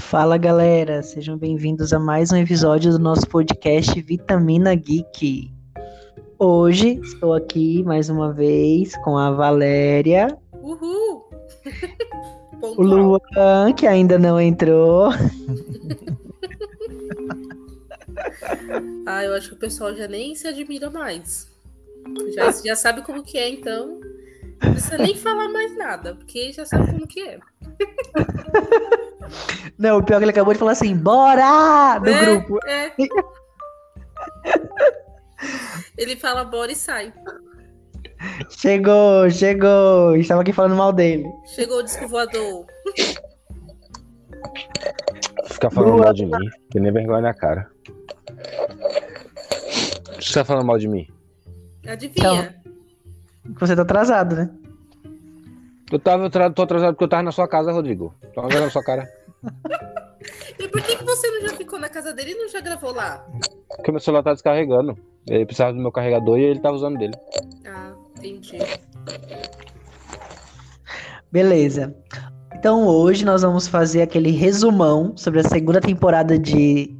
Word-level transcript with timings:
Fala 0.00 0.38
galera, 0.38 1.02
sejam 1.02 1.36
bem-vindos 1.36 1.92
a 1.92 1.98
mais 1.98 2.32
um 2.32 2.36
episódio 2.36 2.92
do 2.92 2.98
nosso 2.98 3.28
podcast 3.28 4.00
Vitamina 4.00 4.74
Geek. 4.74 5.52
Hoje 6.38 6.98
estou 7.02 7.34
aqui 7.34 7.82
mais 7.84 8.08
uma 8.08 8.32
vez 8.32 8.96
com 9.04 9.18
a 9.18 9.30
Valéria. 9.32 10.28
Uhul! 10.62 11.28
o 12.62 12.82
Luan, 12.82 13.72
que 13.76 13.86
ainda 13.86 14.18
não 14.18 14.40
entrou. 14.40 15.10
ah, 19.04 19.24
eu 19.24 19.34
acho 19.34 19.50
que 19.50 19.54
o 19.56 19.58
pessoal 19.58 19.94
já 19.94 20.08
nem 20.08 20.34
se 20.34 20.48
admira 20.48 20.88
mais. 20.88 21.52
Já, 22.34 22.50
já 22.50 22.74
sabe 22.76 23.02
como 23.02 23.22
que 23.22 23.36
é, 23.36 23.50
então. 23.50 24.00
Não 24.62 24.72
precisa 24.72 24.96
nem 24.96 25.14
falar 25.14 25.50
mais 25.50 25.76
nada, 25.76 26.14
porque 26.14 26.50
já 26.52 26.64
sabe 26.64 26.92
como 26.92 27.06
que 27.06 27.20
é. 27.20 27.38
Não, 29.78 29.98
o 29.98 30.02
pior 30.02 30.16
é 30.16 30.18
que 30.18 30.24
ele 30.24 30.30
acabou 30.30 30.52
de 30.52 30.58
falar 30.58 30.72
assim, 30.72 30.96
bora! 30.96 32.00
No 32.00 32.08
é, 32.08 32.24
grupo. 32.24 32.58
É. 32.66 32.92
ele 35.96 36.16
fala 36.16 36.44
bora 36.44 36.72
e 36.72 36.76
sai. 36.76 37.12
Chegou, 38.50 39.30
chegou. 39.30 40.16
Estava 40.16 40.42
aqui 40.42 40.52
falando 40.52 40.76
mal 40.76 40.92
dele. 40.92 41.24
Chegou 41.54 41.78
o 41.78 41.82
disco 41.82 42.08
voador. 42.08 42.66
Ficar 45.46 45.70
falando 45.70 45.92
Boa. 45.92 46.04
mal 46.04 46.12
de 46.12 46.26
mim, 46.26 46.50
tem 46.70 46.82
nem 46.82 46.92
vergonha 46.92 47.20
na 47.20 47.34
cara. 47.34 47.70
Você 50.20 50.34
tá 50.34 50.44
falando 50.44 50.66
mal 50.66 50.78
de 50.78 50.88
mim? 50.88 51.06
Adivinha? 51.86 52.60
Então, 53.44 53.66
você 53.66 53.74
tá 53.74 53.82
atrasado, 53.82 54.36
né? 54.36 54.50
Eu 55.90 55.98
tava, 55.98 56.28
tô 56.28 56.62
atrasado 56.62 56.92
porque 56.92 57.04
eu 57.04 57.08
tava 57.08 57.22
na 57.22 57.32
sua 57.32 57.48
casa, 57.48 57.72
Rodrigo. 57.72 58.14
Tô 58.34 58.42
olhando 58.42 58.64
na 58.64 58.70
sua 58.70 58.84
cara. 58.84 59.08
E 60.58 60.68
por 60.68 60.82
que, 60.82 60.96
que 60.96 61.04
você 61.04 61.30
não 61.30 61.48
já 61.48 61.56
ficou 61.56 61.78
na 61.78 61.88
casa 61.88 62.12
dele 62.12 62.32
e 62.32 62.34
não 62.34 62.48
já 62.48 62.60
gravou 62.60 62.92
lá? 62.92 63.24
Porque 63.68 63.90
meu 63.90 64.00
celular 64.00 64.22
tá 64.22 64.32
descarregando. 64.32 64.96
Ele 65.26 65.44
precisava 65.44 65.72
do 65.72 65.80
meu 65.80 65.92
carregador 65.92 66.38
e 66.38 66.44
ele 66.44 66.60
tava 66.60 66.74
usando 66.74 66.98
dele. 66.98 67.14
Ah, 67.66 67.92
entendi. 68.16 68.58
Beleza. 71.30 71.94
Então 72.54 72.86
hoje 72.86 73.24
nós 73.24 73.42
vamos 73.42 73.68
fazer 73.68 74.02
aquele 74.02 74.30
resumão 74.30 75.16
sobre 75.16 75.40
a 75.40 75.44
segunda 75.44 75.80
temporada 75.80 76.38
de 76.38 76.96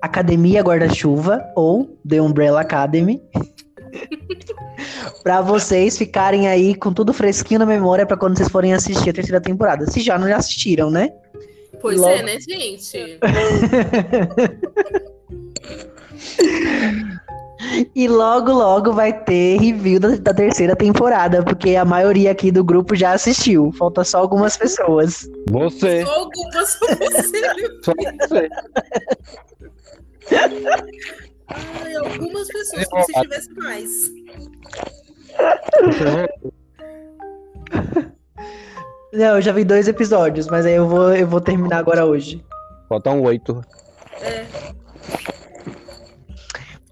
Academia 0.00 0.62
Guarda-Chuva 0.62 1.44
ou 1.56 1.98
The 2.08 2.20
Umbrella 2.20 2.60
Academy. 2.60 3.20
para 5.22 5.40
vocês 5.40 5.98
ficarem 5.98 6.48
aí 6.48 6.74
com 6.74 6.92
tudo 6.92 7.12
fresquinho 7.12 7.60
na 7.60 7.66
memória 7.66 8.06
para 8.06 8.16
quando 8.16 8.36
vocês 8.36 8.48
forem 8.48 8.72
assistir 8.72 9.10
a 9.10 9.12
terceira 9.12 9.40
temporada. 9.40 9.86
Se 9.86 10.00
já 10.00 10.18
não 10.18 10.34
assistiram, 10.34 10.90
né? 10.90 11.10
Pois 11.80 11.98
Logo... 11.98 12.12
é, 12.12 12.22
né, 12.22 12.38
gente? 12.40 13.18
e 17.94 18.08
logo, 18.08 18.52
logo 18.52 18.92
vai 18.92 19.12
ter 19.24 19.58
review 19.58 20.00
da, 20.00 20.16
da, 20.16 20.34
terceira 20.34 20.76
temporada, 20.76 21.42
porque 21.42 21.76
a 21.76 21.84
maioria 21.84 22.32
aqui 22.32 22.50
do 22.50 22.64
grupo 22.64 22.94
já 22.94 23.12
assistiu. 23.12 23.72
Falta 23.72 24.04
só 24.04 24.18
algumas 24.18 24.56
pessoas. 24.56 25.28
Você. 25.48 26.04
Só 26.04 26.12
algumas 26.12 26.78
você. 26.80 27.40
só 27.82 27.92
você. 28.20 28.48
Ai, 31.48 31.94
algumas 31.96 32.46
pessoas, 32.48 32.86
como 32.88 33.04
se 33.04 33.12
tivesse 33.12 33.52
mais. 33.54 34.10
Não, 39.12 39.36
eu 39.36 39.42
já 39.42 39.52
vi 39.52 39.64
dois 39.64 39.88
episódios, 39.88 40.46
mas 40.46 40.64
aí 40.64 40.74
eu 40.74 40.88
vou, 40.88 41.14
eu 41.14 41.26
vou 41.26 41.40
terminar 41.40 41.78
agora 41.78 42.04
hoje. 42.06 42.44
Faltam 42.88 43.20
oito. 43.22 43.64
É. 44.20 44.44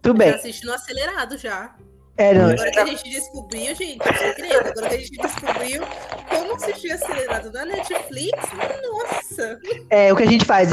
Tudo 0.02 0.18
bem. 0.18 0.30
Tá 0.30 0.36
assistindo 0.36 0.72
acelerado 0.72 1.36
já. 1.36 1.74
É, 2.16 2.34
não. 2.34 2.50
Agora 2.50 2.70
que 2.72 2.78
a 2.80 2.86
gente 2.86 3.08
descobriu, 3.08 3.74
gente, 3.76 4.00
é 4.02 4.12
segredo. 4.12 4.68
Agora 4.68 4.88
que 4.88 4.94
a 4.94 4.98
gente 4.98 5.10
descobriu 5.12 5.82
como 6.28 6.54
assistir 6.56 6.90
acelerado 6.90 7.52
na 7.52 7.64
Netflix, 7.64 8.38
nossa! 8.82 9.60
É, 9.88 10.12
o 10.12 10.16
que 10.16 10.24
a 10.24 10.26
gente 10.26 10.44
faz, 10.44 10.70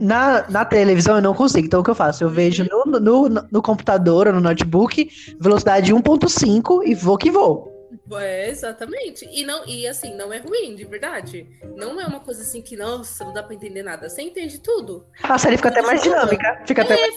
na, 0.00 0.44
na 0.48 0.64
televisão 0.64 1.16
eu 1.16 1.22
não 1.22 1.34
consigo, 1.34 1.66
então 1.66 1.80
o 1.80 1.84
que 1.84 1.90
eu 1.90 1.94
faço? 1.94 2.24
Eu 2.24 2.28
vejo 2.28 2.66
no, 2.68 2.98
no, 2.98 3.28
no 3.28 3.62
computador 3.62 4.26
ou 4.26 4.32
no 4.32 4.40
notebook, 4.40 5.08
velocidade 5.38 5.94
1.5 5.94 6.82
e 6.84 6.96
vou 6.96 7.16
que 7.16 7.30
vou. 7.30 7.77
É, 8.16 8.48
exatamente. 8.48 9.28
E 9.30 9.44
não, 9.44 9.66
e 9.66 9.86
assim, 9.86 10.14
não 10.14 10.32
é 10.32 10.38
ruim, 10.38 10.74
de 10.74 10.84
verdade. 10.84 11.46
Não 11.76 12.00
é 12.00 12.06
uma 12.06 12.20
coisa 12.20 12.42
assim 12.42 12.62
que, 12.62 12.76
nossa, 12.76 13.24
não 13.24 13.32
dá 13.32 13.42
pra 13.42 13.54
entender 13.54 13.82
nada. 13.82 14.08
Você 14.08 14.22
entende 14.22 14.60
tudo. 14.60 15.06
A 15.22 15.38
série 15.38 15.56
fica 15.56 15.68
até 15.68 15.82
mais 15.82 16.02
dinâmica. 16.02 16.62
Fica 16.66 16.82
é, 16.82 16.84
até 16.84 16.96
mais... 16.96 17.16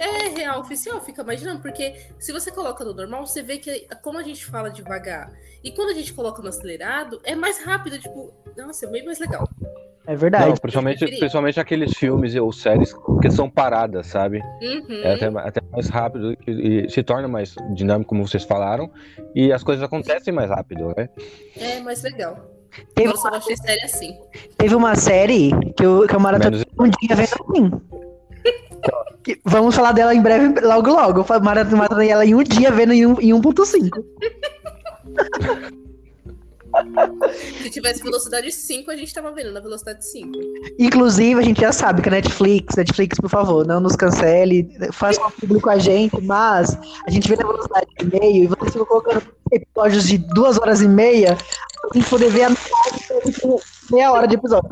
é 0.00 0.28
real 0.28 0.60
oficial, 0.60 1.00
fica 1.00 1.22
mais 1.22 1.40
dinâmico, 1.40 1.62
porque 1.62 1.94
se 2.18 2.32
você 2.32 2.50
coloca 2.50 2.84
no 2.84 2.94
normal, 2.94 3.26
você 3.26 3.42
vê 3.42 3.58
que 3.58 3.86
como 4.02 4.18
a 4.18 4.22
gente 4.22 4.44
fala 4.46 4.70
devagar. 4.70 5.30
E 5.62 5.70
quando 5.70 5.90
a 5.90 5.94
gente 5.94 6.14
coloca 6.14 6.40
no 6.40 6.48
acelerado, 6.48 7.20
é 7.22 7.34
mais 7.34 7.62
rápido, 7.62 7.98
tipo, 7.98 8.32
nossa, 8.56 8.86
é 8.86 8.90
bem 8.90 9.04
mais 9.04 9.18
legal. 9.18 9.46
É 10.06 10.16
verdade. 10.16 10.46
Não, 10.48 10.56
principalmente, 10.56 11.04
principalmente 11.04 11.60
aqueles 11.60 11.96
filmes 11.96 12.34
ou 12.34 12.50
séries 12.50 12.94
que 13.20 13.30
são 13.30 13.50
paradas, 13.50 14.06
sabe? 14.06 14.40
Uhum. 14.62 15.02
É 15.04 15.14
até, 15.14 15.26
até, 15.26 15.60
mais 15.70 15.88
rápido 15.88 16.32
e, 16.46 16.86
e, 16.86 16.90
se 16.90 17.02
torna 17.02 17.28
mais 17.28 17.54
dinâmico, 17.74 18.08
como 18.08 18.26
vocês 18.26 18.44
falaram, 18.44 18.90
e 19.34 19.52
as 19.52 19.62
coisas 19.62 19.84
acontecem 19.84 20.32
mais 20.32 20.48
rápido, 20.48 20.94
né? 20.96 21.08
É 21.56 21.80
mais 21.80 22.02
legal. 22.02 22.38
Teve 22.94 23.12
eu 23.12 23.16
só 23.16 23.28
achei 23.28 23.56
série 23.56 23.82
assim. 23.82 24.18
Teve 24.56 24.74
uma 24.74 24.94
série 24.94 25.50
que 25.76 25.84
eu, 25.84 26.06
que 26.06 26.14
eu 26.14 26.20
maratonei 26.20 26.62
um 26.78 26.88
dia 26.88 27.16
vendo 27.16 27.34
assim. 27.48 27.70
Vamos 29.44 29.74
falar 29.74 29.92
dela 29.92 30.14
em 30.14 30.22
breve, 30.22 30.60
logo 30.60 30.90
logo. 30.90 31.26
Eu 31.28 31.40
maratonei 31.40 32.10
ela 32.10 32.24
em 32.24 32.34
um 32.34 32.42
dia 32.42 32.70
vendo 32.70 32.92
em, 32.92 33.06
um, 33.06 33.20
em 33.20 33.30
1.5. 33.32 34.02
Se 37.62 37.70
tivesse 37.70 38.02
velocidade 38.02 38.50
5, 38.52 38.90
a 38.90 38.96
gente 38.96 39.12
tava 39.12 39.32
vendo 39.32 39.52
na 39.52 39.60
velocidade 39.60 40.04
5. 40.06 40.38
Inclusive, 40.78 41.40
a 41.40 41.42
gente 41.42 41.60
já 41.60 41.72
sabe 41.72 42.00
que 42.00 42.08
a 42.08 42.12
Netflix, 42.12 42.76
Netflix, 42.76 43.18
por 43.18 43.28
favor, 43.28 43.66
não 43.66 43.80
nos 43.80 43.96
cancele, 43.96 44.68
faça 44.92 45.20
um 45.24 45.30
público 45.30 45.62
com 45.62 45.70
a 45.70 45.78
gente, 45.78 46.20
mas 46.22 46.78
a 47.06 47.10
gente 47.10 47.28
vê 47.28 47.36
na 47.36 47.46
velocidade 47.46 47.86
de 47.98 48.06
meio 48.06 48.44
e 48.44 48.46
vocês 48.46 48.72
ficam 48.72 48.86
colocando 48.86 49.22
episódios 49.52 50.06
de 50.06 50.18
duas 50.18 50.58
horas 50.58 50.80
e 50.80 50.88
meia 50.88 51.36
pra 51.36 51.90
gente 51.94 52.08
poder 52.08 52.30
ver 52.30 52.44
a 52.44 52.50
meia 53.90 54.12
hora 54.12 54.28
de 54.28 54.36
episódio. 54.36 54.70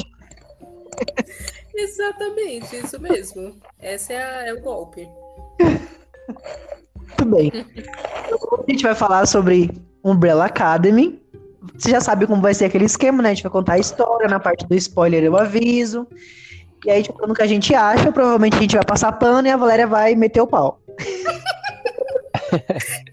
Exatamente, 1.78 2.76
isso 2.76 3.00
mesmo. 3.00 3.54
Esse 3.80 4.12
é, 4.12 4.22
a, 4.22 4.46
é 4.48 4.52
o 4.52 4.60
golpe. 4.60 5.08
Muito 5.60 7.24
bem. 7.24 7.52
Então, 8.26 8.64
a 8.66 8.70
gente 8.70 8.82
vai 8.82 8.96
falar 8.96 9.26
sobre 9.26 9.70
Umbrella 10.04 10.46
Academy, 10.46 11.22
você 11.76 11.90
já 11.90 12.00
sabe 12.00 12.26
como 12.26 12.42
vai 12.42 12.54
ser 12.54 12.64
aquele 12.64 12.86
esquema, 12.86 13.22
né? 13.22 13.30
A 13.30 13.34
gente 13.34 13.44
vai 13.44 13.52
contar 13.52 13.74
a 13.74 13.78
história, 13.78 14.26
na 14.26 14.40
parte 14.40 14.66
do 14.66 14.74
spoiler 14.74 15.22
eu 15.22 15.36
aviso. 15.36 16.08
E 16.84 16.90
aí, 16.90 17.02
tipo, 17.02 17.24
no 17.26 17.34
que 17.34 17.42
a 17.42 17.46
gente 17.46 17.74
acha, 17.74 18.10
provavelmente 18.10 18.56
a 18.56 18.60
gente 18.60 18.74
vai 18.74 18.84
passar 18.84 19.12
pano 19.12 19.46
e 19.46 19.50
a 19.50 19.56
Valéria 19.56 19.86
vai 19.86 20.16
meter 20.16 20.40
o 20.40 20.46
pau. 20.46 20.80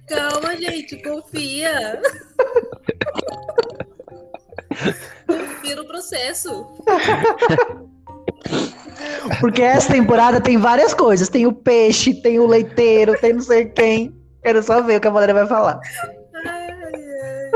Calma, 0.07 0.55
gente, 0.57 1.01
confia. 1.03 2.01
confia 5.27 5.75
no 5.75 5.85
processo. 5.85 6.75
Porque 9.39 9.61
essa 9.61 9.91
temporada 9.91 10.39
tem 10.39 10.57
várias 10.57 10.93
coisas. 10.93 11.29
Tem 11.29 11.45
o 11.47 11.53
peixe, 11.53 12.13
tem 12.13 12.39
o 12.39 12.47
leiteiro, 12.47 13.19
tem 13.19 13.33
não 13.33 13.41
sei 13.41 13.65
quem. 13.65 14.15
Quero 14.43 14.61
só 14.61 14.81
ver 14.81 14.97
o 14.97 15.01
que 15.01 15.07
a 15.07 15.11
Valéria 15.11 15.33
vai 15.33 15.47
falar. 15.47 15.79
Ai, 16.33 16.69
ai. 16.71 17.51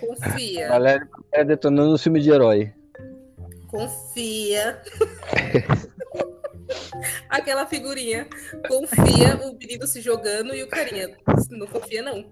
Confia. 0.00 0.68
Valério 0.68 1.08
é 1.32 1.44
detonando 1.44 1.94
o 1.94 1.98
filme 1.98 2.20
de 2.20 2.30
herói. 2.30 2.72
Confia. 3.68 4.80
Aquela 7.28 7.66
figurinha. 7.66 8.26
Confia, 8.68 9.36
o 9.42 9.56
menino 9.56 9.86
se 9.86 10.00
jogando 10.00 10.54
e 10.54 10.62
o 10.62 10.68
carinha. 10.68 11.10
Não 11.50 11.66
confia, 11.66 12.02
não. 12.02 12.24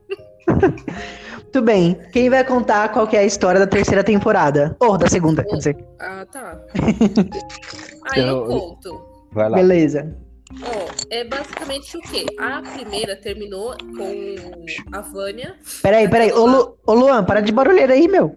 Muito 1.53 1.63
bem. 1.63 1.99
Quem 2.13 2.31
vai 2.31 2.45
contar 2.45 2.91
qual 2.91 3.09
é 3.13 3.19
a 3.19 3.25
história 3.25 3.59
da 3.59 3.67
terceira 3.67 4.05
temporada? 4.05 4.77
Ou 4.79 4.97
da 4.97 5.09
segunda, 5.09 5.43
quer 5.43 5.57
dizer. 5.57 5.77
Ah, 5.99 6.25
tá. 6.31 6.61
Aí 8.13 8.29
eu 8.29 8.45
conto. 8.45 9.03
Vai 9.33 9.49
lá. 9.49 9.57
Beleza. 9.57 10.17
Ó, 10.63 10.91
é 11.11 11.25
basicamente 11.25 11.97
o 11.97 12.01
quê? 12.03 12.27
A 12.39 12.63
primeira 12.63 13.17
terminou 13.17 13.77
com 13.79 14.97
a 14.97 15.01
Vânia. 15.01 15.57
Peraí, 15.83 16.09
peraí. 16.09 16.33
Ô, 16.33 16.47
Lu, 16.47 16.79
ô 16.87 16.95
Luan, 16.95 17.25
para 17.25 17.41
de 17.41 17.53
barulheira 17.53 17.95
aí, 17.95 18.09
meu. 18.09 18.37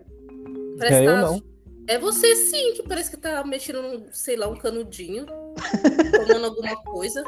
Parece 0.77 0.95
é 0.95 1.07
eu 1.07 1.17
não. 1.17 1.41
É 1.87 1.99
você 1.99 2.35
sim, 2.35 2.73
que 2.75 2.83
parece 2.83 3.11
que 3.11 3.17
tá 3.17 3.43
mexendo 3.43 3.81
num, 3.81 4.05
sei 4.11 4.37
lá, 4.37 4.47
um 4.47 4.55
canudinho. 4.55 5.25
tomando 6.27 6.45
alguma 6.45 6.75
coisa. 6.83 7.23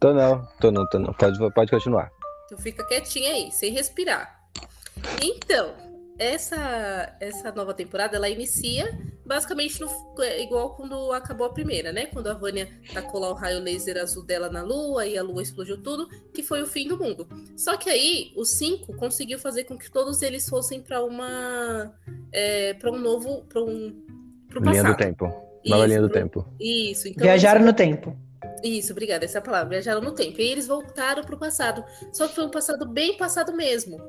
Tô 0.00 0.12
não, 0.12 0.42
tô 0.60 0.70
não, 0.70 0.86
tô 0.88 0.98
não. 0.98 1.12
Pode, 1.12 1.38
pode 1.54 1.70
continuar. 1.70 2.10
Então 2.52 2.62
fica 2.62 2.84
quietinha 2.84 3.30
aí, 3.32 3.50
sem 3.50 3.72
respirar. 3.72 4.38
Então, 5.22 5.72
essa, 6.18 7.16
essa 7.18 7.50
nova 7.50 7.72
temporada, 7.72 8.14
ela 8.16 8.28
inicia 8.28 8.92
basicamente 9.24 9.80
no- 9.80 9.88
é 10.22 10.42
igual 10.42 10.74
quando 10.76 11.12
acabou 11.12 11.46
a 11.46 11.50
primeira, 11.54 11.92
né? 11.94 12.04
Quando 12.06 12.26
a 12.26 12.34
Vânia 12.34 12.68
tacou 12.92 13.20
lá 13.20 13.30
o 13.30 13.34
raio 13.34 13.58
laser 13.60 13.96
azul 13.96 14.22
dela 14.22 14.50
na 14.50 14.62
Lua 14.62 15.06
e 15.06 15.16
a 15.16 15.22
Lua 15.22 15.40
explodiu 15.42 15.82
tudo, 15.82 16.06
que 16.34 16.42
foi 16.42 16.60
o 16.60 16.66
fim 16.66 16.86
do 16.86 16.98
mundo. 16.98 17.26
Só 17.56 17.74
que 17.78 17.88
aí 17.88 18.32
o 18.36 18.44
5 18.44 18.94
conseguiu 18.98 19.38
fazer 19.38 19.64
com 19.64 19.78
que 19.78 19.90
todos 19.90 20.20
eles 20.20 20.46
fossem 20.46 20.82
para 20.82 21.02
uma. 21.02 21.94
É, 22.30 22.74
para 22.74 22.90
um 22.92 22.98
novo. 22.98 23.46
para 23.48 23.62
um. 23.62 23.98
Pro 24.50 24.60
Linha 24.60 24.82
do 24.82 24.88
passado. 24.88 24.96
tempo. 24.98 25.24
Nova 25.64 25.84
Isso, 25.84 25.86
linha 25.86 26.02
do 26.02 26.10
pro- 26.10 26.20
tempo. 26.20 26.46
Isso, 26.60 27.08
então. 27.08 27.22
Viajaram 27.22 27.64
no 27.64 27.72
tempo. 27.72 28.14
Isso, 28.62 28.92
obrigada, 28.92 29.24
essa 29.24 29.38
é 29.38 29.40
palavra. 29.40 29.70
Viajaram 29.70 30.00
no 30.00 30.12
tempo. 30.14 30.40
E 30.40 30.50
eles 30.50 30.66
voltaram 30.66 31.22
pro 31.22 31.38
passado. 31.38 31.84
Só 32.12 32.28
que 32.28 32.34
foi 32.34 32.44
um 32.44 32.50
passado 32.50 32.86
bem 32.86 33.16
passado 33.16 33.52
mesmo. 33.52 34.00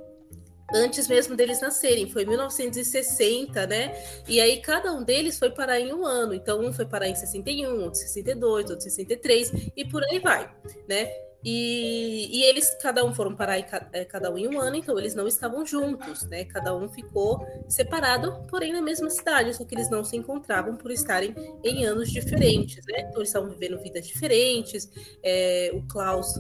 Antes 0.74 1.08
mesmo 1.08 1.36
deles 1.36 1.62
nascerem, 1.62 2.10
foi 2.10 2.26
1960, 2.26 3.68
né? 3.68 3.94
E 4.28 4.42
aí 4.42 4.60
cada 4.60 4.92
um 4.92 5.04
deles 5.04 5.38
foi 5.38 5.52
parar 5.52 5.80
em 5.80 5.94
um 5.94 6.06
ano. 6.06 6.34
Então, 6.34 6.62
um 6.62 6.74
foi 6.74 6.86
parar 6.86 7.08
em 7.08 7.16
61, 7.16 7.84
outro 7.84 8.00
62, 8.00 8.70
outro 8.70 8.82
63, 8.82 9.72
e 9.76 9.86
por 9.86 10.04
aí 10.04 10.20
vai, 10.20 10.50
né? 10.88 11.12
E, 11.44 12.30
e 12.32 12.44
eles, 12.44 12.76
cada 12.82 13.04
um 13.04 13.14
foram 13.14 13.36
parar 13.36 13.60
eh, 13.60 14.06
cada 14.06 14.32
um 14.32 14.38
em 14.38 14.48
um 14.48 14.60
ano, 14.60 14.78
então 14.78 14.98
eles 14.98 15.14
não 15.14 15.28
estavam 15.28 15.66
juntos, 15.66 16.24
né? 16.24 16.46
Cada 16.46 16.76
um 16.76 16.88
ficou 16.88 17.46
separado, 17.68 18.46
porém 18.50 18.72
na 18.72 18.82
mesma 18.82 19.10
cidade, 19.10 19.54
só 19.54 19.66
que 19.66 19.76
eles 19.76 19.90
não 19.90 20.04
se 20.04 20.16
encontravam 20.16 20.76
por 20.76 20.90
estarem 20.92 21.36
em 21.64 21.86
anos 21.86 22.12
diferentes, 22.12 22.86
né? 22.86 23.02
Então 23.02 23.18
eles 23.18 23.30
estavam 23.30 23.50
vivendo 23.50 23.78
vidas 23.82 24.08
diferentes. 24.08 24.90
é, 25.22 25.72
o 25.74 25.82
Klaus 25.88 26.40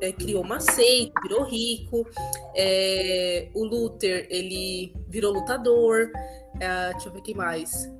é, 0.00 0.12
criou 0.12 0.42
uma 0.42 0.60
seita, 0.60 1.20
virou 1.22 1.44
rico. 1.44 2.06
é, 2.54 3.48
o 3.54 3.64
Luther, 3.64 4.26
ele 4.30 4.94
virou 5.08 5.32
lutador. 5.32 6.10
é, 6.60 6.92
deixa 6.92 7.08
eu 7.08 7.12
ver 7.12 7.22
quem 7.22 7.34
mais. 7.34 7.90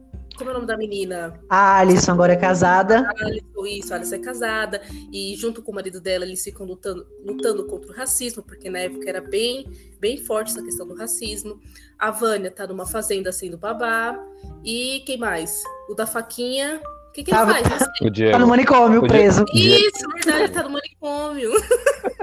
Como 0.40 0.48
é 0.48 0.54
o 0.54 0.56
nome 0.56 0.66
da 0.66 0.76
menina? 0.78 1.38
A 1.50 1.76
Alison 1.80 2.12
agora 2.12 2.32
é 2.32 2.36
casada. 2.36 3.06
Alison, 3.20 3.66
isso, 3.66 3.92
a 3.92 3.96
Alison 3.96 4.14
é 4.14 4.18
casada. 4.20 4.80
E 5.12 5.36
junto 5.36 5.60
com 5.62 5.70
o 5.70 5.74
marido 5.74 6.00
dela, 6.00 6.24
eles 6.24 6.42
ficam 6.42 6.64
lutando, 6.64 7.06
lutando 7.22 7.66
contra 7.66 7.92
o 7.92 7.94
racismo, 7.94 8.42
porque 8.42 8.70
na 8.70 8.78
época 8.78 9.06
era 9.06 9.20
bem, 9.20 9.66
bem 10.00 10.16
forte 10.16 10.52
essa 10.52 10.62
questão 10.62 10.86
do 10.88 10.94
racismo. 10.94 11.60
A 11.98 12.10
Vânia 12.10 12.50
tá 12.50 12.66
numa 12.66 12.86
fazenda 12.86 13.30
sendo 13.32 13.58
babá. 13.58 14.18
E 14.64 15.02
quem 15.04 15.18
mais? 15.18 15.62
O 15.90 15.94
da 15.94 16.06
faquinha. 16.06 16.80
O 17.10 17.12
que, 17.12 17.22
que 17.22 17.30
ele 17.32 17.36
Tava- 17.36 17.52
faz? 17.54 17.86
O 18.00 18.08
Diego. 18.08 18.32
Tá 18.32 18.38
no 18.38 18.46
manicômio, 18.46 19.00
Podia- 19.02 19.18
preso. 19.18 19.44
Isso, 19.54 20.08
verdade, 20.14 20.52
tá 20.52 20.62
no 20.62 20.70
manicômio. 20.70 21.50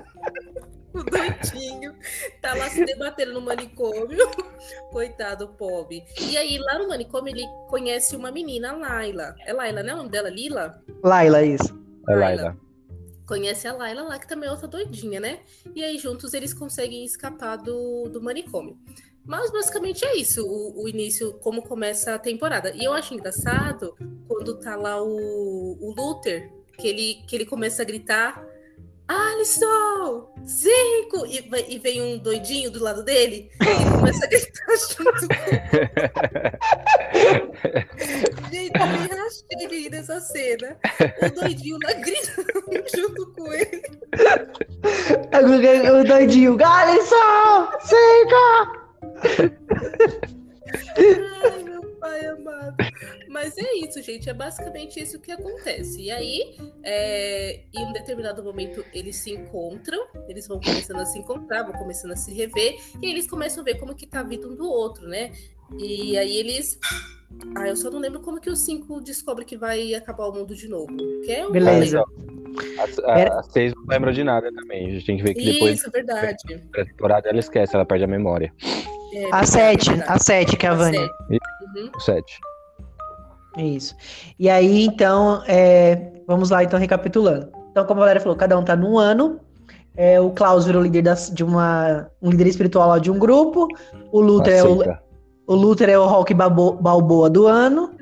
doidinho 1.17 1.95
tá 2.41 2.53
lá 2.53 2.69
se 2.69 2.85
debatendo 2.85 3.33
no 3.33 3.41
manicômio. 3.41 4.17
Coitado, 4.91 5.49
pobre. 5.49 6.03
E 6.19 6.37
aí, 6.37 6.57
lá 6.57 6.79
no 6.79 6.87
manicômio, 6.87 7.33
ele 7.33 7.45
conhece 7.67 8.15
uma 8.15 8.31
menina, 8.31 8.71
a 8.71 8.75
Laila. 8.75 9.35
É 9.45 9.53
Laila, 9.53 9.83
né? 9.83 9.93
O 9.93 9.97
nome 9.97 10.09
dela? 10.09 10.29
Lila? 10.29 10.83
Laila, 11.03 11.43
isso. 11.43 11.77
É 12.07 12.15
Laila. 12.15 12.57
Conhece 13.25 13.67
a 13.67 13.73
Laila 13.73 14.03
lá, 14.03 14.19
que 14.19 14.27
também 14.27 14.47
é 14.47 14.51
outra 14.51 14.67
doidinha, 14.67 15.19
né? 15.19 15.39
E 15.75 15.83
aí, 15.83 15.97
juntos, 15.97 16.33
eles 16.33 16.53
conseguem 16.53 17.03
escapar 17.03 17.57
do, 17.57 18.07
do 18.09 18.21
manicômio. 18.21 18.77
Mas 19.25 19.51
basicamente 19.51 20.05
é 20.05 20.15
isso, 20.15 20.47
o, 20.47 20.83
o 20.83 20.87
início, 20.87 21.33
como 21.39 21.61
começa 21.61 22.15
a 22.15 22.19
temporada. 22.19 22.71
E 22.73 22.85
eu 22.85 22.93
acho 22.93 23.13
engraçado 23.13 23.93
quando 24.25 24.57
tá 24.57 24.77
lá 24.77 25.03
o, 25.03 25.77
o 25.81 25.93
Luther, 25.93 26.49
que 26.77 26.87
ele, 26.87 27.15
que 27.27 27.35
ele 27.35 27.45
começa 27.45 27.81
a 27.81 27.85
gritar: 27.85 28.41
Alisson! 29.07 30.27
Cinco! 30.45 31.25
E, 31.25 31.49
e 31.69 31.79
vem 31.79 32.01
um 32.01 32.17
doidinho 32.17 32.69
do 32.69 32.83
lado 32.83 33.03
dele 33.03 33.49
e 33.61 33.65
começa 33.97 34.25
a 34.25 34.27
gritar 34.27 34.77
junto 34.77 35.27
com 35.27 35.35
Gente, 38.51 38.79
eu 38.79 38.87
me 38.87 39.07
rachei 39.07 39.57
de 39.57 39.67
rir 39.67 39.89
dessa 39.89 40.19
cena. 40.19 40.77
O 41.23 41.29
doidinho 41.39 41.77
lá 41.83 41.93
gritando 41.93 42.47
junto 42.95 43.33
com 43.33 43.53
ele. 43.53 43.81
O 45.91 46.03
doidinho. 46.03 46.57
Alison! 46.63 47.69
Cinco! 47.81 48.87
Ai, 51.43 51.63
meu 51.63 51.76
pai 52.07 52.25
amado. 52.25 52.75
Mas 53.29 53.57
é 53.57 53.73
isso, 53.75 54.01
gente. 54.01 54.29
É 54.29 54.33
basicamente 54.33 54.99
isso 54.99 55.19
que 55.19 55.31
acontece. 55.31 56.01
E 56.01 56.11
aí, 56.11 56.55
é, 56.83 57.61
em 57.73 57.85
um 57.85 57.93
determinado 57.93 58.43
momento, 58.43 58.83
eles 58.93 59.17
se 59.17 59.31
encontram, 59.31 60.07
eles 60.27 60.47
vão 60.47 60.59
começando 60.59 60.99
a 60.99 61.05
se 61.05 61.19
encontrar, 61.19 61.63
vão 61.63 61.73
começando 61.73 62.11
a 62.11 62.15
se 62.15 62.33
rever, 62.33 62.77
e 63.01 63.05
aí 63.07 63.11
eles 63.11 63.27
começam 63.27 63.61
a 63.61 63.65
ver 63.65 63.75
como 63.79 63.93
que 63.95 64.07
tá 64.07 64.21
a 64.21 64.23
vida 64.23 64.47
um 64.47 64.55
do 64.55 64.67
outro, 64.69 65.07
né? 65.07 65.31
E 65.77 66.17
aí 66.17 66.37
eles. 66.37 66.79
Ah, 67.55 67.67
eu 67.67 67.75
só 67.75 67.91
não 67.91 67.99
lembro 67.99 68.21
como 68.21 68.39
que 68.39 68.49
os 68.49 68.59
cinco 68.59 69.01
descobrem 69.01 69.45
que 69.45 69.57
vai 69.57 69.93
acabar 69.93 70.27
o 70.27 70.33
mundo 70.33 70.55
de 70.55 70.69
novo. 70.69 70.95
Que 71.25 71.31
é 71.33 71.45
um 71.45 71.51
Beleza. 71.51 72.01
A, 73.05 73.11
a, 73.11 73.39
a 73.39 73.43
seis 73.43 73.73
não 73.75 73.83
lembra 73.85 74.13
de 74.13 74.23
nada 74.23 74.51
também. 74.53 74.87
A 74.87 74.89
gente 74.91 75.05
tem 75.05 75.17
que 75.17 75.23
ver 75.23 75.33
que 75.33 75.43
depois 75.43 75.77
Isso, 75.79 75.91
verdade. 75.91 76.37
da 76.71 76.85
temporada 76.85 77.29
ela 77.29 77.39
esquece, 77.39 77.75
ela 77.75 77.85
perde 77.85 78.05
a 78.05 78.07
memória. 78.07 78.51
É, 79.13 79.25
A 79.25 79.41
verdade, 79.41 79.47
sete. 79.49 79.89
verdade. 79.89 80.11
A 80.11 80.19
sete, 80.19 80.57
que 80.57 80.65
é 80.65 80.69
a 80.69 80.73
Vânia. 80.73 80.99
sete. 81.01 81.39
Uhum. 81.75 81.89
O 81.95 81.99
sete. 81.99 82.39
Isso. 83.57 83.95
E 84.39 84.49
aí, 84.49 84.85
então, 84.85 85.41
é, 85.47 86.11
vamos 86.27 86.49
lá, 86.49 86.63
então, 86.63 86.79
recapitulando. 86.79 87.49
Então, 87.71 87.85
como 87.85 87.99
a 87.99 88.03
Valéria 88.03 88.21
falou, 88.21 88.37
cada 88.37 88.57
um 88.57 88.63
tá 88.63 88.75
num 88.75 88.97
ano. 88.97 89.39
É, 89.95 90.21
o 90.21 90.29
Klaus 90.29 90.65
virou 90.65 90.81
líder 90.83 91.01
das- 91.01 91.31
de 91.33 91.43
uma. 91.43 92.07
um 92.21 92.29
líder 92.29 92.47
espiritual 92.47 92.87
lá 92.89 92.99
de 92.99 93.09
um 93.09 93.17
grupo. 93.17 93.67
O 94.11 94.21
Luther, 94.21 94.53
é 94.53 94.63
o, 94.63 94.73
Aceita. 94.81 95.03
o 95.47 95.55
Luther 95.55 95.89
é 95.89 95.97
o 95.97 96.05
Rock 96.05 96.33
Balbo- 96.35 96.73
Balboa 96.73 97.29
do 97.31 97.47
ano. 97.47 97.96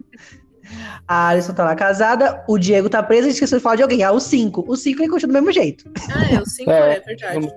A 1.07 1.27
Alison 1.29 1.53
tá 1.53 1.63
lá 1.63 1.75
casada. 1.75 2.43
O 2.47 2.57
Diego 2.57 2.89
tá 2.89 3.03
preso 3.03 3.27
e 3.27 3.31
esqueceu 3.31 3.59
de 3.59 3.63
falar 3.63 3.75
de 3.75 3.83
alguém. 3.83 4.01
Ah, 4.03 4.11
o 4.11 4.19
5. 4.19 4.65
O 4.67 4.75
5 4.75 5.01
ele 5.03 5.09
continua 5.09 5.33
do 5.33 5.33
mesmo 5.33 5.51
jeito. 5.51 5.85
Ah, 6.11 6.33
é, 6.33 6.39
o 6.41 6.45
cinco 6.49 6.71
É, 6.71 6.95
é, 6.95 6.99
verdade. 6.99 7.47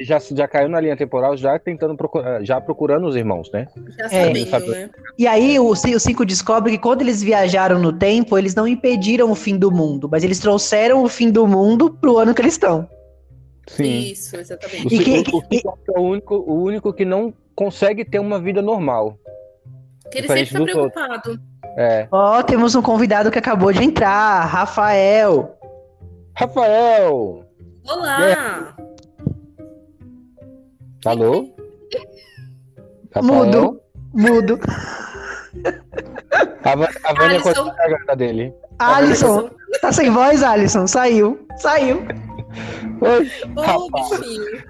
Já, 0.00 0.18
já 0.18 0.46
caiu 0.46 0.68
na 0.68 0.78
linha 0.80 0.96
temporal, 0.96 1.34
já 1.34 1.58
tentando 1.58 1.96
procurar, 1.96 2.44
já 2.44 2.60
procurando 2.60 3.06
os 3.06 3.16
irmãos, 3.16 3.50
né? 3.52 3.66
Já 3.98 4.04
É. 4.04 4.44
sabendo, 4.44 4.70
né? 4.72 4.90
E 5.18 5.26
aí 5.26 5.58
o 5.58 5.74
5 5.74 6.26
descobre 6.26 6.72
que 6.72 6.78
quando 6.78 7.00
eles 7.00 7.22
viajaram 7.22 7.78
no 7.78 7.92
tempo, 7.92 8.36
eles 8.36 8.54
não 8.54 8.68
impediram 8.68 9.30
o 9.30 9.34
fim 9.34 9.56
do 9.56 9.70
mundo, 9.72 10.06
mas 10.10 10.22
eles 10.22 10.38
trouxeram 10.38 11.02
o 11.02 11.08
fim 11.08 11.30
do 11.30 11.46
mundo 11.46 11.90
pro 12.00 12.18
ano 12.18 12.34
que 12.34 12.42
eles 12.42 12.52
estão. 12.54 12.86
Sim. 13.66 14.00
Isso, 14.10 14.36
O, 14.36 14.40
exatamente. 14.40 14.94
E 14.94 14.98
que- 15.22 15.30
o- 15.34 15.38
o 15.38 15.42
Cico 15.50 15.78
é 15.94 15.98
o 15.98 16.02
único, 16.02 16.34
o 16.34 16.62
único 16.64 16.92
que 16.92 17.04
não 17.06 17.32
consegue 17.54 18.04
ter 18.04 18.18
uma 18.18 18.38
vida 18.38 18.60
normal. 18.60 19.16
Porque 20.02 20.18
ele 20.18 20.28
sempre 20.28 20.46
tá 20.50 20.64
preocupado. 20.64 21.40
É. 21.80 22.06
Ó, 22.12 22.42
temos 22.42 22.74
um 22.74 22.82
convidado 22.82 23.30
que 23.30 23.38
acabou 23.38 23.72
de 23.72 23.82
entrar, 23.82 24.44
Rafael. 24.44 25.56
Rafael! 26.36 27.42
Olá! 27.88 28.76
Alô? 31.06 31.48
Mudo. 33.22 33.80
Mudo. 34.12 34.60
A, 36.62 36.72
a 36.72 37.14
Vânia 37.14 37.36
Alisson. 37.36 37.42
cortou 37.54 37.70
a 37.70 37.74
garganta 37.74 38.14
dele. 38.14 38.54
Alisson. 38.78 39.48
Tá 39.80 39.90
sem 39.90 40.10
voz, 40.10 40.42
Alisson? 40.42 40.86
Saiu. 40.86 41.46
Saiu. 41.56 42.02
Oi. 43.00 43.30
Ô, 43.56 43.90
bichinho. 43.90 44.62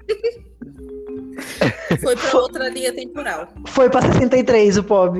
Foi 2.01 2.15
pra 2.15 2.39
outra 2.39 2.69
linha 2.69 2.93
temporal. 2.93 3.49
Foi 3.67 3.89
pra 3.89 4.01
63 4.01 4.77
o 4.77 4.83
pobre. 4.85 5.19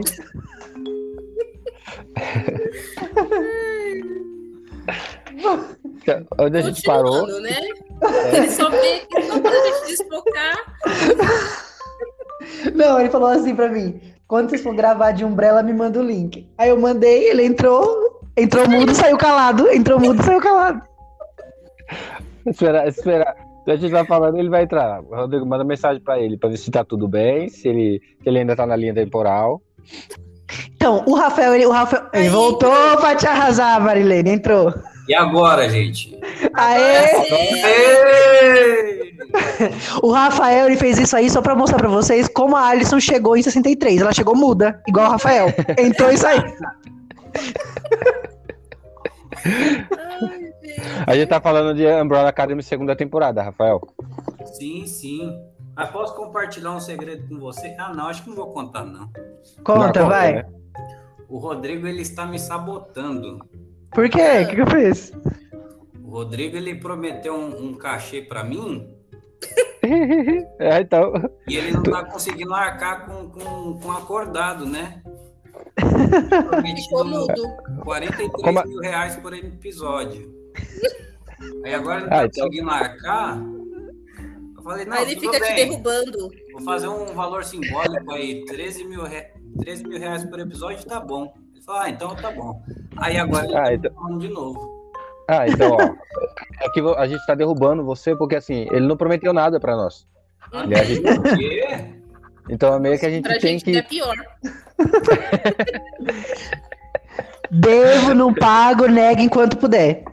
Onde 6.39 6.57
a 6.57 6.61
gente 6.61 6.81
parou? 6.83 7.27
Né? 7.41 7.57
Ele 8.33 8.49
só 8.49 8.69
vê 8.69 8.99
que 9.01 9.21
só 9.21 9.39
pra 9.39 9.51
gente 9.51 9.87
desfocar. 9.87 10.57
Não, 12.73 12.99
ele 12.99 13.09
falou 13.09 13.29
assim 13.29 13.55
pra 13.55 13.69
mim: 13.69 14.01
quando 14.27 14.49
vocês 14.49 14.61
for 14.61 14.75
gravar 14.75 15.11
de 15.11 15.23
Umbrella, 15.23 15.61
me 15.63 15.73
manda 15.73 15.99
o 15.99 16.03
link. 16.03 16.49
Aí 16.57 16.69
eu 16.69 16.79
mandei, 16.79 17.29
ele 17.29 17.45
entrou, 17.45 18.21
entrou 18.35 18.67
mudo, 18.67 18.93
saiu 18.95 19.17
calado. 19.17 19.69
Entrou 19.69 19.99
mudo, 19.99 20.23
saiu 20.23 20.41
calado. 20.41 20.81
Esperar, 22.45 22.87
esperar. 22.87 23.35
Se 23.63 23.71
a 23.71 23.75
gente 23.75 23.91
vai 23.91 24.05
falando, 24.05 24.39
ele 24.39 24.49
vai 24.49 24.63
entrar. 24.63 25.01
Rodrigo 25.01 25.45
manda 25.45 25.63
mensagem 25.63 26.01
pra 26.01 26.19
ele, 26.19 26.35
pra 26.37 26.49
ver 26.49 26.57
se 26.57 26.71
tá 26.71 26.83
tudo 26.83 27.07
bem, 27.07 27.47
se 27.47 27.67
ele, 27.67 28.01
se 28.21 28.27
ele 28.27 28.39
ainda 28.39 28.55
tá 28.55 28.65
na 28.65 28.75
linha 28.75 28.93
temporal. 28.93 29.61
Então, 30.75 31.03
o 31.05 31.13
Rafael, 31.15 31.53
ele, 31.55 31.65
o 31.65 31.71
Rafael, 31.71 32.03
ele 32.13 32.23
Aí, 32.23 32.29
voltou 32.29 32.97
pra 32.97 33.15
te 33.15 33.27
arrasar, 33.27 33.81
Marilene, 33.81 34.31
entrou. 34.31 34.73
E 35.07 35.15
agora, 35.15 35.69
gente? 35.69 36.19
Aê! 36.53 37.07
Sim, 37.25 37.63
Ê! 37.65 39.01
O 40.01 40.11
Rafael 40.11 40.67
ele 40.67 40.75
fez 40.77 40.97
isso 40.97 41.15
aí 41.15 41.29
só 41.29 41.41
pra 41.41 41.55
mostrar 41.55 41.77
pra 41.77 41.87
vocês 41.87 42.27
como 42.27 42.55
a 42.55 42.67
Alison 42.67 42.99
chegou 42.99 43.37
em 43.37 43.41
63. 43.41 44.01
Ela 44.01 44.13
chegou 44.13 44.35
muda, 44.35 44.81
igual 44.87 45.07
o 45.07 45.11
Rafael. 45.11 45.47
Entrou 45.77 46.11
e 46.11 46.17
saiu. 46.17 46.43
Ai, 49.45 50.29
gente. 50.29 50.81
A 51.05 51.15
gente 51.15 51.29
tá 51.29 51.39
falando 51.39 51.73
de 51.75 51.85
Umbrella 51.85 52.29
Academy 52.29 52.61
segunda 52.61 52.95
temporada, 52.95 53.41
Rafael. 53.41 53.81
Sim, 54.45 54.85
sim. 54.85 55.50
Mas 55.81 55.89
posso 55.91 56.15
compartilhar 56.15 56.71
um 56.71 56.79
segredo 56.79 57.27
com 57.27 57.39
você? 57.39 57.75
Ah, 57.79 57.93
não, 57.93 58.07
acho 58.07 58.23
que 58.23 58.29
não 58.29 58.35
vou 58.35 58.51
contar, 58.53 58.85
não. 58.85 59.09
Conta, 59.63 60.01
Não, 60.01 60.09
vai. 60.09 60.33
né? 60.35 60.45
o 61.27 61.37
Rodrigo 61.37 61.87
ele 61.87 62.01
está 62.01 62.25
me 62.25 62.37
sabotando. 62.37 63.39
Por 63.91 64.09
quê? 64.09 64.41
O 64.43 64.47
que, 64.47 64.55
que 64.55 64.61
eu 64.61 64.67
fiz? 64.67 65.11
O 66.03 66.09
Rodrigo 66.11 66.55
ele 66.57 66.75
prometeu 66.75 67.33
um, 67.33 67.69
um 67.69 67.73
cachê 67.73 68.21
para 68.21 68.43
mim 68.43 68.87
É, 70.59 70.81
então. 70.81 71.13
e 71.47 71.55
ele 71.57 71.71
não 71.71 71.81
tá 71.83 72.03
conseguindo 72.05 72.53
arcar 72.53 73.05
com, 73.07 73.29
com, 73.29 73.79
com 73.79 73.91
acordado, 73.91 74.65
né? 74.65 75.01
Ficou 75.79 76.49
Prometido 76.49 77.05
mudo. 77.05 77.57
43 77.83 78.31
Como 78.31 78.63
mil 78.67 78.79
reais 78.81 79.15
por 79.15 79.33
episódio. 79.33 80.31
Aí 81.65 81.73
agora 81.73 82.01
ele 82.01 82.09
não 82.09 82.13
Ah, 82.17 82.19
tá 82.21 82.25
então- 82.27 82.45
conseguindo 82.45 82.69
arcar. 82.69 83.39
Eu 84.61 84.63
falei, 84.63 84.85
não, 84.85 84.95
Aí 84.97 85.11
ele 85.11 85.19
fica 85.19 85.39
te 85.39 85.39
bem. 85.39 85.55
derrubando. 85.55 86.29
Vou 86.53 86.61
fazer 86.61 86.87
um 86.87 87.05
valor 87.15 87.43
simbólico 87.43 88.11
aí, 88.13 88.45
13 88.45 88.83
mil, 88.85 89.03
re... 89.03 89.25
13 89.59 89.83
mil 89.87 89.99
reais 89.99 90.23
por 90.23 90.39
episódio, 90.39 90.85
tá 90.85 90.99
bom. 90.99 91.33
Ele 91.55 91.63
falou, 91.63 91.81
ah, 91.81 91.89
então 91.89 92.15
tá 92.15 92.29
bom. 92.31 92.61
Aí 92.97 93.17
agora 93.17 93.45
ele 93.45 93.55
Ah, 93.57 93.63
tá 93.63 93.73
então- 93.73 93.93
falando 93.95 94.19
de 94.19 94.27
novo. 94.29 94.91
Ah, 95.27 95.47
então, 95.47 95.71
ó. 95.71 95.81
É 96.61 96.69
que 96.69 96.79
a 96.97 97.07
gente 97.07 97.25
tá 97.25 97.33
derrubando 97.33 97.83
você 97.83 98.15
porque 98.15 98.35
assim, 98.35 98.67
ele 98.71 98.85
não 98.85 98.95
prometeu 98.97 99.33
nada 99.33 99.59
pra 99.59 99.75
nós. 99.75 100.05
E 100.67 100.75
a 100.75 100.83
gente- 100.83 101.07
O 101.09 101.23
quê? 101.37 101.85
então 102.49 102.75
é 102.75 102.79
meio 102.79 102.99
que 102.99 103.05
a 103.05 103.09
gente 103.09 103.23
Pra 103.23 103.39
tem 103.39 103.57
gente 103.57 103.75
é 103.75 103.81
que. 103.81 103.89
pior. 103.89 104.15
Devo, 107.49 108.13
não 108.13 108.33
pago, 108.33 108.87
nega 108.87 109.21
enquanto 109.21 109.57
puder. 109.57 110.03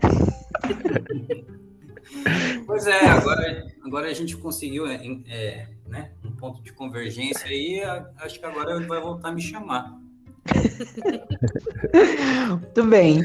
Pois 2.67 2.87
é, 2.87 3.07
agora, 3.07 3.64
agora 3.88 4.09
a 4.09 4.14
gente 4.14 4.37
conseguiu 4.37 4.87
é, 4.87 5.00
é, 5.28 5.66
né, 5.88 6.11
um 6.25 6.30
ponto 6.30 6.62
de 6.62 6.73
convergência 6.73 7.49
aí. 7.49 7.83
Acho 8.18 8.38
que 8.38 8.47
agora 8.47 8.76
ele 8.76 8.87
vai 8.87 9.00
voltar 9.00 9.30
a 9.30 9.33
me 9.33 9.40
chamar. 9.40 9.99
Muito 12.49 12.85
bem. 12.85 13.23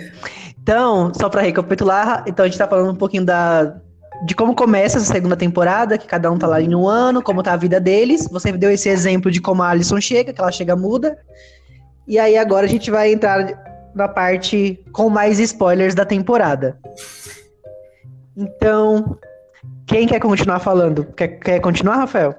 Então, 0.62 1.14
só 1.14 1.30
para 1.30 1.42
recapitular, 1.42 2.24
então 2.26 2.46
a 2.46 2.48
gente 2.48 2.58
tá 2.58 2.68
falando 2.68 2.92
um 2.92 2.98
pouquinho 2.98 3.26
da 3.26 3.78
de 4.26 4.36
como 4.36 4.56
começa 4.56 4.98
essa 4.98 5.12
segunda 5.12 5.36
temporada, 5.36 5.98
que 5.98 6.08
cada 6.08 6.32
um 6.32 6.38
tá 6.38 6.48
lá 6.48 6.62
em 6.62 6.74
um 6.74 6.88
ano, 6.88 7.22
como 7.22 7.44
tá 7.44 7.54
a 7.54 7.58
vida 7.58 7.78
deles. 7.78 8.26
Você 8.32 8.54
deu 8.54 8.72
esse 8.72 8.88
exemplo 8.88 9.30
de 9.30 9.42
como 9.42 9.62
a 9.62 9.70
Alison 9.70 10.00
chega, 10.00 10.32
que 10.32 10.40
ela 10.40 10.52
chega 10.52 10.78
muda. 10.78 11.18
E 12.08 12.18
aí 12.18 12.38
agora 12.38 12.66
a 12.66 12.70
gente 12.70 12.90
vai 12.90 13.12
entrar 13.12 13.92
na 13.94 14.08
parte 14.08 14.82
com 14.94 15.10
mais 15.10 15.40
spoilers 15.40 15.94
da 15.94 16.06
temporada. 16.06 16.80
Então, 18.38 19.18
quem 19.88 20.08
quer 20.08 20.20
continuar 20.20 20.60
falando? 20.60 21.06
Quer, 21.16 21.28
quer 21.40 21.60
continuar, 21.60 21.96
Rafael? 21.98 22.36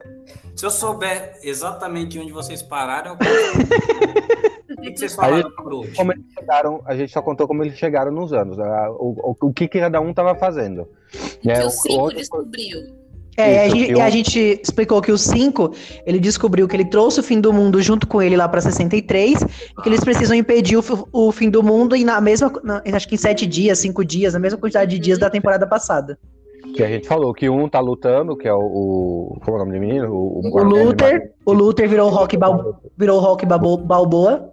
Se 0.57 0.65
eu 0.65 0.71
souber 0.71 1.37
exatamente 1.43 2.19
onde 2.19 2.33
vocês 2.33 2.63
pararam, 2.63 3.13
eu 3.13 3.17
conto. 3.17 4.45
O 4.77 4.81
que, 4.85 4.91
que 4.93 4.99
vocês 4.99 5.15
falaram? 5.15 5.51
Como 5.97 6.13
eles 6.13 6.25
chegaram, 6.39 6.83
a 6.85 6.95
gente 6.97 7.11
só 7.13 7.23
contou 7.23 7.47
como 7.49 7.63
eles 7.63 7.77
chegaram 7.79 8.11
nos 8.13 8.33
anos, 8.35 8.59
ah, 8.59 8.91
o, 8.91 9.33
o, 9.41 9.47
o 9.49 9.53
que, 9.53 9.67
cada 9.69 9.99
um 10.01 10.13
tava 10.13 10.35
fazendo. 10.35 10.87
Né, 11.43 11.55
que 11.55 11.63
o- 11.65 11.69
o 11.69 11.71
5 11.71 11.95
outro- 12.01 12.19
descobriu. 12.19 12.79
É, 13.37 13.55
e 13.55 13.59
a 13.59 13.67
Isso, 13.67 13.77
gente, 13.77 13.91
eu- 13.93 13.99
e 13.99 14.01
a 14.03 14.11
gente 14.11 14.61
explicou 14.63 15.01
que 15.01 15.11
o 15.11 15.17
5, 15.17 15.73
ele 16.05 16.19
descobriu 16.19 16.69
que 16.69 16.77
ele 16.77 16.85
trouxe 16.85 17.21
o 17.21 17.23
fim 17.23 17.41
do 17.41 17.51
mundo 17.53 17.81
junto 17.81 18.07
com 18.07 18.21
ele 18.21 18.37
lá 18.37 18.47
pra 18.49 18.61
63, 18.61 19.43
e 19.43 19.83
que 19.83 19.89
eles 19.89 20.01
precisam 20.05 20.37
impedir 20.37 20.77
o, 20.77 20.85
o 21.13 21.33
fim 21.33 21.49
do 21.49 21.63
mundo 21.63 21.97
e 21.97 22.05
na 22.05 22.21
mesma, 22.21 22.53
na- 22.63 22.83
acho 22.95 23.09
que 23.09 23.15
em 23.15 23.19
sete 23.19 23.47
dias, 23.47 23.79
cinco 23.79 24.05
dias, 24.05 24.35
na 24.35 24.39
mesma 24.41 24.59
quantidade 24.59 24.91
de 24.91 24.99
dias 24.99 25.19
da 25.19 25.31
temporada 25.31 25.67
passada. 25.67 26.19
Que 26.73 26.83
a 26.83 26.89
gente 26.89 27.07
falou 27.07 27.33
que 27.35 27.49
um 27.49 27.69
tá 27.69 27.81
lutando, 27.81 28.37
que 28.37 28.49
é 28.49 28.55
o. 28.55 28.59
o 28.59 29.41
como 29.45 29.57
é 29.59 29.61
o 29.61 29.65
nome 29.65 29.73
do 29.79 29.81
menino? 29.81 30.13
O, 30.13 30.41
O 30.59 30.63
Luther, 30.63 31.33
o 31.45 31.53
Luther 31.53 31.89
virou 31.89 32.09
o 32.09 32.15
Rock, 32.15 32.37
Bal, 32.37 32.81
virou 32.97 33.19
o 33.19 33.21
rock 33.21 33.45
Balbo- 33.47 33.77
Balboa, 33.79 34.53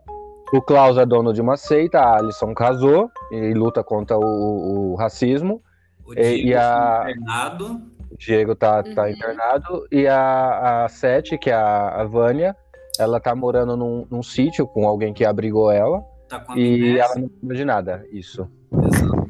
O 0.53 0.62
Klaus 0.62 0.98
é 0.98 1.06
dono 1.06 1.34
de 1.34 1.39
uma 1.41 1.56
seita, 1.58 2.00
a 2.00 2.18
Alison 2.18 2.53
casou 2.53 3.10
e 3.32 3.53
luta 3.53 3.84
contra 3.84 4.18
o, 4.18 4.91
o 4.91 4.96
racismo. 4.96 5.62
O 6.06 6.13
E- 6.13 6.15
Diego 6.18 6.48
e 6.50 6.56
a- 6.56 7.06
internado. 7.10 7.82
O 8.12 8.18
Diego 8.18 8.56
tá, 8.56 8.84
tá 8.84 9.03
Uhum. 9.03 9.10
internado. 9.10 9.88
E 9.91 10.06
a, 10.08 10.84
a 10.84 10.89
Sete, 10.89 11.38
que 11.38 11.50
é 11.50 11.53
a, 11.53 12.01
a 12.01 12.03
Vânia, 12.03 12.56
ela 13.00 13.20
tá 13.22 13.34
morando 13.34 13.77
num, 13.77 14.06
num 14.12 14.22
sítio 14.22 14.68
com 14.68 14.86
alguém 14.86 15.13
que 15.13 15.24
abrigou 15.24 15.72
ela. 15.72 16.03
Tá 16.27 16.39
com 16.39 16.51
a 16.51 16.58
E 16.60 16.98
ela 17.00 17.15
não 17.15 17.30
lembra 17.41 17.56
de 17.58 17.65
nada. 17.65 18.06
Isso. 18.12 18.46
Exato, 18.74 19.27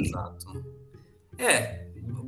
exato. 0.00 0.64
É, 1.38 1.80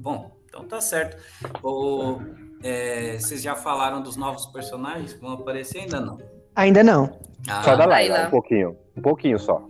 bom, 0.03 0.37
então 0.47 0.65
tá 0.67 0.81
certo. 0.81 1.17
O, 1.63 2.19
é, 2.63 3.19
vocês 3.19 3.43
já 3.43 3.55
falaram 3.55 4.03
dos 4.03 4.17
novos 4.17 4.47
personagens 4.47 5.13
que 5.13 5.21
vão 5.21 5.33
aparecer? 5.33 5.81
Ainda 5.81 6.01
não. 6.01 6.19
ainda 6.55 6.83
não. 6.83 7.21
Ah, 7.49 7.63
Só 7.63 7.77
da 7.77 7.87
Laila, 7.87 8.19
lá. 8.19 8.27
um 8.27 8.31
pouquinho. 8.31 8.77
Um 8.97 9.03
pouquinho 9.03 9.39
só. 9.39 9.67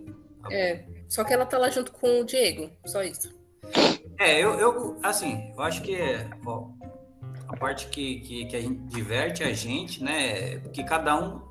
É. 0.51 0.83
Só 1.07 1.23
que 1.23 1.33
ela 1.33 1.45
tá 1.45 1.57
lá 1.57 1.69
junto 1.69 1.91
com 1.91 2.21
o 2.21 2.25
Diego. 2.25 2.69
Só 2.85 3.03
isso. 3.03 3.33
É, 4.19 4.39
eu, 4.39 4.59
eu 4.59 4.97
assim, 5.03 5.51
eu 5.55 5.63
acho 5.63 5.81
que 5.81 5.97
ó, 6.45 6.67
a 7.47 7.57
parte 7.57 7.87
que, 7.87 8.19
que, 8.21 8.45
que 8.45 8.55
a 8.55 8.61
gente 8.61 8.79
diverte 8.87 9.43
a 9.43 9.53
gente, 9.53 10.03
né? 10.03 10.57
Que 10.73 10.83
cada 10.83 11.15
um 11.15 11.41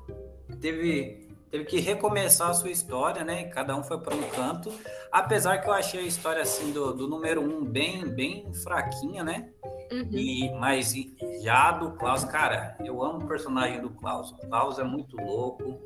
teve, 0.61 1.22
teve 1.53 1.65
que 1.65 1.79
recomeçar 1.79 2.49
a 2.49 2.53
sua 2.55 2.71
história, 2.71 3.23
né? 3.23 3.43
Cada 3.43 3.75
um 3.75 3.83
foi 3.83 3.99
para 3.99 4.15
um 4.15 4.23
canto. 4.23 4.73
Apesar 5.11 5.59
que 5.59 5.69
eu 5.69 5.73
achei 5.73 5.99
a 5.99 6.03
história 6.03 6.41
assim 6.41 6.71
do, 6.71 6.91
do 6.95 7.07
número 7.07 7.41
um 7.41 7.63
bem, 7.63 8.07
bem 8.07 8.51
fraquinha, 8.55 9.23
né? 9.23 9.49
Uhum. 9.91 10.07
E, 10.11 10.51
mas 10.55 10.95
e- 10.95 11.15
já 11.43 11.71
do 11.73 11.91
Klaus, 11.91 12.23
cara, 12.23 12.75
eu 12.83 13.03
amo 13.03 13.19
o 13.19 13.27
personagem 13.27 13.79
do 13.79 13.91
Klaus. 13.91 14.31
O 14.31 14.37
Klaus 14.37 14.79
é 14.79 14.83
muito 14.83 15.15
louco. 15.15 15.79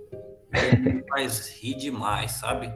Ele 0.53 0.77
me 0.77 1.03
faz 1.09 1.49
rir 1.59 1.75
demais, 1.75 2.31
sabe? 2.31 2.73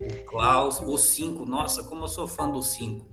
O 0.00 0.24
Klaus, 0.30 0.80
o 0.80 0.96
5, 0.96 1.44
nossa, 1.44 1.82
como 1.82 2.04
eu 2.04 2.08
sou 2.08 2.28
fã 2.28 2.48
do 2.48 2.62
5. 2.62 3.04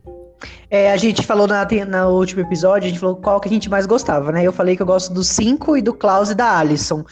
É, 0.70 0.92
a 0.92 0.98
gente 0.98 1.26
falou 1.26 1.48
na, 1.48 1.66
no 1.66 2.12
último 2.12 2.42
episódio, 2.42 2.86
a 2.86 2.90
gente 2.90 3.00
falou 3.00 3.16
qual 3.16 3.40
que 3.40 3.50
a 3.50 3.52
gente 3.52 3.72
mais 3.72 3.88
gostava, 3.88 4.32
né? 4.32 4.44
Eu 4.44 4.54
falei 4.54 4.76
que 4.76 4.84
eu 4.84 4.86
gosto 4.86 5.12
do 5.12 5.24
5 5.24 5.78
e 5.78 5.82
do 5.82 5.96
Klaus 5.96 6.30
e 6.30 6.36
da 6.36 6.60
Alison. 6.60 7.04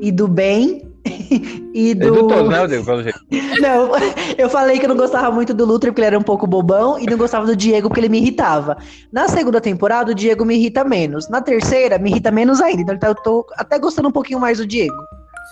E 0.00 0.10
do 0.10 0.26
Ben 0.26 0.87
e 1.04 1.90
E 1.90 1.94
do. 1.94 2.26
né, 2.48 2.58
Rodrigo? 2.60 2.84
Pelo 2.84 3.02
jeito. 3.02 3.18
Não, 3.60 3.90
eu 4.36 4.48
falei 4.50 4.78
que 4.78 4.84
eu 4.84 4.88
não 4.88 4.96
gostava 4.96 5.30
muito 5.30 5.52
do 5.54 5.64
Luther 5.64 5.90
porque 5.90 6.00
ele 6.00 6.06
era 6.08 6.18
um 6.18 6.22
pouco 6.22 6.46
bobão 6.46 6.98
e 6.98 7.06
não 7.06 7.16
gostava 7.16 7.46
do 7.46 7.54
Diego 7.56 7.88
porque 7.88 8.00
ele 8.00 8.08
me 8.08 8.18
irritava. 8.18 8.76
Na 9.12 9.28
segunda 9.28 9.60
temporada, 9.60 10.12
o 10.12 10.14
Diego 10.14 10.44
me 10.44 10.54
irrita 10.56 10.84
menos. 10.84 11.28
Na 11.28 11.40
terceira, 11.40 11.98
me 11.98 12.10
irrita 12.10 12.30
menos 12.30 12.60
ainda. 12.60 12.92
Então 12.94 13.10
eu 13.10 13.14
tô 13.14 13.46
até 13.56 13.78
gostando 13.78 14.08
um 14.08 14.12
pouquinho 14.12 14.40
mais 14.40 14.58
do 14.58 14.66
Diego. 14.66 14.94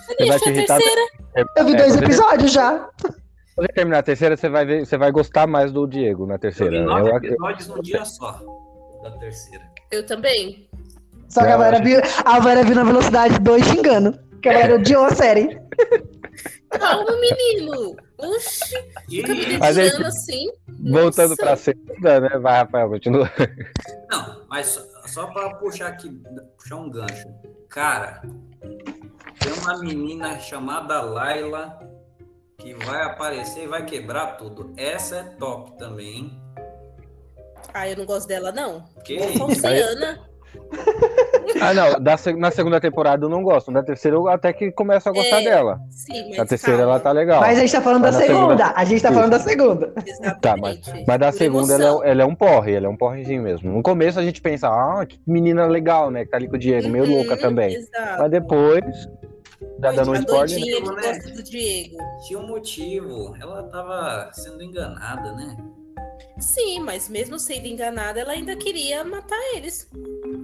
Você 0.07 0.27
vai 0.27 0.39
te 0.39 0.49
irritar. 0.51 0.77
terceira. 0.79 1.01
Eu 1.57 1.65
vi 1.65 1.73
É, 1.73 1.77
dois 1.77 1.97
episódios 1.97 2.53
já. 2.53 2.89
Quando 3.55 3.69
terminar 3.69 3.99
a 3.99 4.03
terceira, 4.03 4.37
você 4.37 4.49
vai, 4.49 4.67
ver, 4.67 4.87
você 4.87 4.99
vai 4.99 5.11
gostar 5.11 5.47
mais 5.47 5.73
do 5.73 5.87
Diego 5.87 6.27
na 6.27 6.35
Eu 6.35 6.39
terceira. 6.39 6.71
vi 6.79 6.85
nove 6.85 7.09
Eu- 7.11 7.17
episódios 7.17 7.69
num 7.69 7.81
dia 7.81 8.05
só, 8.05 8.39
da 9.03 9.11
terceira. 9.13 9.65
Eu 9.91 10.05
também. 10.05 10.69
Só 11.29 11.41
que 11.41 11.49
a 11.49 11.53
Eu 11.53 11.59
Vera 11.59 11.81
viu, 11.83 12.01
a 12.25 12.39
Vera 12.41 12.63
viu 12.63 12.75
na 12.75 12.85
velocidade 12.85 13.39
2 13.41 13.65
xingando. 13.67 14.17
Que 14.43 14.49
a 14.49 14.53
Vera 14.53 14.75
odiou 14.77 15.05
a 15.05 15.15
série. 15.15 15.59
Calma, 16.71 17.13
menino. 17.17 17.97
Oxi. 18.19 18.77
Fica 19.09 19.35
me 19.35 20.05
assim. 20.05 20.51
Voltando 20.69 21.31
Nossa. 21.31 21.43
pra 21.43 21.57
segunda, 21.57 22.21
né? 22.21 22.29
Vai, 22.39 22.59
Rafael, 22.59 22.89
continua. 22.91 23.31
Não, 24.11 24.47
mas 24.49 24.67
só, 24.67 24.83
só 25.07 25.27
para 25.29 25.55
puxar 25.57 25.89
aqui, 25.89 26.11
puxar 26.59 26.77
um 26.77 26.91
gancho. 26.91 27.29
Cara, 27.69 28.23
tem 28.61 29.53
uma 29.63 29.79
menina 29.79 30.39
chamada 30.39 31.01
Laila 31.01 31.79
que 32.59 32.75
vai 32.75 33.03
aparecer 33.03 33.65
e 33.65 33.69
vai 33.69 33.85
quebrar 33.85 34.37
tudo. 34.37 34.73
Essa 34.77 35.17
é 35.17 35.23
top 35.39 35.77
também, 35.79 36.17
hein? 36.17 36.43
Ah, 37.75 37.89
eu 37.89 37.97
não 37.97 38.07
gosto 38.07 38.27
dela, 38.27 38.51
não. 38.53 38.85
Que? 39.05 39.19
Falciana. 39.39 40.27
Ah, 41.61 41.73
não. 41.75 42.01
Da, 42.01 42.17
na 42.37 42.51
segunda 42.51 42.81
temporada 42.81 43.25
eu 43.25 43.29
não 43.29 43.43
gosto. 43.43 43.71
Na 43.71 43.83
terceira 43.83 44.17
eu 44.17 44.29
até 44.29 44.53
que 44.53 44.71
começo 44.73 45.09
a 45.09 45.13
gostar 45.13 45.41
É, 45.41 45.45
dela. 45.45 45.79
Sim, 45.91 46.29
mas 46.29 46.37
Na 46.39 46.47
terceira 46.47 46.79
calma. 46.79 46.93
ela 46.93 47.01
tá 47.01 47.13
legal. 47.13 47.41
Mas 47.41 47.59
a 47.59 47.61
gente 47.61 47.73
tá 47.73 47.81
falando 47.81 48.03
Mas 48.03 48.15
da 48.17 48.21
segunda. 48.23 48.41
segunda- 48.41 48.73
A 48.77 48.85
gente 48.85 49.03
tá 49.03 49.13
falando 49.13 49.31
da 49.31 49.39
segunda. 49.39 49.93
Exatamente. 50.07 50.91
Tá, 50.91 51.05
Mas 51.07 51.19
da 51.21 51.31
Por 51.33 51.39
segunda 51.39 51.75
ela 51.75 52.05
é, 52.07 52.11
ela 52.11 52.23
é 52.23 52.25
um 52.27 52.35
porre, 52.35 52.73
ela 52.75 52.87
é 52.87 52.89
um 52.89 52.97
porrezinho 52.97 53.43
mesmo. 53.43 53.73
No 53.73 53.83
começo 53.83 54.19
a 54.19 54.23
gente 54.23 54.41
pensa, 54.41 54.69
ah, 54.69 55.05
que 55.07 55.19
menina 55.27 55.67
legal, 55.67 56.11
né? 56.11 56.25
Que 56.25 56.31
tá 56.31 56.37
ali 56.37 56.49
com 56.49 56.57
o 56.57 56.59
Diego, 56.59 56.89
meio 56.89 57.05
Uhum, 57.05 57.17
louca 57.17 57.37
também. 57.37 57.75
Exato. 57.75 58.19
Mas 58.23 58.31
depois, 58.31 59.09
já 59.83 59.93
dando 59.93 60.11
um 60.11 60.15
spoiler. 60.15 60.61
né? 60.61 60.81
gosta 61.13 61.31
do 61.31 61.43
Diego. 61.43 61.97
Tinha 62.27 62.39
um 62.39 62.47
motivo. 62.47 63.35
Ela 63.41 63.63
tava 63.65 64.29
sendo 64.33 64.63
enganada, 64.63 65.33
né? 65.33 65.57
Sim, 66.39 66.81
mas 66.81 67.09
mesmo 67.09 67.39
sendo 67.39 67.67
enganada, 67.67 68.21
ela 68.21 68.33
ainda 68.33 68.55
queria 68.57 69.03
matar 69.05 69.39
eles. 69.55 69.89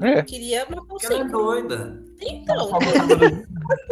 É. 0.00 0.22
Queria 0.22 0.64
matar 0.68 0.82
o 0.94 0.96
ela 1.02 1.20
é 1.20 1.24
doida. 1.24 2.02
Então, 2.20 2.70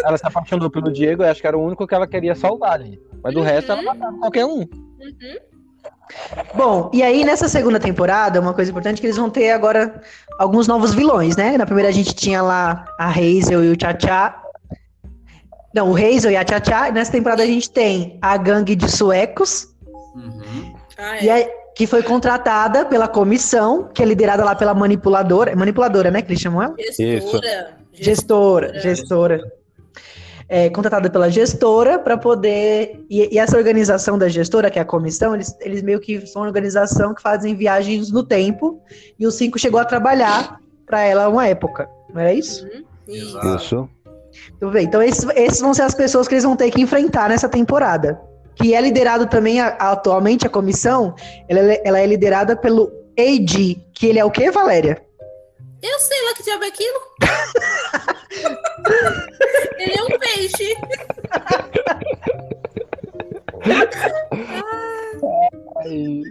Ela 0.05 0.17
se 0.17 0.27
apaixonou 0.27 0.71
pelo 0.71 0.93
Diego 0.93 1.23
e 1.23 1.29
acho 1.29 1.41
que 1.41 1.47
era 1.47 1.59
o 1.59 1.65
único 1.65 1.87
que 1.87 1.95
ela 1.95 2.07
queria 2.07 2.35
salvar 2.35 2.73
ali. 2.73 3.01
Mas 3.23 3.35
do 3.35 3.41
Uhum. 3.41 3.47
resto 3.47 3.73
ela 3.73 3.83
matava 3.83 4.17
qualquer 4.19 4.45
um. 4.47 4.61
uhum. 4.61 5.37
Bom, 6.55 6.91
e 6.93 7.03
aí 7.03 7.25
nessa 7.25 7.49
segunda 7.49 7.79
temporada, 7.79 8.41
uma 8.41 8.53
coisa 8.55 8.71
importante 8.71 8.99
é 8.99 9.01
que 9.01 9.07
eles 9.07 9.17
vão 9.17 9.31
ter 9.31 9.51
agora 9.53 10.01
alguns 10.39 10.67
novos 10.67 10.93
vilões, 10.95 11.37
né? 11.37 11.57
Na 11.57 11.65
primeira 11.67 11.89
a 11.89 11.93
gente 11.93 12.15
tinha 12.15 12.43
lá 12.43 12.85
a 12.99 13.09
Hazel 13.09 13.65
e 13.65 13.71
o 13.71 13.77
Tchá-Tchá. 13.77 14.43
Não, 15.75 15.91
o 15.91 15.95
Hazel 15.97 16.33
e 16.33 16.37
a 16.37 16.45
Tchá 16.45 16.89
E 16.89 16.93
nessa 16.93 17.13
temporada 17.13 17.43
a 17.43 17.47
gente 17.47 17.71
tem 17.71 18.19
a 18.21 18.37
gangue 18.37 18.75
de 18.75 18.91
suecos, 18.91 19.69
Uhum. 20.17 20.75
Ah, 20.99 21.17
é. 21.19 21.25
e 21.25 21.31
aí- 21.31 21.49
que 21.75 21.87
foi 21.87 22.03
contratada 22.03 22.85
pela 22.85 23.09
comissão, 23.09 23.89
que 23.93 24.03
é 24.03 24.07
liderada 24.07 24.45
lá 24.45 24.55
pela 24.55 24.75
manipuladora. 24.75 25.51
É 25.51 25.57
manipuladora, 25.57 26.11
né? 26.11 26.23
Que 26.23 26.33
eles 26.33 26.41
chamam 26.41 26.63
ela? 26.63 26.75
Gestora. 26.97 27.75
Gestora. 27.93 28.81
Gestora. 28.81 29.41
É, 30.49 30.69
contratada 30.69 31.09
pela 31.09 31.31
gestora 31.31 31.99
para 31.99 32.17
poder. 32.19 33.05
E, 33.09 33.35
e 33.35 33.39
essa 33.39 33.57
organização 33.57 34.19
da 34.19 34.29
gestora, 34.29 34.69
que 34.69 34.79
é 34.81 34.83
a 34.83 34.85
comissão, 34.85 35.35
eles, 35.35 35.57
eles 35.61 35.81
meio 35.81 36.01
que 36.01 36.27
são 36.27 36.43
uma 36.43 36.49
organização 36.49 37.15
que 37.15 37.23
fazem 37.23 37.55
viagens 37.55 38.11
no 38.11 38.25
tempo. 38.25 38.83
E 39.19 39.27
o 39.27 39.31
Cinco 39.31 39.59
chegou 39.59 39.79
a 39.79 39.85
trabalhar 39.85 40.59
para 40.85 41.03
ela 41.03 41.29
uma 41.29 41.47
época. 41.47 41.89
Não 42.13 42.21
era 42.21 42.33
isso? 42.33 42.65
Uhum, 42.65 42.83
Isso. 43.15 43.39
Isso. 43.57 43.89
Tudo 44.59 44.73
bem. 44.73 44.87
Então, 44.87 45.03
esses, 45.03 45.25
esses 45.37 45.61
vão 45.61 45.73
ser 45.73 45.83
as 45.83 45.95
pessoas 45.95 46.27
que 46.27 46.35
eles 46.35 46.45
vão 46.45 46.57
ter 46.57 46.71
que 46.71 46.81
enfrentar 46.81 47.29
nessa 47.29 47.49
temporada. 47.49 48.21
Que 48.61 48.75
é 48.75 48.81
liderado 48.81 49.27
também, 49.27 49.61
a- 49.61 49.69
atualmente, 49.79 50.47
a 50.47 50.51
comissão, 50.51 51.15
ela, 51.49 51.61
é- 51.73 51.83
ela 51.85 52.01
é 52.01 52.07
liderada 52.07 52.57
pelo 52.57 52.91
AD, 53.19 53.77
que 53.95 54.07
ele 54.07 54.19
é 54.19 54.25
o 54.25 54.31
quê, 54.31 54.51
Valéria? 54.51 55.01
Eu 55.83 55.99
sei 55.99 56.23
lá 56.27 56.35
que 56.35 56.43
diabo 56.43 56.65
é 56.65 56.69
aquilo. 56.69 57.01
Ele 59.79 59.95
é 59.99 60.03
um 60.03 60.19
peixe. 60.19 60.77
Ai, 65.77 66.23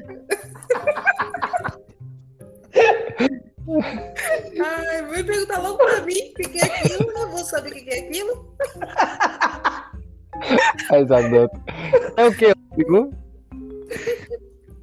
Ai, 4.62 5.02
vai 5.08 5.24
perguntar 5.24 5.60
logo 5.60 5.78
pra 5.78 6.02
mim 6.02 6.32
o 6.32 6.34
que 6.50 6.60
é 6.60 6.64
aquilo. 6.66 7.12
Eu 7.12 7.30
vou 7.30 7.40
saber 7.40 7.72
o 7.72 7.76
que 7.76 7.90
é 7.90 8.00
aquilo. 8.00 8.56
Isadora. 11.02 11.50
É 12.18 12.28
o? 12.28 12.74
Amigo? 12.74 13.14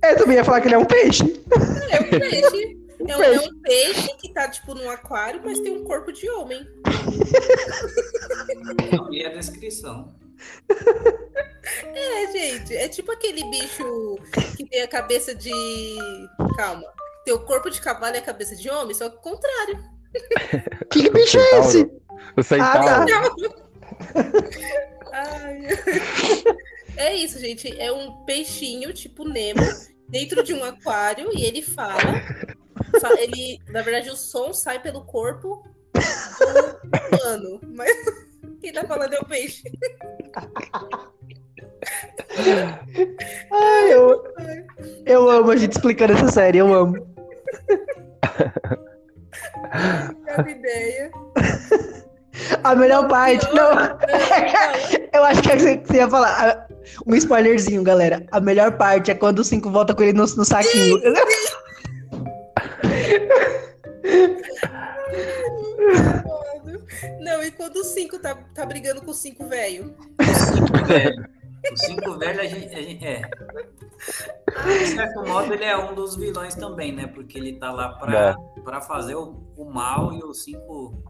É, 0.03 0.13
Eu 0.13 0.17
também 0.19 0.37
ia 0.37 0.45
falar 0.45 0.61
que 0.61 0.69
ele 0.69 0.75
é 0.75 0.79
um 0.79 0.85
peixe. 0.85 1.43
É 1.91 2.01
um 2.01 2.11
peixe. 2.11 2.77
É 3.09 3.17
um, 3.17 3.23
é 3.23 3.39
um 3.39 3.61
peixe 3.61 4.17
que 4.17 4.33
tá, 4.33 4.49
tipo, 4.49 4.75
num 4.75 4.91
aquário, 4.91 5.41
mas 5.45 5.61
tem 5.61 5.71
um 5.77 5.85
corpo 5.85 6.11
de 6.11 6.29
homem. 6.31 6.67
E 9.13 9.25
a 9.25 9.29
descrição. 9.29 10.15
É, 11.95 12.33
gente. 12.33 12.75
É 12.75 12.89
tipo 12.89 13.13
aquele 13.13 13.45
bicho 13.51 14.19
que 14.57 14.65
tem 14.65 14.83
a 14.83 14.89
cabeça 14.89 15.35
de. 15.35 15.53
Calma. 16.57 16.85
Tem 17.25 17.35
o 17.35 17.41
corpo 17.41 17.71
de 17.71 17.81
cavalo 17.81 18.17
e 18.17 18.19
a 18.19 18.23
cabeça 18.23 18.57
de 18.57 18.69
homem, 18.71 18.95
só 18.95 19.09
que 19.09 19.17
o 19.17 19.21
contrário. 19.21 19.79
Que 20.91 21.11
bicho 21.11 21.39
é 21.39 21.59
esse? 21.61 21.91
O 22.37 22.43
centauro. 22.43 22.89
Ah, 22.89 23.66
Ai. 25.13 25.67
É 26.97 27.15
isso, 27.15 27.39
gente. 27.39 27.79
É 27.81 27.93
um 27.93 28.25
peixinho, 28.25 28.93
tipo 28.93 29.29
Nemo, 29.29 29.61
dentro 30.09 30.43
de 30.43 30.55
um 30.55 30.65
aquário 30.65 31.31
e 31.37 31.45
ele 31.45 31.63
fala. 31.63 32.01
fa- 33.01 33.21
Ele, 33.21 33.61
na 33.69 33.83
verdade, 33.83 34.11
o 34.11 34.17
som 34.17 34.53
sai 34.53 34.81
pelo 34.81 35.05
corpo 35.05 35.63
do 35.93 37.17
humano. 37.17 37.61
Mas 37.75 37.93
quem 38.61 38.73
tá 38.73 38.85
falando 38.87 39.15
é 39.15 39.21
o 39.21 39.25
peixe. 39.27 39.63
Ai, 43.53 43.93
eu, 43.93 44.25
eu 45.05 45.29
amo 45.31 45.51
a 45.51 45.57
gente 45.57 45.73
explicando 45.73 46.13
essa 46.15 46.29
série, 46.29 46.59
eu 46.59 46.73
amo. 46.73 46.97
Não 50.27 50.49
ideia. 50.49 51.11
A 52.63 52.75
melhor 52.75 53.09
parte, 53.09 53.47
não, 53.55 53.73
eu 55.13 55.25
acho 55.25 55.43
que 55.43 55.53
é 55.53 55.77
que 55.77 55.87
você 55.87 55.97
ia 55.97 56.09
falar. 56.09 56.67
Um 57.07 57.15
spoilerzinho, 57.15 57.83
galera. 57.83 58.25
A 58.31 58.41
melhor 58.41 58.77
parte 58.77 59.11
é 59.11 59.15
quando 59.15 59.41
o 59.41 59.45
5 59.45 59.71
volta 59.71 59.95
com 59.95 60.03
ele 60.03 60.13
no, 60.13 60.23
no 60.23 60.45
saquinho. 60.45 60.99
não. 61.03 61.15
Não, 67.21 67.43
e 67.43 67.51
quando 67.51 67.77
o 67.77 67.85
5 67.85 68.19
tá, 68.19 68.35
tá 68.55 68.65
brigando 68.65 69.03
com 69.03 69.11
o 69.11 69.15
5 69.15 69.47
velho? 69.49 69.95
velho. 70.87 71.37
O 71.73 71.77
cinco 71.77 72.19
velho, 72.19 72.41
a 72.41 72.45
gente, 72.45 72.75
a 72.75 72.83
gente- 72.83 73.05
é. 73.05 73.23
De 74.79 74.87
certo 74.87 75.27
modo, 75.27 75.53
ele 75.53 75.65
é 75.65 75.77
um 75.77 75.95
dos 75.95 76.15
vilões 76.15 76.55
também, 76.55 76.93
né? 76.93 77.09
Porque 77.09 77.39
ele 77.39 77.59
tá 77.59 77.73
lá 77.73 77.89
pra, 77.95 78.37
pra 78.63 78.81
fazer 78.81 79.17
o, 79.17 79.43
o 79.57 79.65
mal 79.65 80.13
e 80.13 80.23
o 80.23 80.33
cinco 80.33 81.03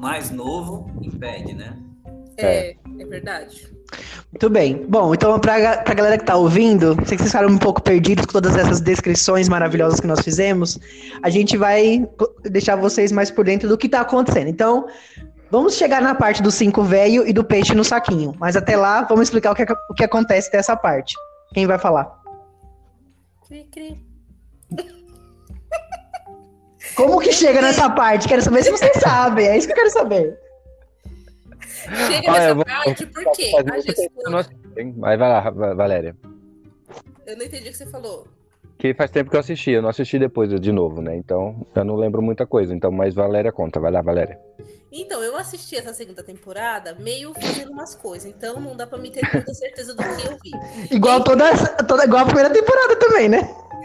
mais 0.00 0.30
novo 0.30 0.90
impede, 1.02 1.54
né? 1.54 1.76
É, 2.36 2.74
é 2.98 3.04
verdade. 3.04 3.68
Muito 4.32 4.48
bem. 4.48 4.86
Bom, 4.88 5.12
então 5.12 5.38
pra, 5.38 5.60
ga- 5.60 5.78
pra 5.82 5.94
galera 5.94 6.16
que 6.16 6.24
tá 6.24 6.36
ouvindo, 6.36 6.94
sei 7.06 7.16
que 7.16 7.22
vocês 7.22 7.30
ficaram 7.32 7.48
um 7.50 7.58
pouco 7.58 7.82
perdidos 7.82 8.24
com 8.24 8.32
todas 8.32 8.56
essas 8.56 8.80
descrições 8.80 9.48
maravilhosas 9.48 10.00
que 10.00 10.06
nós 10.06 10.20
fizemos, 10.20 10.78
a 11.22 11.28
gente 11.28 11.56
vai 11.56 12.08
deixar 12.44 12.76
vocês 12.76 13.12
mais 13.12 13.30
por 13.30 13.44
dentro 13.44 13.68
do 13.68 13.76
que 13.76 13.88
tá 13.88 14.00
acontecendo. 14.00 14.48
Então, 14.48 14.86
vamos 15.50 15.74
chegar 15.74 16.00
na 16.00 16.14
parte 16.14 16.42
do 16.42 16.50
cinco 16.50 16.82
velho 16.82 17.26
e 17.26 17.32
do 17.32 17.44
peixe 17.44 17.74
no 17.74 17.84
saquinho. 17.84 18.32
Mas 18.38 18.56
até 18.56 18.76
lá, 18.76 19.02
vamos 19.02 19.24
explicar 19.24 19.52
o 19.52 19.54
que, 19.54 19.64
o 19.90 19.94
que 19.94 20.04
acontece 20.04 20.50
dessa 20.50 20.76
parte. 20.76 21.14
Quem 21.52 21.66
vai 21.66 21.78
falar? 21.78 22.16
Cri, 23.46 23.64
cri. 23.70 24.09
Como 26.96 27.18
que 27.20 27.32
chega 27.32 27.60
nessa 27.62 27.88
parte? 27.90 28.28
Quero 28.28 28.42
saber 28.42 28.62
se 28.62 28.70
vocês 28.70 28.92
sabem. 29.00 29.46
É 29.46 29.56
isso 29.56 29.66
que 29.66 29.72
eu 29.72 29.76
quero 29.76 29.90
saber. 29.90 30.38
Chega 32.06 32.28
Ah, 32.30 32.32
nessa 32.32 32.54
vou- 32.54 32.64
parte 32.64 33.06
porque 33.06 33.50
Faz 33.50 33.66
a 33.68 33.80
gestora. 33.80 34.46
Mas 34.96 35.18
vai 35.18 35.28
lá, 35.28 35.50
Va- 35.50 35.74
Valéria. 35.74 36.16
Eu 37.26 37.36
não 37.36 37.44
entendi 37.44 37.68
o 37.68 37.72
que 37.72 37.76
você 37.78 37.86
falou. 37.86 38.26
Que 38.80 38.94
faz 38.94 39.10
tempo 39.10 39.28
que 39.28 39.36
eu 39.36 39.40
assisti, 39.40 39.72
eu 39.72 39.82
não 39.82 39.90
assisti 39.90 40.18
depois 40.18 40.58
de 40.58 40.72
novo, 40.72 41.02
né? 41.02 41.14
Então 41.14 41.66
eu 41.74 41.84
não 41.84 41.96
lembro 41.96 42.22
muita 42.22 42.46
coisa. 42.46 42.74
Então, 42.74 42.90
mas 42.90 43.14
Valéria 43.14 43.52
conta. 43.52 43.78
Vai 43.78 43.92
lá, 43.92 44.00
Valéria. 44.00 44.38
Então, 44.90 45.22
eu 45.22 45.36
assisti 45.36 45.76
essa 45.76 45.92
segunda 45.92 46.22
temporada 46.22 46.96
meio 46.98 47.32
fazendo 47.34 47.70
umas 47.70 47.94
coisas, 47.94 48.28
então 48.28 48.58
não 48.58 48.76
dá 48.76 48.86
pra 48.86 48.98
me 48.98 49.10
ter 49.10 49.22
muita 49.32 49.54
certeza 49.54 49.94
do 49.94 50.02
que 50.02 50.26
eu 50.26 50.38
vi. 50.42 50.94
Igual 50.96 51.22
toda, 51.22 51.44
toda 51.86 52.04
igual 52.04 52.22
a 52.22 52.26
primeira 52.26 52.50
temporada 52.50 52.96
também, 52.96 53.28
né? 53.28 53.38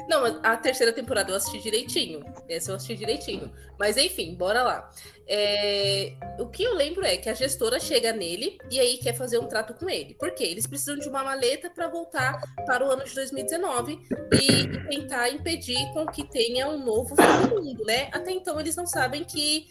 Não, 0.07 0.21
mas 0.21 0.37
a 0.43 0.55
terceira 0.57 0.93
temporada 0.93 1.31
eu 1.31 1.35
assisti 1.35 1.61
direitinho. 1.61 2.23
Essa 2.47 2.71
eu 2.71 2.75
assisti 2.75 2.95
direitinho. 2.95 3.51
Mas 3.77 3.97
enfim, 3.97 4.35
bora 4.35 4.63
lá. 4.63 4.89
É, 5.27 6.13
O 6.39 6.47
que 6.47 6.63
eu 6.63 6.75
lembro 6.75 7.03
é 7.03 7.17
que 7.17 7.27
a 7.27 7.33
gestora 7.33 7.79
chega 7.79 8.13
nele 8.13 8.57
e 8.69 8.79
aí 8.79 8.97
quer 8.97 9.13
fazer 9.15 9.39
um 9.39 9.47
trato 9.47 9.73
com 9.73 9.89
ele. 9.89 10.13
Por 10.13 10.31
quê? 10.31 10.43
Eles 10.43 10.67
precisam 10.67 10.97
de 10.97 11.09
uma 11.09 11.23
maleta 11.23 11.69
para 11.69 11.87
voltar 11.87 12.39
para 12.65 12.87
o 12.87 12.91
ano 12.91 13.03
de 13.03 13.15
2019 13.15 13.99
e, 14.33 14.84
e 14.84 14.84
tentar 14.87 15.29
impedir 15.29 15.77
com 15.93 16.05
que 16.05 16.23
tenha 16.29 16.69
um 16.69 16.83
novo 16.83 17.15
fim 17.15 17.47
do 17.49 17.61
mundo, 17.61 17.83
né? 17.85 18.09
Até 18.11 18.31
então 18.31 18.59
eles 18.59 18.75
não 18.75 18.85
sabem 18.87 19.23
que 19.23 19.67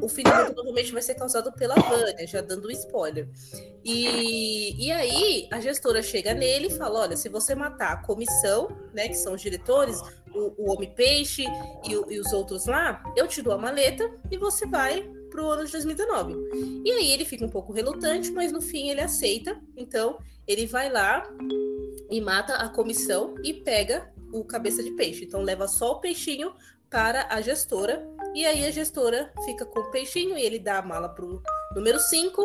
o 0.00 0.08
fim 0.08 0.22
do 0.22 0.30
mundo 0.30 0.46
provavelmente 0.54 0.92
vai 0.92 1.00
ser 1.02 1.14
causado 1.14 1.50
pela 1.52 1.74
Vânia, 1.74 2.26
já 2.26 2.40
dando 2.40 2.68
um 2.68 2.70
spoiler. 2.70 3.28
E, 3.84 4.86
e 4.86 4.90
aí 4.92 5.48
a 5.50 5.60
gestora 5.60 6.02
chega 6.02 6.34
nele 6.34 6.66
e 6.66 6.70
fala: 6.70 7.00
olha, 7.00 7.16
se 7.16 7.28
você 7.28 7.54
matar 7.54 7.92
a 7.92 8.02
comissão, 8.02 8.68
né, 8.92 9.08
que 9.08 9.14
são 9.14 9.34
os 9.34 9.40
diretores, 9.40 10.00
o, 10.34 10.54
o 10.64 10.72
Homem 10.72 10.92
Peixe 10.94 11.44
e, 11.88 11.96
o- 11.96 12.10
e 12.10 12.18
os 12.20 12.32
outros 12.32 12.66
lá, 12.66 13.02
eu 13.16 13.26
te 13.26 13.40
dou 13.40 13.52
a 13.52 13.58
maleta 13.58 14.10
e 14.30 14.36
você 14.36 14.66
vai 14.66 15.02
pro 15.30 15.48
ano 15.50 15.64
de 15.64 15.72
2019. 15.72 16.34
E 16.84 16.90
aí 16.90 17.12
ele 17.12 17.24
fica 17.24 17.44
um 17.44 17.48
pouco 17.50 17.72
relutante, 17.72 18.30
mas 18.32 18.52
no 18.52 18.60
fim 18.60 18.88
ele 18.90 19.00
aceita. 19.00 19.58
Então 19.76 20.18
ele 20.46 20.66
vai 20.66 20.90
lá 20.90 21.22
e 22.10 22.20
mata 22.20 22.54
a 22.54 22.68
comissão 22.68 23.34
e 23.42 23.52
pega 23.52 24.12
o 24.32 24.44
cabeça 24.44 24.82
de 24.82 24.90
peixe. 24.92 25.24
Então 25.24 25.42
leva 25.42 25.68
só 25.68 25.92
o 25.92 26.00
peixinho 26.00 26.54
para 26.90 27.26
a 27.30 27.40
gestora. 27.40 28.06
E 28.34 28.44
aí 28.44 28.64
a 28.66 28.70
gestora 28.70 29.32
fica 29.44 29.64
com 29.64 29.80
o 29.80 29.90
peixinho 29.90 30.36
e 30.36 30.42
ele 30.42 30.58
dá 30.58 30.78
a 30.78 30.82
mala 30.82 31.08
pro 31.08 31.42
número 31.74 31.98
5. 31.98 32.42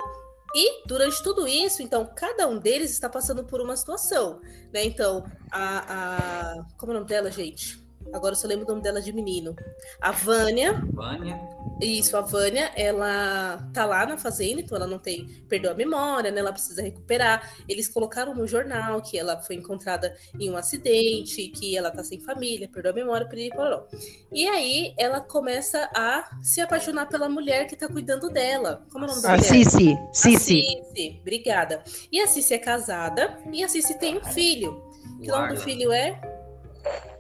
E 0.54 0.86
durante 0.86 1.24
tudo 1.24 1.48
isso, 1.48 1.82
então, 1.82 2.06
cada 2.14 2.48
um 2.48 2.60
deles 2.60 2.92
está 2.92 3.10
passando 3.10 3.46
por 3.46 3.62
uma 3.62 3.78
situação, 3.78 4.42
né? 4.74 4.84
Então, 4.84 5.24
a, 5.50 6.58
a... 6.60 6.66
Como 6.78 6.92
é 6.92 6.96
o 6.96 6.98
nome 7.00 7.08
dela, 7.08 7.32
gente? 7.32 7.81
Agora 8.14 8.34
eu 8.34 8.38
só 8.38 8.48
lembro 8.48 8.66
o 8.66 8.70
nome 8.70 8.82
dela 8.82 9.02
de 9.02 9.12
menino. 9.14 9.56
A 10.00 10.12
Vânia, 10.12 10.82
Vânia. 10.92 11.40
isso, 11.82 12.16
a 12.18 12.22
Vânia, 12.22 12.72
ela 12.76 13.70
tá 13.74 13.86
lá 13.86 14.06
na 14.06 14.18
fazenda, 14.18 14.62
então 14.62 14.78
ela 14.78 14.88
não 14.88 15.00
tem, 15.00 15.28
perdeu 15.48 15.72
a 15.72 15.74
memória, 15.74 16.30
né? 16.32 16.40
Ela 16.40 16.52
precisa 16.52 16.82
recuperar. 16.82 17.54
Eles 17.68 17.88
colocaram 17.88 18.36
no 18.36 18.48
jornal 18.48 19.02
que 19.02 19.18
ela 19.18 19.42
foi 19.42 19.56
encontrada 19.56 20.16
em 20.40 20.50
um 20.52 20.58
acidente, 20.58 21.48
que 21.50 21.78
ela 21.78 21.90
tá 21.90 22.04
sem 22.04 22.20
família, 22.20 22.70
perdeu 22.72 22.92
a 22.92 22.96
memória, 22.96 23.28
piriri, 23.28 23.50
pororó. 23.50 23.88
E 24.32 24.48
aí 24.48 24.94
ela 24.98 25.22
começa 25.22 25.90
a 25.96 26.30
se 26.42 26.62
apaixonar 26.62 27.08
pela 27.08 27.30
mulher 27.30 27.68
que 27.68 27.76
tá 27.76 27.88
cuidando 27.88 28.30
dela. 28.30 28.86
Como 28.92 29.06
é 29.06 29.08
o 29.08 29.12
nome 29.12 29.22
da 29.22 29.34
A 29.34 29.38
mulher? 29.38 29.48
Cici. 29.48 29.98
Cici. 30.12 30.62
Cici, 30.62 31.18
obrigada. 31.22 31.84
E 32.12 32.20
a 32.20 32.28
Cici 32.28 32.54
é 32.54 32.58
casada 32.58 33.40
e 33.52 33.64
a 33.64 33.68
Cici 33.70 33.98
tem 33.98 34.18
um 34.18 34.24
filho. 34.26 34.84
Que 35.22 35.32
o 35.32 35.36
nome 35.36 35.54
do 35.54 35.62
filho 35.62 35.92
é 35.92 36.20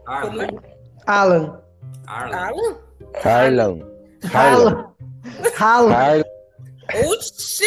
Arlan. 0.05 0.47
como? 0.47 0.70
Alan. 1.05 1.61
Alan? 2.07 2.77
Harlan. 3.23 3.81
Alan. 4.33 4.93
Alan. 5.57 5.93
Harlan. 5.93 6.23
Oxi! 7.07 7.63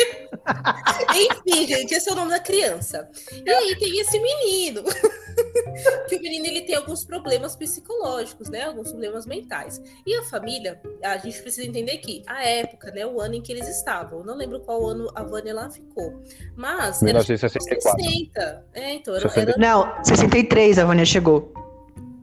Enfim, 1.15 1.67
gente, 1.67 1.95
esse 1.95 2.09
é 2.09 2.13
o 2.13 2.17
nome 2.17 2.31
da 2.31 2.41
criança. 2.41 3.09
E 3.45 3.51
aí 3.51 3.77
tem 3.77 3.99
esse 3.99 4.19
menino. 4.19 4.83
que 6.09 6.17
o 6.17 6.21
menino 6.21 6.47
ele 6.47 6.63
tem 6.63 6.77
alguns 6.77 7.05
problemas 7.05 7.57
psicológicos, 7.57 8.49
né? 8.49 8.65
Alguns 8.65 8.91
problemas 8.91 9.27
mentais. 9.27 9.81
E 10.07 10.15
a 10.15 10.23
família, 10.25 10.81
a 11.03 11.17
gente 11.17 11.41
precisa 11.41 11.67
entender 11.67 11.99
que 11.99 12.23
a 12.27 12.45
época, 12.45 12.91
né? 12.91 13.07
O 13.07 13.21
ano 13.21 13.35
em 13.35 13.43
que 13.43 13.53
eles 13.53 13.69
estavam. 13.69 14.21
Eu 14.21 14.25
não 14.25 14.37
lembro 14.37 14.61
qual 14.61 14.87
ano 14.87 15.11
a 15.15 15.23
Vânia 15.23 15.55
lá 15.55 15.71
ficou. 15.71 16.23
Mas. 16.55 17.03
1964. 17.03 18.05
60. 18.05 18.65
É, 18.75 18.93
então, 18.95 19.17
era, 19.17 19.41
era... 19.41 19.57
Não, 19.57 20.05
63 20.05 20.79
a 20.79 20.85
Vânia 20.85 21.05
chegou. 21.05 21.64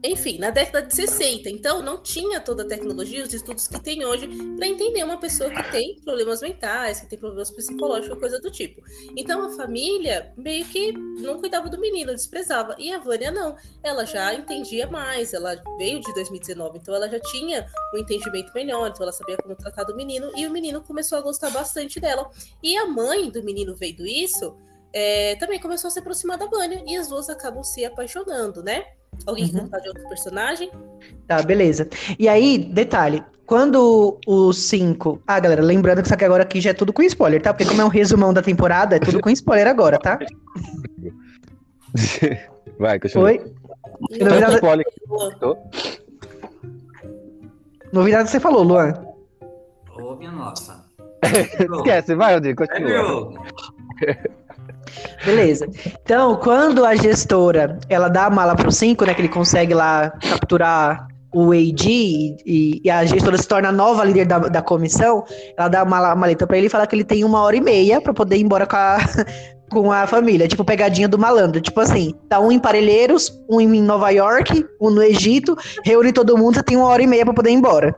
Enfim, 0.04 0.36
na 0.38 0.50
década 0.50 0.84
de 0.84 0.94
60. 0.94 1.48
Então, 1.48 1.80
não 1.80 2.02
tinha 2.02 2.40
toda 2.40 2.64
a 2.64 2.66
tecnologia, 2.66 3.22
os 3.22 3.32
estudos 3.32 3.68
que 3.68 3.80
tem 3.80 4.04
hoje, 4.04 4.26
para 4.56 4.66
entender 4.66 5.04
uma 5.04 5.18
pessoa 5.18 5.48
que 5.48 5.70
tem 5.70 6.00
problemas 6.04 6.40
mentais, 6.40 7.00
que 7.00 7.06
tem 7.06 7.18
problemas 7.18 7.52
psicológicos, 7.52 8.18
coisa 8.18 8.40
do 8.40 8.50
tipo. 8.50 8.82
Então, 9.16 9.46
a 9.46 9.50
família 9.50 10.32
meio 10.36 10.64
que 10.64 10.90
não 10.92 11.38
cuidava 11.38 11.68
do 11.68 11.78
menino, 11.78 12.12
desprezava. 12.12 12.74
E 12.78 12.92
a 12.92 12.98
Vânia 12.98 13.30
não. 13.30 13.56
Ela 13.80 14.04
já 14.04 14.34
entendia 14.34 14.88
mais, 14.88 15.32
ela 15.32 15.54
veio 15.78 16.00
de 16.00 16.12
2019, 16.14 16.78
então 16.78 16.94
ela 16.94 17.08
já 17.08 17.20
tinha 17.20 17.66
um 17.94 17.98
entendimento 17.98 18.52
melhor, 18.52 18.88
então 18.88 19.04
ela 19.04 19.12
sabia 19.12 19.36
como 19.36 19.54
tratar 19.54 19.84
do 19.84 19.94
menino, 19.94 20.32
e 20.36 20.44
o 20.48 20.50
menino 20.50 20.80
começou 20.82 21.16
a 21.18 21.20
gostar 21.20 21.50
bastante 21.50 22.00
dela. 22.00 22.28
E 22.60 22.76
a 22.76 22.86
mãe 22.86 23.30
do 23.30 23.42
menino 23.42 23.74
vendo 23.76 24.04
isso. 24.04 24.56
É, 24.94 25.36
também 25.36 25.58
começou 25.58 25.88
a 25.88 25.90
se 25.90 26.00
aproximar 26.00 26.36
da 26.36 26.44
Vânia 26.46 26.84
e 26.86 26.96
as 26.96 27.08
duas 27.08 27.30
acabam 27.30 27.64
se 27.64 27.82
apaixonando, 27.82 28.62
né? 28.62 28.84
Alguém 29.26 29.44
uhum. 29.46 29.60
contar 29.60 29.78
de 29.78 29.88
outro 29.88 30.08
personagem? 30.08 30.70
Tá, 31.26 31.42
beleza. 31.42 31.88
E 32.18 32.28
aí, 32.28 32.58
detalhe, 32.58 33.22
quando 33.46 34.18
os 34.26 34.58
cinco. 34.58 35.22
Ah, 35.26 35.38
galera, 35.38 35.62
lembrando 35.62 36.00
que 36.00 36.06
isso 36.06 36.14
aqui 36.14 36.24
agora 36.24 36.42
aqui 36.42 36.60
já 36.60 36.70
é 36.70 36.74
tudo 36.74 36.92
com 36.92 37.02
spoiler, 37.02 37.40
tá? 37.40 37.52
Porque 37.52 37.68
como 37.68 37.80
é 37.82 37.84
um 37.84 37.88
resumão 37.88 38.32
da 38.32 38.42
temporada, 38.42 38.96
é 38.96 38.98
tudo 38.98 39.20
com 39.20 39.30
spoiler 39.30 39.68
agora, 39.68 39.98
tá? 39.98 40.18
Vai, 42.78 42.98
continua. 42.98 43.26
Oi? 43.26 43.54
Novidade... 44.18 44.54
Spoiler. 44.54 44.86
Novidade 47.92 48.30
você 48.30 48.40
falou, 48.40 48.62
Luan. 48.62 48.94
Ô, 49.96 50.16
minha 50.16 50.32
nossa. 50.32 50.82
Esquece, 51.76 52.14
vai, 52.14 52.34
Rodrigo, 52.34 52.66
continua. 52.66 53.34
É 54.06 54.41
Beleza. 55.24 55.68
Então, 56.02 56.36
quando 56.36 56.84
a 56.84 56.94
gestora 56.94 57.78
ela 57.88 58.08
dá 58.08 58.26
a 58.26 58.30
mala 58.30 58.54
pro 58.54 58.70
5, 58.70 59.04
né? 59.04 59.14
Que 59.14 59.22
ele 59.22 59.28
consegue 59.28 59.74
lá 59.74 60.10
capturar 60.10 61.06
o 61.34 61.52
AD 61.52 61.88
e, 61.88 62.80
e, 62.84 62.90
a 62.90 63.04
gestora 63.06 63.38
se 63.38 63.48
torna 63.48 63.70
a 63.70 63.72
nova 63.72 64.04
líder 64.04 64.26
da, 64.26 64.38
da 64.38 64.60
comissão, 64.60 65.24
ela 65.56 65.68
dá 65.68 65.82
uma 65.82 66.14
maleta 66.14 66.46
para 66.46 66.58
ele 66.58 66.66
e 66.66 66.70
fala 66.70 66.86
que 66.86 66.94
ele 66.94 67.04
tem 67.04 67.24
uma 67.24 67.40
hora 67.40 67.56
e 67.56 67.60
meia 67.60 68.02
para 68.02 68.12
poder 68.12 68.36
ir 68.36 68.42
embora 68.42 68.66
com 68.66 68.76
a, 68.76 68.98
com 69.72 69.90
a 69.90 70.06
família, 70.06 70.46
tipo 70.46 70.62
pegadinha 70.62 71.08
do 71.08 71.18
malandro. 71.18 71.60
Tipo 71.60 71.80
assim, 71.80 72.14
tá 72.28 72.38
um 72.38 72.52
em 72.52 72.58
Parelheiros, 72.58 73.32
um 73.48 73.60
em 73.60 73.80
Nova 73.80 74.10
York, 74.10 74.64
um 74.78 74.90
no 74.90 75.02
Egito, 75.02 75.56
reúne 75.82 76.12
todo 76.12 76.36
mundo, 76.36 76.56
você 76.56 76.62
tem 76.62 76.76
uma 76.76 76.88
hora 76.88 77.02
e 77.02 77.06
meia 77.06 77.24
para 77.24 77.34
poder 77.34 77.50
ir 77.50 77.54
embora. 77.54 77.96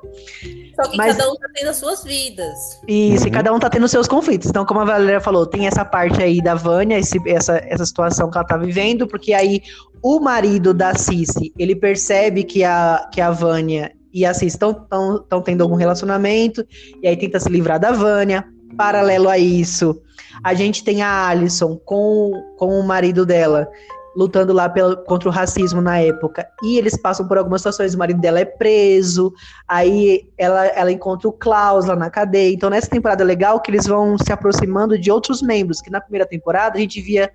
Só 0.74 0.90
que 0.90 0.96
Mas, 0.96 1.16
cada 1.16 1.30
um 1.30 1.36
tá 1.36 1.48
tendo 1.54 1.68
as 1.68 1.76
suas 1.76 2.04
vidas. 2.04 2.80
Isso, 2.86 3.22
uhum. 3.22 3.28
e 3.28 3.30
cada 3.30 3.52
um 3.52 3.58
tá 3.58 3.70
tendo 3.70 3.88
seus 3.88 4.08
conflitos. 4.08 4.48
Então, 4.48 4.64
como 4.64 4.80
a 4.80 4.84
Valéria 4.84 5.20
falou, 5.20 5.46
tem 5.46 5.66
essa 5.66 5.84
parte 5.84 6.22
aí 6.22 6.42
da 6.42 6.54
Vânia, 6.54 6.98
esse, 6.98 7.18
essa, 7.28 7.58
essa 7.64 7.86
situação 7.86 8.30
que 8.30 8.36
ela 8.36 8.46
tá 8.46 8.56
vivendo, 8.56 9.06
porque 9.06 9.32
aí 9.32 9.62
o 10.02 10.20
marido 10.20 10.74
da 10.74 10.94
Cici, 10.94 11.52
ele 11.58 11.74
percebe 11.74 12.44
que 12.44 12.64
a, 12.64 13.08
que 13.12 13.20
a 13.20 13.30
Vânia 13.30 13.92
e 14.12 14.24
a 14.26 14.34
Cici 14.34 14.56
estão 14.56 15.42
tendo 15.44 15.62
algum 15.62 15.76
relacionamento, 15.76 16.66
e 17.02 17.08
aí 17.08 17.16
tenta 17.16 17.40
se 17.40 17.48
livrar 17.48 17.80
da 17.80 17.92
Vânia. 17.92 18.44
Paralelo 18.76 19.28
a 19.28 19.38
isso, 19.38 20.02
a 20.42 20.52
gente 20.52 20.82
tem 20.82 21.00
a 21.02 21.28
Alison 21.28 21.76
com, 21.84 22.32
com 22.58 22.78
o 22.78 22.82
marido 22.82 23.24
dela, 23.24 23.68
lutando 24.16 24.52
lá 24.52 24.68
pelo, 24.68 24.96
contra 24.98 25.28
o 25.28 25.32
racismo 25.32 25.80
na 25.80 25.98
época. 25.98 26.46
E 26.62 26.78
eles 26.78 26.96
passam 26.96 27.26
por 27.26 27.38
algumas 27.38 27.60
situações, 27.60 27.94
o 27.94 27.98
marido 27.98 28.20
dela 28.20 28.40
é 28.40 28.44
preso, 28.44 29.32
aí 29.66 30.28
ela, 30.38 30.66
ela 30.66 30.92
encontra 30.92 31.28
o 31.28 31.32
Klaus 31.32 31.86
lá 31.86 31.96
na 31.96 32.10
cadeia. 32.10 32.52
Então, 32.52 32.70
nessa 32.70 32.88
temporada 32.88 33.22
é 33.22 33.26
legal 33.26 33.60
que 33.60 33.70
eles 33.70 33.86
vão 33.86 34.16
se 34.18 34.32
aproximando 34.32 34.98
de 34.98 35.10
outros 35.10 35.42
membros, 35.42 35.80
que 35.80 35.90
na 35.90 36.00
primeira 36.00 36.26
temporada 36.26 36.76
a 36.76 36.80
gente 36.80 37.00
via 37.00 37.30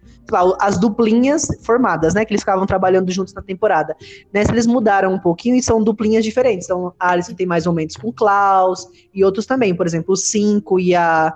as 0.59 0.77
duplinhas 0.77 1.47
formadas, 1.63 2.13
né? 2.13 2.23
Que 2.23 2.33
eles 2.33 2.41
ficavam 2.41 2.65
trabalhando 2.65 3.11
juntos 3.11 3.33
na 3.33 3.41
temporada. 3.41 3.95
Nessa 4.31 4.51
eles 4.51 4.67
mudaram 4.67 5.13
um 5.13 5.19
pouquinho 5.19 5.55
e 5.55 5.63
são 5.63 5.83
duplinhas 5.83 6.23
diferentes. 6.23 6.65
Então, 6.65 6.93
a 6.99 7.11
Alison 7.11 7.33
tem 7.33 7.45
mais 7.45 7.65
momentos 7.65 7.95
com 7.95 8.09
o 8.09 8.13
Klaus 8.13 8.87
e 9.13 9.23
outros 9.23 9.45
também. 9.45 9.75
Por 9.75 9.85
exemplo, 9.85 10.13
o 10.13 10.17
Cinco 10.17 10.79
e 10.79 10.95
a 10.95 11.35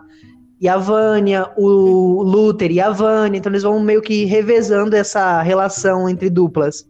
e 0.64 0.70
a 0.70 0.78
Vânia, 0.78 1.50
o 1.58 2.24
Luther 2.24 2.72
e 2.72 2.80
a 2.80 2.90
Vânia, 2.90 3.38
então 3.38 3.52
eles 3.52 3.64
vão 3.64 3.82
meio 3.82 4.02
que 4.02 4.24
revezando 4.24 4.96
essa 4.96 5.42
relação 5.42 6.08
entre 6.08 6.30
duplas. 6.30 6.88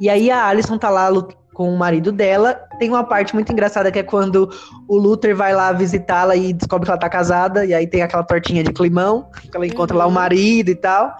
E 0.00 0.10
aí 0.10 0.28
a 0.28 0.46
Alison 0.48 0.76
tá 0.76 0.90
lá 0.90 1.08
com 1.54 1.72
o 1.72 1.78
marido 1.78 2.10
dela. 2.10 2.54
Tem 2.80 2.88
uma 2.88 3.04
parte 3.04 3.32
muito 3.32 3.52
engraçada 3.52 3.92
que 3.92 4.00
é 4.00 4.02
quando 4.02 4.50
o 4.88 4.96
Luther 4.98 5.36
vai 5.36 5.54
lá 5.54 5.70
visitá-la 5.70 6.34
e 6.34 6.52
descobre 6.52 6.86
que 6.86 6.90
ela 6.90 6.98
tá 6.98 7.08
casada, 7.08 7.64
e 7.64 7.72
aí 7.72 7.86
tem 7.86 8.02
aquela 8.02 8.24
tortinha 8.24 8.64
de 8.64 8.72
climão, 8.72 9.30
que 9.48 9.56
ela 9.56 9.64
encontra 9.64 9.94
uhum. 9.94 10.00
lá 10.00 10.06
o 10.06 10.08
uhum. 10.08 10.14
marido 10.14 10.68
e 10.68 10.74
tal. 10.74 11.14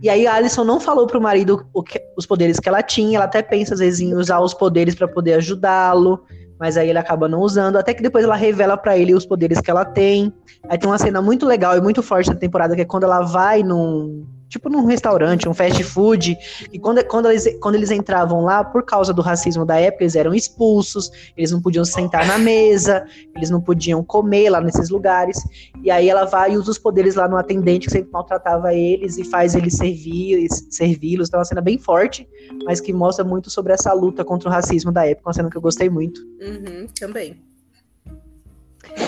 E 0.00 0.08
aí 0.08 0.26
a 0.26 0.32
Alison 0.32 0.64
não 0.64 0.80
falou 0.80 1.06
pro 1.06 1.20
marido 1.20 1.62
que, 1.86 2.00
os 2.16 2.24
poderes 2.24 2.58
que 2.58 2.70
ela 2.70 2.82
tinha, 2.82 3.18
ela 3.18 3.26
até 3.26 3.42
pensa 3.42 3.74
às 3.74 3.80
vezes 3.80 4.00
em 4.00 4.14
usar 4.14 4.40
os 4.40 4.54
poderes 4.54 4.94
para 4.94 5.08
poder 5.08 5.34
ajudá-lo 5.34 6.24
mas 6.58 6.76
aí 6.76 6.90
ele 6.90 6.98
acaba 6.98 7.28
não 7.28 7.40
usando, 7.40 7.76
até 7.76 7.94
que 7.94 8.02
depois 8.02 8.24
ela 8.24 8.36
revela 8.36 8.76
para 8.76 8.96
ele 8.96 9.14
os 9.14 9.24
poderes 9.24 9.60
que 9.60 9.70
ela 9.70 9.84
tem. 9.84 10.32
Aí 10.68 10.78
tem 10.78 10.88
uma 10.88 10.98
cena 10.98 11.22
muito 11.22 11.46
legal 11.46 11.76
e 11.76 11.80
muito 11.80 12.02
forte 12.02 12.30
na 12.30 12.36
temporada 12.36 12.74
que 12.74 12.82
é 12.82 12.84
quando 12.84 13.04
ela 13.04 13.20
vai 13.20 13.62
num 13.62 14.26
tipo 14.48 14.68
num 14.68 14.86
restaurante, 14.86 15.48
um 15.48 15.54
fast 15.54 15.82
food, 15.84 16.36
e 16.72 16.78
quando, 16.78 17.04
quando, 17.04 17.30
eles, 17.30 17.58
quando 17.60 17.74
eles 17.74 17.90
entravam 17.90 18.42
lá, 18.42 18.64
por 18.64 18.82
causa 18.82 19.12
do 19.12 19.22
racismo 19.22 19.64
da 19.64 19.78
época, 19.78 20.04
eles 20.04 20.16
eram 20.16 20.34
expulsos, 20.34 21.10
eles 21.36 21.50
não 21.50 21.60
podiam 21.60 21.84
sentar 21.84 22.26
na 22.26 22.38
mesa, 22.38 23.04
eles 23.36 23.50
não 23.50 23.60
podiam 23.60 24.02
comer 24.02 24.50
lá 24.50 24.60
nesses 24.60 24.88
lugares, 24.88 25.38
e 25.82 25.90
aí 25.90 26.08
ela 26.08 26.24
vai 26.24 26.52
e 26.52 26.56
usa 26.56 26.70
os 26.70 26.78
poderes 26.78 27.14
lá 27.14 27.28
no 27.28 27.36
atendente 27.36 27.86
que 27.86 27.92
sempre 27.92 28.10
maltratava 28.10 28.72
eles 28.74 29.18
e 29.18 29.24
faz 29.24 29.54
eles 29.54 29.74
servir, 29.74 30.48
servi-los, 30.70 31.28
então 31.28 31.38
é 31.38 31.42
uma 31.42 31.44
cena 31.44 31.60
bem 31.60 31.78
forte, 31.78 32.28
mas 32.64 32.80
que 32.80 32.92
mostra 32.92 33.24
muito 33.24 33.50
sobre 33.50 33.72
essa 33.72 33.92
luta 33.92 34.24
contra 34.24 34.48
o 34.48 34.52
racismo 34.52 34.90
da 34.90 35.06
época, 35.06 35.28
uma 35.28 35.34
cena 35.34 35.50
que 35.50 35.56
eu 35.56 35.62
gostei 35.62 35.90
muito. 35.90 36.20
Uhum, 36.40 36.86
também. 36.98 37.42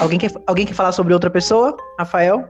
Alguém 0.01 0.19
quer, 0.19 0.31
alguém 0.47 0.67
quer 0.67 0.75
falar 0.75 0.93
sobre 0.93 1.15
outra 1.15 1.31
pessoa? 1.31 1.77
Rafael? 1.99 2.49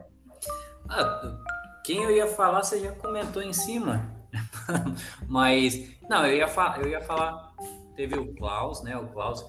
Ah, 0.89 1.40
quem 1.83 2.03
eu 2.03 2.11
ia 2.11 2.27
falar, 2.27 2.63
você 2.63 2.79
já 2.79 2.91
comentou 2.91 3.41
em 3.41 3.53
cima. 3.53 4.09
Mas, 5.27 5.89
não, 6.09 6.25
eu 6.25 6.37
ia, 6.37 6.47
eu 6.77 6.87
ia 6.87 7.01
falar. 7.01 7.51
Teve 7.95 8.17
o 8.17 8.33
Klaus, 8.35 8.81
né? 8.83 8.97
O 8.97 9.07
Klaus 9.07 9.45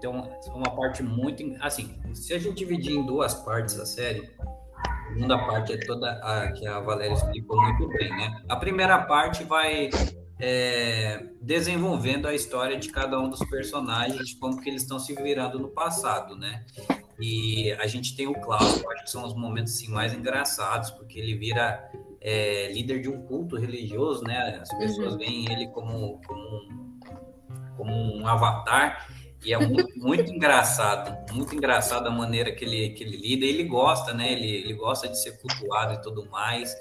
tem 0.00 0.08
uma, 0.08 0.28
uma 0.54 0.76
parte 0.76 1.02
muito. 1.02 1.42
Assim, 1.60 1.98
se 2.14 2.32
a 2.32 2.38
gente 2.38 2.56
dividir 2.56 2.96
em 2.96 3.04
duas 3.04 3.34
partes 3.34 3.78
a 3.78 3.86
série, 3.86 4.30
a 4.78 5.08
segunda 5.08 5.38
parte 5.38 5.72
é 5.72 5.78
toda 5.78 6.12
a 6.22 6.52
que 6.52 6.66
a 6.66 6.80
Valéria 6.80 7.14
explicou 7.14 7.60
muito 7.60 7.88
bem, 7.88 8.10
né? 8.10 8.42
A 8.48 8.56
primeira 8.56 8.98
parte 9.02 9.44
vai 9.44 9.90
é, 10.40 11.26
desenvolvendo 11.40 12.28
a 12.28 12.34
história 12.34 12.78
de 12.78 12.90
cada 12.90 13.18
um 13.18 13.28
dos 13.28 13.40
personagens, 13.48 14.34
como 14.34 14.60
que 14.60 14.68
eles 14.68 14.82
estão 14.82 14.98
se 14.98 15.14
virando 15.14 15.58
no 15.58 15.68
passado, 15.68 16.36
né? 16.36 16.64
E 17.20 17.72
a 17.72 17.86
gente 17.86 18.14
tem 18.16 18.28
o 18.28 18.34
eu 18.34 18.52
acho 18.52 19.04
que 19.04 19.10
são 19.10 19.24
os 19.24 19.34
momentos 19.34 19.74
assim, 19.74 19.90
mais 19.90 20.12
engraçados, 20.14 20.90
porque 20.90 21.18
ele 21.18 21.34
vira 21.34 21.90
é, 22.20 22.70
líder 22.72 23.00
de 23.00 23.08
um 23.08 23.22
culto 23.22 23.56
religioso, 23.56 24.22
né? 24.24 24.60
As 24.62 24.68
pessoas 24.78 25.12
uhum. 25.12 25.18
veem 25.18 25.52
ele 25.52 25.68
como, 25.68 26.20
como, 26.26 26.40
um, 26.40 27.00
como 27.76 27.92
um 27.92 28.26
avatar. 28.26 29.08
E 29.44 29.52
é 29.52 29.58
muito, 29.58 29.98
muito 29.98 30.32
engraçado, 30.32 31.32
muito 31.32 31.54
engraçado 31.54 32.08
a 32.08 32.10
maneira 32.10 32.52
que 32.52 32.64
ele, 32.64 32.90
que 32.90 33.04
ele 33.04 33.16
lida. 33.16 33.46
Ele 33.46 33.64
gosta, 33.64 34.12
né? 34.12 34.32
Ele, 34.32 34.48
ele 34.48 34.74
gosta 34.74 35.08
de 35.08 35.20
ser 35.20 35.40
cultuado 35.40 35.94
e 35.94 36.02
tudo 36.02 36.28
mais. 36.30 36.74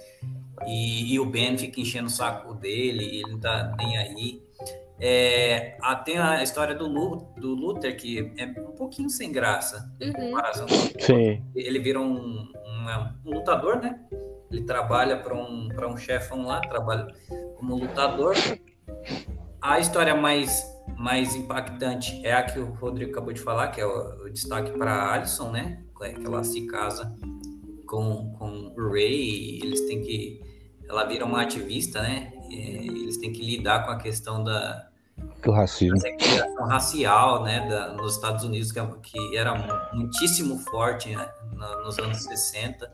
E, 0.65 1.13
e 1.13 1.19
o 1.19 1.25
Ben 1.25 1.57
fica 1.57 1.79
enchendo 1.79 2.07
o 2.07 2.11
saco 2.11 2.53
dele, 2.55 3.05
ele 3.05 3.31
não 3.31 3.39
tá 3.39 3.75
nem 3.77 3.97
aí. 3.97 4.46
É, 4.99 5.77
a, 5.81 5.95
tem 5.95 6.17
a 6.17 6.41
história 6.41 6.73
do, 6.73 6.87
Lu, 6.87 7.27
do 7.37 7.53
Luther, 7.53 7.95
que 7.95 8.33
é 8.37 8.45
um 8.61 8.71
pouquinho 8.71 9.09
sem 9.09 9.31
graça. 9.31 9.91
Uhum. 10.01 10.31
Sim. 10.99 11.43
Ele 11.55 11.79
vira 11.79 11.99
um, 11.99 12.15
um, 12.15 12.85
um, 13.25 13.33
lutador, 13.35 13.79
né? 13.79 13.99
Ele 14.51 14.63
trabalha 14.63 15.17
para 15.17 15.35
um, 15.35 15.69
um 15.69 15.97
chefão 15.97 16.45
lá, 16.45 16.61
trabalha 16.61 17.07
como 17.57 17.75
lutador. 17.75 18.35
A 19.61 19.79
história 19.79 20.15
mais, 20.15 20.63
mais 20.97 21.35
impactante 21.35 22.19
é 22.25 22.33
a 22.33 22.43
que 22.43 22.57
o 22.57 22.73
Rodrigo 22.73 23.11
acabou 23.11 23.33
de 23.33 23.41
falar, 23.41 23.67
que 23.67 23.79
é 23.79 23.85
o, 23.85 24.25
o 24.25 24.29
destaque 24.31 24.71
para 24.71 25.13
Alison, 25.13 25.51
né? 25.51 25.83
Que 25.99 26.25
ela 26.25 26.43
se 26.43 26.65
casa 26.67 27.15
com, 27.85 28.31
com 28.33 28.73
o 28.75 28.91
Ray, 28.91 29.59
eles 29.61 29.87
têm 29.87 30.01
que. 30.01 30.41
Ela 30.89 31.05
vira 31.05 31.25
uma 31.25 31.41
ativista, 31.41 32.01
né? 32.01 32.31
eles 32.49 33.17
têm 33.17 33.31
que 33.31 33.41
lidar 33.41 33.85
com 33.85 33.91
a 33.91 33.97
questão 33.97 34.43
da, 34.43 34.86
o 35.45 35.51
racismo. 35.51 35.99
racial, 36.67 37.43
né, 37.43 37.67
da, 37.69 37.93
nos 37.93 38.15
Estados 38.15 38.43
Unidos, 38.43 38.71
que, 38.71 38.79
é 38.79 38.87
que 39.03 39.37
era 39.37 39.89
muitíssimo 39.93 40.57
forte 40.59 41.15
né, 41.15 41.29
no, 41.53 41.83
nos 41.83 41.97
anos 41.99 42.23
60. 42.23 42.91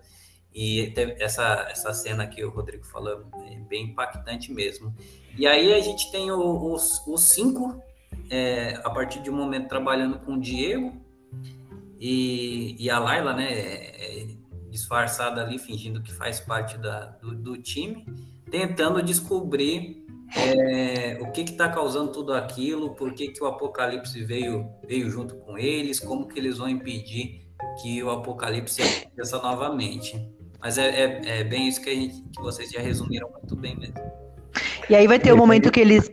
E 0.54 0.94
essa, 1.20 1.68
essa 1.70 1.94
cena 1.94 2.28
que 2.28 2.44
o 2.44 2.50
Rodrigo 2.50 2.86
falou 2.86 3.26
é 3.48 3.56
bem 3.56 3.86
impactante 3.86 4.52
mesmo. 4.54 4.94
E 5.38 5.48
aí 5.48 5.74
a 5.74 5.82
gente 5.82 6.12
tem 6.12 6.32
os, 6.32 7.02
os 7.08 7.22
cinco, 7.22 7.82
é, 8.30 8.80
a 8.84 8.90
partir 8.90 9.22
de 9.22 9.32
um 9.32 9.36
momento 9.36 9.68
trabalhando 9.68 10.20
com 10.20 10.34
o 10.34 10.40
Diego 10.40 11.02
e, 12.00 12.76
e 12.78 12.90
a 12.90 13.00
Laila, 13.00 13.34
né, 13.34 13.52
é, 13.52 14.22
é 14.22 14.28
disfarçada 14.70 15.42
ali, 15.42 15.58
fingindo 15.58 16.02
que 16.02 16.12
faz 16.12 16.40
parte 16.40 16.78
da, 16.78 17.06
do, 17.06 17.34
do 17.34 17.58
time, 17.58 18.06
tentando 18.52 19.02
descobrir 19.02 20.03
é, 20.36 21.18
o 21.22 21.32
que 21.32 21.42
está 21.42 21.70
causando 21.70 22.12
tudo 22.12 22.34
aquilo, 22.34 22.96
por 22.96 23.14
que, 23.14 23.30
que 23.30 23.44
o 23.44 23.48
Apocalipse 23.48 24.24
veio, 24.24 24.70
veio 24.88 25.10
junto 25.10 25.36
com 25.36 25.58
eles, 25.58 26.00
como 26.00 26.28
que 26.28 26.40
eles 26.40 26.58
vão 26.58 26.70
impedir 26.70 27.44
que 27.82 28.04
o 28.04 28.10
Apocalipse 28.10 28.82
aconteça 28.82 29.38
novamente. 29.38 30.30
Mas 30.60 30.78
é, 30.78 30.90
é, 30.90 31.40
é, 31.40 31.44
bem 31.44 31.68
isso 31.68 31.82
que, 31.82 31.90
a 31.90 31.94
gente, 31.94 32.22
que 32.22 32.42
vocês 32.42 32.72
já 32.72 32.80
resumiram 32.80 33.30
muito 33.30 33.56
bem 33.56 33.76
mesmo. 33.78 33.96
E 34.90 34.96
aí 34.96 35.08
vai 35.08 35.20
ter 35.20 35.32
o 35.32 35.36
um 35.36 35.38
momento 35.38 35.72
que 35.72 35.80
eles. 35.80 36.10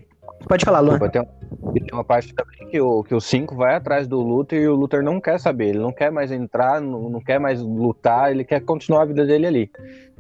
Pode 0.48 0.64
falar, 0.64 0.80
Luan. 0.80 0.98
Vai 0.98 1.10
ter, 1.10 1.26
tem 1.72 1.86
uma 1.92 2.04
parte 2.04 2.34
também 2.34 2.68
que 2.68 2.80
o, 2.80 3.02
que 3.02 3.14
o 3.14 3.20
5 3.20 3.54
vai 3.54 3.74
atrás 3.74 4.06
do 4.06 4.20
Luther 4.20 4.60
e 4.60 4.68
o 4.68 4.74
Luther 4.74 5.02
não 5.02 5.20
quer 5.20 5.38
saber, 5.38 5.70
ele 5.70 5.78
não 5.78 5.92
quer 5.92 6.10
mais 6.10 6.30
entrar, 6.30 6.80
não, 6.80 7.08
não 7.08 7.20
quer 7.20 7.38
mais 7.38 7.60
lutar, 7.62 8.30
ele 8.30 8.44
quer 8.44 8.60
continuar 8.60 9.02
a 9.02 9.06
vida 9.06 9.26
dele 9.26 9.46
ali. 9.46 9.70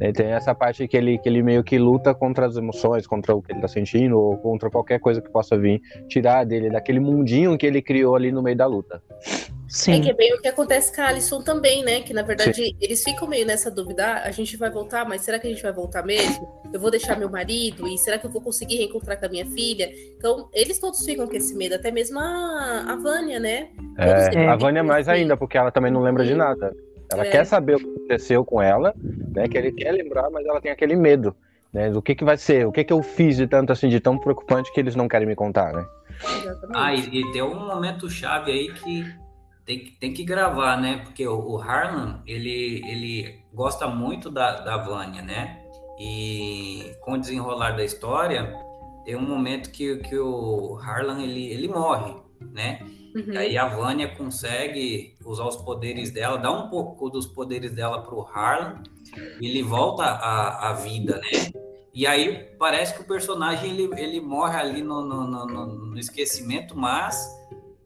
E 0.00 0.12
tem 0.12 0.28
essa 0.28 0.54
parte 0.54 0.86
que 0.88 0.96
ele, 0.96 1.18
que 1.18 1.28
ele 1.28 1.42
meio 1.42 1.62
que 1.62 1.78
luta 1.78 2.14
contra 2.14 2.46
as 2.46 2.56
emoções, 2.56 3.06
contra 3.06 3.34
o 3.34 3.42
que 3.42 3.52
ele 3.52 3.60
tá 3.60 3.68
sentindo, 3.68 4.18
ou 4.18 4.36
contra 4.38 4.70
qualquer 4.70 4.98
coisa 4.98 5.20
que 5.20 5.30
possa 5.30 5.58
vir 5.58 5.80
tirar 6.08 6.44
dele, 6.44 6.70
daquele 6.70 7.00
mundinho 7.00 7.56
que 7.58 7.66
ele 7.66 7.82
criou 7.82 8.16
ali 8.16 8.32
no 8.32 8.42
meio 8.42 8.56
da 8.56 8.66
luta. 8.66 9.02
Sim. 9.70 9.92
É 9.92 10.00
que 10.00 10.10
é 10.10 10.14
bem 10.14 10.34
o 10.34 10.40
que 10.40 10.48
acontece 10.48 10.92
com 10.92 11.00
a 11.00 11.06
Alison 11.06 11.42
também, 11.42 11.84
né? 11.84 12.00
Que 12.00 12.12
na 12.12 12.22
verdade 12.22 12.64
Sim. 12.64 12.76
eles 12.80 13.04
ficam 13.04 13.28
meio 13.28 13.46
nessa 13.46 13.70
dúvida: 13.70 14.04
ah, 14.04 14.24
a 14.24 14.30
gente 14.32 14.56
vai 14.56 14.68
voltar, 14.68 15.08
mas 15.08 15.22
será 15.22 15.38
que 15.38 15.46
a 15.46 15.50
gente 15.50 15.62
vai 15.62 15.72
voltar 15.72 16.04
mesmo? 16.04 16.60
Eu 16.72 16.80
vou 16.80 16.90
deixar 16.90 17.16
meu 17.16 17.30
marido? 17.30 17.86
E 17.86 17.96
será 17.96 18.18
que 18.18 18.26
eu 18.26 18.30
vou 18.30 18.42
conseguir 18.42 18.78
reencontrar 18.78 19.18
com 19.18 19.26
a 19.26 19.28
minha 19.28 19.46
filha? 19.46 19.92
Então, 20.16 20.48
eles 20.52 20.80
todos 20.80 21.04
ficam 21.04 21.19
com 21.26 21.36
esse 21.36 21.54
medo, 21.54 21.74
até 21.74 21.90
mesmo 21.90 22.18
a, 22.18 22.84
a 22.88 22.96
Vânia, 22.96 23.38
né? 23.40 23.68
É, 23.98 24.48
a 24.48 24.56
Vânia 24.56 24.82
mais 24.82 25.08
ainda, 25.08 25.36
porque 25.36 25.58
ela 25.58 25.70
também 25.70 25.90
não 25.90 26.02
lembra 26.02 26.24
de 26.24 26.34
nada. 26.34 26.74
Ela 27.12 27.26
é. 27.26 27.30
quer 27.30 27.44
saber 27.44 27.76
o 27.76 27.78
que 27.78 27.84
aconteceu 27.84 28.44
com 28.44 28.62
ela, 28.62 28.94
né? 29.34 29.48
Que 29.48 29.58
ele 29.58 29.72
quer 29.72 29.92
lembrar, 29.92 30.30
mas 30.30 30.46
ela 30.46 30.60
tem 30.60 30.70
aquele 30.70 30.96
medo. 30.96 31.34
Né, 31.72 31.88
do 31.88 32.02
que, 32.02 32.16
que 32.16 32.24
vai 32.24 32.36
ser, 32.36 32.66
o 32.66 32.72
que, 32.72 32.82
que 32.82 32.92
eu 32.92 33.00
fiz 33.00 33.36
de 33.36 33.46
tanto 33.46 33.70
assim, 33.70 33.88
de 33.88 34.00
tão 34.00 34.18
preocupante 34.18 34.72
que 34.72 34.80
eles 34.80 34.96
não 34.96 35.06
querem 35.06 35.24
me 35.24 35.36
contar, 35.36 35.72
né? 35.72 35.86
Exatamente. 36.42 36.72
Ah, 36.74 36.92
e, 36.92 37.20
e 37.20 37.32
tem 37.32 37.42
um 37.42 37.64
momento 37.64 38.10
chave 38.10 38.50
aí 38.50 38.72
que 38.72 39.06
tem 39.64 39.78
que, 39.78 39.90
tem 39.92 40.12
que 40.12 40.24
gravar, 40.24 40.80
né? 40.80 41.00
Porque 41.04 41.26
o, 41.28 41.52
o 41.52 41.58
Harlan, 41.58 42.20
ele, 42.26 42.82
ele 42.88 43.40
gosta 43.54 43.86
muito 43.86 44.28
da, 44.28 44.62
da 44.62 44.78
Vânia, 44.78 45.22
né? 45.22 45.60
E 46.00 46.92
com 47.02 47.12
o 47.12 47.18
desenrolar 47.18 47.76
da 47.76 47.84
história, 47.84 48.52
tem 49.10 49.16
um 49.16 49.22
momento 49.22 49.72
que, 49.72 49.96
que 49.96 50.16
o 50.16 50.76
Harlan, 50.76 51.20
ele, 51.20 51.50
ele 51.50 51.66
morre, 51.66 52.14
né? 52.40 52.78
Uhum. 53.12 53.32
E 53.32 53.36
aí 53.36 53.58
a 53.58 53.66
Vânia 53.66 54.06
consegue 54.06 55.16
usar 55.24 55.46
os 55.46 55.56
poderes 55.56 56.12
dela, 56.12 56.38
dá 56.38 56.52
um 56.52 56.68
pouco 56.68 57.10
dos 57.10 57.26
poderes 57.26 57.72
dela 57.72 58.02
pro 58.02 58.20
Harlan, 58.20 58.84
e 59.40 59.48
ele 59.48 59.64
volta 59.64 60.04
à, 60.04 60.70
à 60.70 60.72
vida, 60.74 61.16
né? 61.16 61.50
E 61.92 62.06
aí 62.06 62.54
parece 62.56 62.94
que 62.94 63.02
o 63.02 63.04
personagem 63.04 63.70
ele, 63.70 63.90
ele 64.00 64.20
morre 64.20 64.56
ali 64.56 64.80
no, 64.80 65.04
no, 65.04 65.26
no, 65.26 65.66
no 65.66 65.98
esquecimento, 65.98 66.78
mas 66.78 67.20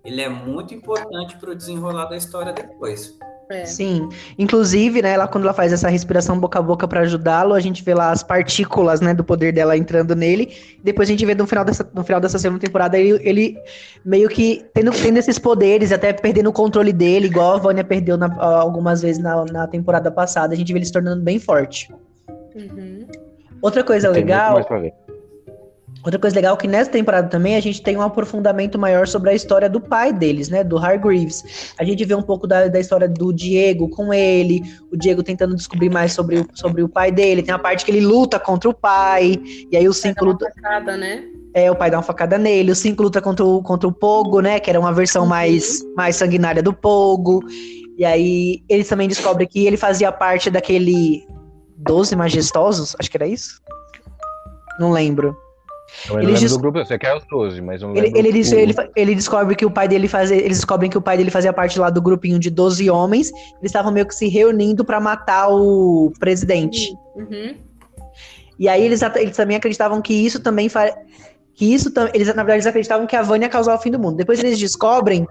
ele 0.04 0.20
é 0.20 0.28
muito 0.28 0.74
importante 0.74 1.38
para 1.38 1.52
o 1.52 1.54
desenrolar 1.54 2.04
da 2.04 2.18
história 2.18 2.52
depois. 2.52 3.18
É. 3.50 3.66
Sim, 3.66 4.08
inclusive, 4.38 5.02
né, 5.02 5.12
ela, 5.12 5.28
quando 5.28 5.44
ela 5.44 5.52
faz 5.52 5.72
essa 5.72 5.88
respiração 5.88 6.38
boca 6.38 6.58
a 6.58 6.62
boca 6.62 6.88
para 6.88 7.00
ajudá-lo, 7.00 7.52
a 7.52 7.60
gente 7.60 7.82
vê 7.82 7.92
lá 7.92 8.10
as 8.10 8.22
partículas, 8.22 9.00
né, 9.00 9.12
do 9.12 9.22
poder 9.22 9.52
dela 9.52 9.76
entrando 9.76 10.16
nele. 10.16 10.56
Depois 10.82 11.08
a 11.08 11.12
gente 11.12 11.26
vê 11.26 11.34
no 11.34 11.46
final 11.46 11.64
dessa, 11.64 11.88
no 11.92 12.02
final 12.02 12.20
dessa 12.20 12.38
segunda 12.38 12.60
temporada 12.60 12.98
ele, 12.98 13.20
ele 13.22 13.58
meio 14.04 14.28
que 14.28 14.64
tendo, 14.72 14.92
tendo 14.92 15.18
esses 15.18 15.38
poderes, 15.38 15.92
até 15.92 16.12
perdendo 16.12 16.48
o 16.48 16.52
controle 16.52 16.92
dele, 16.92 17.26
igual 17.26 17.54
a 17.54 17.58
Vânia 17.58 17.84
perdeu 17.84 18.16
na, 18.16 18.34
algumas 18.42 19.02
vezes 19.02 19.22
na, 19.22 19.44
na 19.44 19.66
temporada 19.66 20.10
passada. 20.10 20.54
A 20.54 20.56
gente 20.56 20.72
vê 20.72 20.78
ele 20.78 20.86
se 20.86 20.92
tornando 20.92 21.22
bem 21.22 21.38
forte. 21.38 21.92
Uhum. 22.54 23.06
Outra 23.60 23.82
coisa 23.84 24.10
Tem 24.10 24.22
legal. 24.22 24.64
Outra 26.04 26.18
coisa 26.18 26.36
legal 26.36 26.54
é 26.54 26.58
que 26.58 26.68
nessa 26.68 26.90
temporada 26.90 27.28
também 27.28 27.56
a 27.56 27.60
gente 27.60 27.80
tem 27.80 27.96
um 27.96 28.02
aprofundamento 28.02 28.78
maior 28.78 29.08
sobre 29.08 29.30
a 29.30 29.34
história 29.34 29.70
do 29.70 29.80
pai 29.80 30.12
deles, 30.12 30.50
né? 30.50 30.62
Do 30.62 30.76
Hargreaves. 30.76 31.72
A 31.78 31.84
gente 31.84 32.04
vê 32.04 32.14
um 32.14 32.22
pouco 32.22 32.46
da, 32.46 32.68
da 32.68 32.78
história 32.78 33.08
do 33.08 33.32
Diego 33.32 33.88
com 33.88 34.12
ele, 34.12 34.62
o 34.92 34.98
Diego 34.98 35.22
tentando 35.22 35.56
descobrir 35.56 35.90
mais 35.90 36.12
sobre 36.12 36.40
o, 36.40 36.48
sobre 36.52 36.82
o 36.82 36.88
pai 36.88 37.10
dele. 37.10 37.42
Tem 37.42 37.54
a 37.54 37.58
parte 37.58 37.86
que 37.86 37.90
ele 37.90 38.04
luta 38.04 38.38
contra 38.38 38.68
o 38.68 38.74
pai, 38.74 39.40
e 39.72 39.74
aí 39.74 39.88
o 39.88 39.94
cinco 39.94 40.26
luta. 40.26 40.52
Facada, 40.54 40.94
né? 40.94 41.24
É, 41.54 41.70
o 41.70 41.76
pai 41.76 41.90
dá 41.90 41.96
uma 41.96 42.02
facada 42.02 42.36
nele, 42.36 42.70
o 42.70 42.76
cinco 42.76 43.02
luta 43.02 43.22
contra 43.22 43.44
o, 43.44 43.62
contra 43.62 43.88
o 43.88 43.92
Pogo, 43.92 44.40
né? 44.40 44.60
Que 44.60 44.68
era 44.68 44.78
uma 44.78 44.92
versão 44.92 45.22
uhum. 45.22 45.28
mais, 45.28 45.82
mais 45.96 46.16
sanguinária 46.16 46.62
do 46.62 46.74
Pogo. 46.74 47.40
E 47.96 48.04
aí 48.04 48.62
eles 48.68 48.88
também 48.88 49.08
descobrem 49.08 49.48
que 49.48 49.66
ele 49.66 49.78
fazia 49.78 50.12
parte 50.12 50.50
daquele 50.50 51.24
Doze 51.78 52.14
Majestosos, 52.14 52.94
acho 52.98 53.10
que 53.10 53.16
era 53.16 53.26
isso? 53.26 53.62
Não 54.78 54.90
lembro. 54.90 55.34
Eu 56.08 56.18
ele 56.18 56.32
lembro 56.32 56.48
do 56.48 56.58
grupo, 56.58 56.78
você 56.78 56.98
quer 56.98 57.14
os 57.16 57.24
12, 57.26 57.60
mas 57.60 57.80
não 57.80 57.96
ele, 57.96 58.12
ele, 58.14 58.32
diz, 58.32 58.52
ele, 58.52 58.74
ele, 58.94 59.14
descobre 59.14 59.54
que 59.54 59.64
o 59.64 59.70
pai 59.70 59.88
dele 59.88 60.08
fazia. 60.08 60.36
Eles 60.36 60.58
descobrem 60.58 60.90
que 60.90 60.98
o 60.98 61.02
pai 61.02 61.16
dele 61.16 61.30
fazia 61.30 61.52
parte 61.52 61.78
lá 61.78 61.90
do 61.90 62.02
grupinho 62.02 62.38
de 62.38 62.50
12 62.50 62.90
homens. 62.90 63.30
Eles 63.30 63.64
estavam 63.64 63.92
meio 63.92 64.06
que 64.06 64.14
se 64.14 64.28
reunindo 64.28 64.84
para 64.84 65.00
matar 65.00 65.48
o 65.48 66.12
presidente. 66.18 66.94
Uhum. 67.16 67.54
E 68.58 68.68
aí 68.68 68.84
eles, 68.84 69.02
eles 69.16 69.36
também 69.36 69.56
acreditavam 69.56 70.00
que 70.00 70.14
isso 70.14 70.40
também 70.40 70.68
que 71.54 71.72
isso 71.72 71.92
eles 72.12 72.26
na 72.28 72.34
verdade 72.34 72.56
eles 72.56 72.66
acreditavam 72.66 73.06
que 73.06 73.14
a 73.14 73.22
Vânia 73.22 73.48
causava 73.48 73.78
o 73.78 73.80
fim 73.80 73.90
do 73.90 73.98
mundo. 73.98 74.16
Depois 74.16 74.38
eles 74.40 74.58
descobrem 74.58 75.26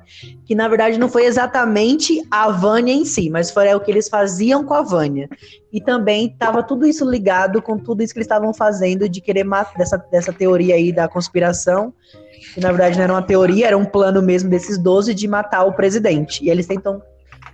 que 0.46 0.56
na 0.56 0.68
verdade 0.68 0.98
não 0.98 1.10
foi 1.10 1.26
exatamente 1.26 2.26
a 2.32 2.50
Vânia 2.50 2.94
em 2.94 3.04
si, 3.04 3.30
mas 3.30 3.52
foi 3.52 3.74
o 3.74 3.80
que 3.80 3.92
eles 3.92 4.08
faziam 4.08 4.64
com 4.64 4.74
a 4.74 4.82
Vânia. 4.82 5.30
E 5.72 5.82
também 5.82 6.28
estava 6.28 6.64
tudo 6.64 6.86
isso 6.88 7.10
ligado 7.10 7.62
com 7.62 7.78
tudo 7.78 8.02
isso 8.02 8.14
que 8.14 8.20
eles 8.20 8.26
estavam 8.26 8.54
fazendo 8.54 9.10
de 9.10 9.20
querer 9.20 9.44
matar 9.44 9.78
dessa, 9.78 9.98
dessa 9.98 10.32
teoria 10.32 10.76
aí 10.76 10.94
da 10.94 11.08
conspiração, 11.08 11.94
que 12.54 12.62
na 12.62 12.70
verdade 12.70 12.98
não 12.98 13.04
era 13.04 13.14
uma 13.14 13.22
teoria, 13.22 13.68
era 13.68 13.78
um 13.78 13.86
plano 13.86 14.22
mesmo 14.22 14.50
desses 14.50 14.78
12 14.78 15.14
de 15.14 15.28
matar 15.28 15.66
o 15.66 15.74
presidente. 15.74 16.44
E 16.44 16.50
eles 16.50 16.68
tentam 16.68 17.02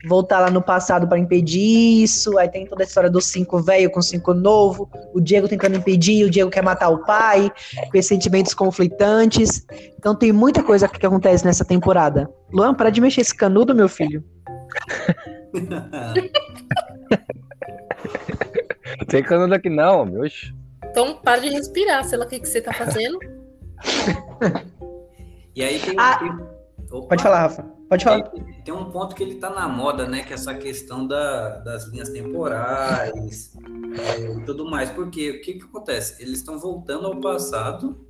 voltar 0.07 0.39
lá 0.39 0.49
no 0.49 0.61
passado 0.61 1.07
para 1.07 1.17
impedir 1.17 2.03
isso. 2.03 2.37
Aí 2.37 2.49
tem 2.49 2.65
toda 2.65 2.83
a 2.83 2.85
história 2.85 3.09
do 3.09 3.21
cinco 3.21 3.61
velho 3.61 3.89
com 3.91 4.01
cinco 4.01 4.33
novo, 4.33 4.89
o 5.13 5.19
Diego 5.19 5.47
tentando 5.47 5.77
impedir, 5.77 6.25
o 6.25 6.29
Diego 6.29 6.49
quer 6.49 6.63
matar 6.63 6.89
o 6.89 7.05
pai, 7.05 7.51
com 7.89 7.97
esses 7.97 8.07
sentimentos 8.07 8.53
conflitantes. 8.53 9.65
Então 9.97 10.15
tem 10.15 10.31
muita 10.31 10.63
coisa 10.63 10.87
que 10.87 11.05
acontece 11.05 11.45
nessa 11.45 11.65
temporada. 11.65 12.29
Luan, 12.51 12.73
para 12.73 12.89
de 12.89 13.01
mexer 13.01 13.21
esse 13.21 13.35
canudo, 13.35 13.75
meu 13.75 13.89
filho. 13.89 14.23
tem 19.07 19.23
canudo 19.23 19.55
aqui 19.55 19.69
não, 19.69 20.05
meu. 20.05 20.23
Então 20.85 21.15
para 21.15 21.41
de 21.41 21.49
respirar, 21.49 22.05
sei 22.05 22.17
lá 22.17 22.25
o 22.25 22.27
que, 22.27 22.39
que 22.39 22.47
você 22.47 22.61
tá 22.61 22.73
fazendo. 22.73 23.19
e 25.55 25.63
aí 25.63 25.79
tem. 25.79 25.95
Ah, 25.97 26.19
pode 27.07 27.23
falar, 27.23 27.41
Rafa. 27.41 27.78
Pode 27.89 28.03
falar. 28.03 28.21
Tem, 28.29 28.61
tem 28.63 28.73
um 28.73 28.91
ponto 28.91 29.15
que 29.15 29.23
ele 29.23 29.33
está 29.33 29.49
na 29.49 29.67
moda, 29.67 30.07
né? 30.07 30.21
Que 30.21 30.31
é 30.31 30.35
essa 30.35 30.53
questão 30.53 31.07
da, 31.07 31.57
das 31.57 31.87
linhas 31.87 32.09
temporais 32.09 33.57
é, 33.97 34.31
e 34.31 34.45
tudo 34.45 34.69
mais. 34.69 34.91
Porque 34.91 35.31
o 35.31 35.41
que, 35.41 35.55
que 35.55 35.63
acontece? 35.65 36.21
Eles 36.21 36.37
estão 36.37 36.59
voltando 36.59 37.07
ao 37.07 37.19
passado 37.19 38.07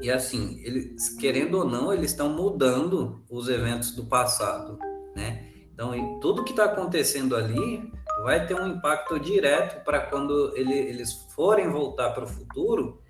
e 0.00 0.10
assim, 0.10 0.60
eles, 0.62 1.08
querendo 1.18 1.58
ou 1.58 1.64
não, 1.64 1.92
eles 1.92 2.12
estão 2.12 2.28
mudando 2.28 3.20
os 3.28 3.48
eventos 3.48 3.90
do 3.96 4.06
passado, 4.06 4.78
né? 5.14 5.44
Então, 5.72 5.92
tudo 6.20 6.44
que 6.44 6.50
está 6.50 6.64
acontecendo 6.64 7.36
ali 7.36 7.92
vai 8.22 8.46
ter 8.46 8.54
um 8.54 8.66
impacto 8.66 9.18
direto 9.18 9.82
para 9.84 10.00
quando 10.00 10.52
ele, 10.56 10.74
eles 10.74 11.12
forem 11.34 11.68
voltar 11.68 12.10
para 12.10 12.24
o 12.24 12.28
futuro, 12.28 13.00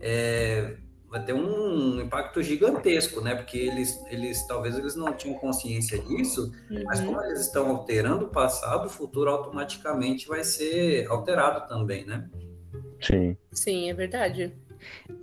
é, 0.00 0.76
vai 1.16 1.24
ter 1.24 1.32
um 1.32 2.00
impacto 2.00 2.42
gigantesco, 2.42 3.20
né? 3.20 3.34
Porque 3.34 3.56
eles, 3.56 3.98
eles 4.10 4.46
talvez 4.46 4.76
eles 4.76 4.94
não 4.94 5.12
tinham 5.12 5.38
consciência 5.38 5.98
disso, 5.98 6.52
uhum. 6.70 6.82
mas 6.84 7.00
como 7.00 7.20
eles 7.22 7.40
estão 7.40 7.70
alterando 7.70 8.26
o 8.26 8.28
passado, 8.28 8.86
o 8.86 8.90
futuro 8.90 9.30
automaticamente 9.30 10.28
vai 10.28 10.44
ser 10.44 11.06
alterado 11.08 11.66
também, 11.66 12.04
né? 12.04 12.28
Sim. 13.00 13.36
Sim, 13.50 13.90
é 13.90 13.94
verdade. 13.94 14.52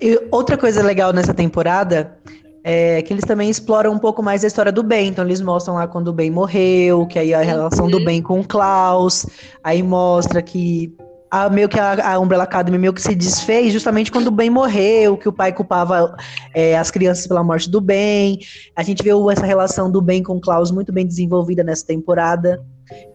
E 0.01 0.19
outra 0.31 0.57
coisa 0.57 0.81
legal 0.81 1.13
nessa 1.13 1.33
temporada 1.33 2.17
é 2.63 3.01
que 3.01 3.13
eles 3.13 3.25
também 3.25 3.49
exploram 3.49 3.91
um 3.91 3.99
pouco 3.99 4.23
mais 4.23 4.43
a 4.43 4.47
história 4.47 4.71
do 4.71 4.81
Ben. 4.81 5.09
Então 5.09 5.23
eles 5.25 5.41
mostram 5.41 5.75
lá 5.75 5.87
quando 5.87 6.07
o 6.07 6.13
Ben 6.13 6.31
morreu, 6.31 7.05
que 7.05 7.19
aí 7.19 7.33
a 7.33 7.41
relação 7.41 7.85
uhum. 7.85 7.91
do 7.91 8.03
Ben 8.03 8.21
com 8.21 8.39
o 8.39 8.47
Klaus, 8.47 9.25
aí 9.63 9.83
mostra 9.83 10.41
que 10.41 10.95
a, 11.33 11.49
meio 11.49 11.67
que 11.67 11.79
a, 11.79 12.13
a 12.13 12.19
Umbrella 12.19 12.43
Academy 12.43 12.77
meio 12.77 12.93
que 12.93 13.01
se 13.01 13.15
desfez 13.15 13.73
justamente 13.73 14.11
quando 14.11 14.27
o 14.27 14.31
Ben 14.31 14.51
morreu, 14.51 15.17
que 15.17 15.27
o 15.27 15.33
pai 15.33 15.51
culpava 15.51 16.15
é, 16.53 16.77
as 16.77 16.91
crianças 16.91 17.25
pela 17.25 17.43
morte 17.43 17.71
do 17.71 17.81
Ben. 17.81 18.37
A 18.75 18.83
gente 18.83 19.01
viu 19.01 19.31
essa 19.31 19.43
relação 19.43 19.89
do 19.89 19.99
Ben 19.99 20.21
com 20.21 20.37
o 20.37 20.39
Klaus 20.39 20.69
muito 20.69 20.93
bem 20.93 21.07
desenvolvida 21.07 21.63
nessa 21.63 21.87
temporada. 21.87 22.63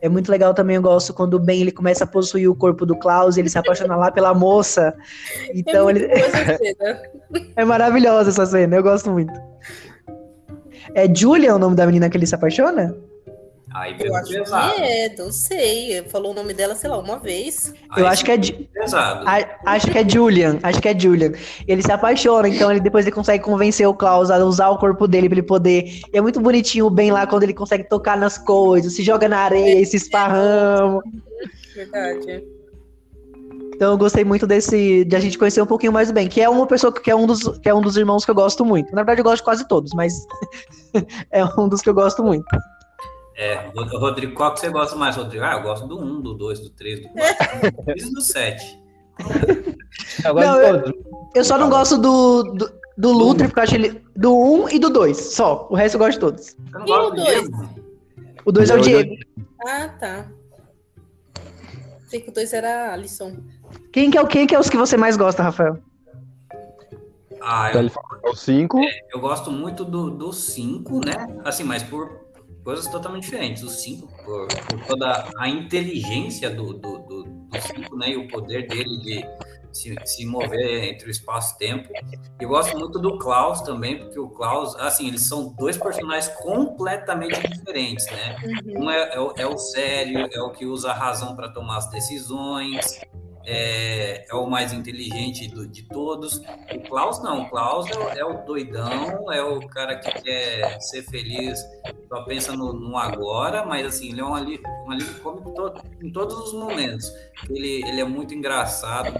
É 0.02 0.08
muito 0.08 0.32
legal 0.32 0.52
também, 0.52 0.74
eu 0.74 0.82
gosto 0.82 1.14
quando 1.14 1.34
o 1.34 1.38
Ben 1.38 1.60
ele 1.60 1.70
começa 1.70 2.02
a 2.02 2.06
possuir 2.08 2.50
o 2.50 2.56
corpo 2.56 2.84
do 2.84 2.98
Klaus 2.98 3.36
e 3.36 3.40
ele 3.40 3.48
se 3.48 3.58
apaixona 3.58 3.94
lá 3.94 4.10
pela 4.10 4.34
moça. 4.34 4.92
Então 5.54 5.88
é 5.88 5.92
ele... 5.92 6.08
é 7.54 7.64
maravilhosa 7.64 8.30
essa 8.30 8.46
cena, 8.46 8.74
eu 8.74 8.82
gosto 8.82 9.12
muito. 9.12 9.32
É 10.92 11.06
Julia 11.14 11.54
o 11.54 11.58
nome 11.58 11.76
da 11.76 11.86
menina 11.86 12.10
que 12.10 12.16
ele 12.16 12.26
se 12.26 12.34
apaixona? 12.34 12.96
Aí 13.74 13.94
eu 13.98 14.14
acho 14.14 14.32
pesado. 14.32 14.74
que 14.74 14.82
é, 14.82 15.14
não 15.16 15.30
sei. 15.30 16.02
Falou 16.08 16.32
o 16.32 16.34
nome 16.34 16.54
dela, 16.54 16.74
sei 16.74 16.88
lá, 16.88 16.98
uma 16.98 17.18
vez. 17.18 17.72
Eu 17.96 18.06
acho 18.06 18.24
que 18.24 18.32
é. 18.32 18.38
Pesado. 18.38 19.26
A, 19.28 19.74
acho 19.74 19.90
que 19.90 19.98
é 19.98 20.08
Julian. 20.08 20.58
Acho 20.62 20.80
que 20.80 20.88
é 20.88 20.98
Julian. 20.98 21.32
Ele 21.66 21.82
se 21.82 21.92
apaixona, 21.92 22.48
então 22.48 22.70
ele 22.70 22.80
depois 22.80 23.04
ele 23.04 23.14
consegue 23.14 23.44
convencer 23.44 23.86
o 23.86 23.94
Klaus 23.94 24.30
a 24.30 24.38
usar 24.38 24.70
o 24.70 24.78
corpo 24.78 25.06
dele 25.06 25.28
pra 25.28 25.38
ele 25.38 25.46
poder. 25.46 26.00
E 26.12 26.16
é 26.16 26.20
muito 26.20 26.40
bonitinho 26.40 26.86
o 26.86 26.90
Ben 26.90 27.10
lá 27.10 27.26
quando 27.26 27.42
ele 27.42 27.54
consegue 27.54 27.84
tocar 27.84 28.16
nas 28.16 28.38
coisas, 28.38 28.94
se 28.94 29.02
joga 29.02 29.28
na 29.28 29.40
areia 29.40 29.80
e 29.80 29.86
se 29.86 29.96
esparrama. 29.96 31.02
Verdade. 31.74 32.44
Então 33.74 33.92
eu 33.92 33.98
gostei 33.98 34.24
muito 34.24 34.44
desse 34.44 35.04
de 35.04 35.14
a 35.14 35.20
gente 35.20 35.38
conhecer 35.38 35.62
um 35.62 35.66
pouquinho 35.66 35.92
mais 35.92 36.10
o 36.10 36.12
Ben, 36.12 36.26
que 36.26 36.40
é 36.40 36.48
uma 36.48 36.66
pessoa 36.66 36.92
que 36.92 37.10
é 37.10 37.14
um 37.14 37.26
dos 37.26 37.58
que 37.58 37.68
é 37.68 37.74
um 37.74 37.80
dos 37.80 37.96
irmãos 37.96 38.24
que 38.24 38.30
eu 38.30 38.34
gosto 38.34 38.64
muito. 38.64 38.90
Na 38.90 39.02
verdade 39.02 39.20
eu 39.20 39.24
gosto 39.24 39.36
de 39.36 39.44
quase 39.44 39.68
todos, 39.68 39.92
mas 39.94 40.14
é 41.30 41.44
um 41.44 41.68
dos 41.68 41.80
que 41.80 41.88
eu 41.88 41.94
gosto 41.94 42.24
muito. 42.24 42.44
É, 43.38 43.70
Rodrigo, 43.72 44.34
qual 44.34 44.52
que 44.52 44.58
você 44.58 44.68
gosta 44.68 44.96
mais, 44.96 45.14
Rodrigo? 45.14 45.44
Ah, 45.44 45.52
eu 45.52 45.62
gosto 45.62 45.86
do 45.86 45.96
1, 45.96 46.22
do 46.22 46.34
2, 46.34 46.58
do 46.58 46.70
3, 46.70 47.02
do 47.02 47.08
4, 47.08 47.70
do 47.70 48.14
do 48.14 48.20
7. 48.20 48.82
Eu, 50.24 50.34
não, 50.34 50.60
eu, 50.60 50.92
eu, 51.34 51.44
só 51.44 51.58
não 51.58 51.68
gosto 51.68 51.98
do, 51.98 52.44
do, 52.44 52.70
do 52.96 53.10
Luthor, 53.10 53.46
porque 53.46 53.58
eu 53.58 53.62
acho 53.64 53.74
ele. 53.74 54.00
Do 54.14 54.36
1 54.64 54.68
e 54.70 54.78
do 54.78 54.90
2, 54.90 55.16
só. 55.16 55.66
O 55.70 55.74
resto 55.74 55.96
eu 55.96 55.98
gosto 55.98 56.12
de 56.12 56.20
todos. 56.20 56.56
Eu 56.72 56.78
não 56.78 56.86
gosto 56.86 57.10
do 57.10 57.24
2? 57.24 57.50
O 58.44 58.52
2 58.52 58.70
é 58.70 58.74
o 58.74 58.80
Diego. 58.80 59.16
Ah, 59.66 59.88
tá. 59.88 60.26
Sei 62.06 62.20
que 62.20 62.30
o 62.30 62.32
2 62.32 62.52
era 62.52 62.90
a 62.90 62.92
Alisson. 62.92 63.38
Quem 63.92 64.10
que, 64.10 64.18
é, 64.18 64.26
quem 64.26 64.46
que 64.46 64.54
é 64.54 64.58
os 64.58 64.70
que 64.70 64.76
você 64.76 64.96
mais 64.96 65.16
gosta, 65.16 65.42
Rafael? 65.42 65.78
Ah, 67.40 67.72
eu, 67.72 68.30
o 68.30 68.36
5. 68.36 68.78
É, 68.78 69.00
eu 69.12 69.20
gosto 69.20 69.50
muito 69.50 69.84
do 69.84 70.32
5, 70.32 71.00
né? 71.04 71.40
Assim, 71.44 71.64
mas 71.64 71.82
por 71.82 72.27
coisas 72.68 72.86
totalmente 72.86 73.22
diferentes. 73.22 73.62
O 73.62 73.70
5, 73.70 74.06
por, 74.22 74.46
por, 74.46 74.86
toda 74.86 75.26
a 75.38 75.48
inteligência 75.48 76.50
do 76.50 76.66
5, 76.66 76.78
do, 76.78 76.98
do, 76.98 77.22
do 77.24 77.60
cinco, 77.62 77.96
né? 77.96 78.10
E 78.10 78.16
o 78.18 78.28
poder 78.28 78.68
dele 78.68 78.98
de 78.98 79.26
se, 79.72 79.96
se 80.04 80.26
mover 80.26 80.84
entre 80.84 81.08
o 81.08 81.10
espaço 81.10 81.54
e 81.54 81.58
tempo. 81.60 81.88
Eu 82.38 82.50
gosto 82.50 82.78
muito 82.78 82.98
do 82.98 83.16
Klaus 83.16 83.62
também, 83.62 83.96
porque 83.98 84.20
o 84.20 84.28
Klaus, 84.28 84.76
assim, 84.76 85.08
eles 85.08 85.22
são 85.22 85.54
dois 85.54 85.78
personagens 85.78 86.28
completamente 86.42 87.40
diferentes, 87.48 88.04
né? 88.04 88.36
Uhum. 88.66 88.84
Um 88.84 88.90
é, 88.90 89.14
é, 89.14 89.42
é 89.42 89.46
o 89.46 89.56
sério, 89.56 90.28
é 90.30 90.42
o 90.42 90.50
que 90.50 90.66
usa 90.66 90.90
a 90.90 90.94
razão 90.94 91.34
para 91.34 91.48
tomar 91.48 91.78
as 91.78 91.88
decisões, 91.88 93.00
é, 93.50 94.26
é, 94.28 94.34
o 94.34 94.46
mais 94.46 94.74
inteligente 94.74 95.48
do, 95.48 95.66
de 95.66 95.82
todos. 95.84 96.36
O 96.36 96.80
Klaus 96.86 97.22
não, 97.22 97.44
o 97.44 97.48
Klaus 97.48 97.90
é 97.90 97.96
o, 97.96 98.08
é 98.10 98.24
o, 98.24 98.44
doidão, 98.44 99.32
é 99.32 99.42
o 99.42 99.66
cara 99.68 99.96
que 99.96 100.10
quer 100.20 100.78
ser 100.82 101.02
feliz, 101.04 101.58
só 102.10 102.24
pensa 102.24 102.54
no, 102.54 102.74
no 102.74 102.98
agora, 102.98 103.64
mas 103.64 103.86
assim, 103.86 104.10
ele 104.10 104.20
é 104.20 104.24
um 104.24 104.34
alívio, 104.34 104.68
um 104.86 104.90
alívio 104.90 105.14
cômico 105.20 105.50
todo, 105.54 105.80
em 106.02 106.12
todos 106.12 106.34
os 106.38 106.52
momentos. 106.52 107.10
Ele, 107.48 107.82
ele 107.88 108.02
é 108.02 108.04
muito 108.04 108.34
engraçado, 108.34 109.18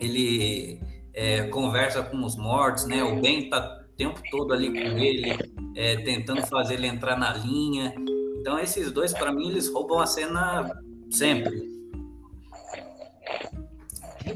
ele 0.00 0.80
é, 1.12 1.42
conversa 1.48 2.02
com 2.02 2.24
os 2.24 2.36
mortos, 2.36 2.86
né? 2.86 3.04
O 3.04 3.20
Ben 3.20 3.50
tá 3.50 3.84
o 3.84 3.96
tempo 3.98 4.18
todo 4.30 4.54
ali 4.54 4.72
com 4.72 4.98
ele, 4.98 5.36
é, 5.76 5.96
tentando 5.96 6.40
fazer 6.46 6.74
ele 6.74 6.86
entrar 6.86 7.18
na 7.18 7.34
linha. 7.34 7.94
Então 8.40 8.58
esses 8.58 8.90
dois, 8.90 9.12
para 9.12 9.30
mim, 9.30 9.50
eles 9.50 9.70
roubam 9.70 10.00
a 10.00 10.06
cena 10.06 10.74
sempre. 11.10 11.77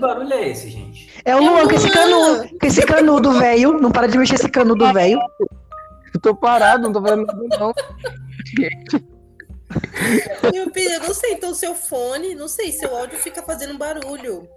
Que 0.02 0.08
barulho 0.08 0.34
é 0.34 0.48
esse, 0.48 0.68
gente? 0.68 1.08
É 1.24 1.36
o 1.36 1.38
Luan 1.38 1.68
com 1.68 1.74
esse 1.74 1.88
canudo, 1.88 2.58
com 2.58 2.66
esse 2.66 2.82
canudo 2.82 3.38
velho. 3.38 3.74
Não 3.74 3.92
para 3.92 4.08
de 4.08 4.18
mexer 4.18 4.34
esse 4.34 4.48
canudo 4.48 4.92
velho. 4.92 5.20
Eu 6.12 6.20
tô 6.20 6.34
parado, 6.34 6.82
não 6.82 6.92
tô 6.92 7.00
fazendo 7.00 7.24
nada, 7.24 7.58
não. 7.60 7.72
Meu 10.52 10.72
filho, 10.72 10.90
eu 10.90 11.00
não 11.00 11.14
sei, 11.14 11.34
então 11.34 11.54
seu 11.54 11.76
fone, 11.76 12.34
não 12.34 12.48
sei, 12.48 12.72
seu 12.72 12.94
áudio 12.96 13.16
fica 13.16 13.44
fazendo 13.44 13.78
barulho. 13.78 14.48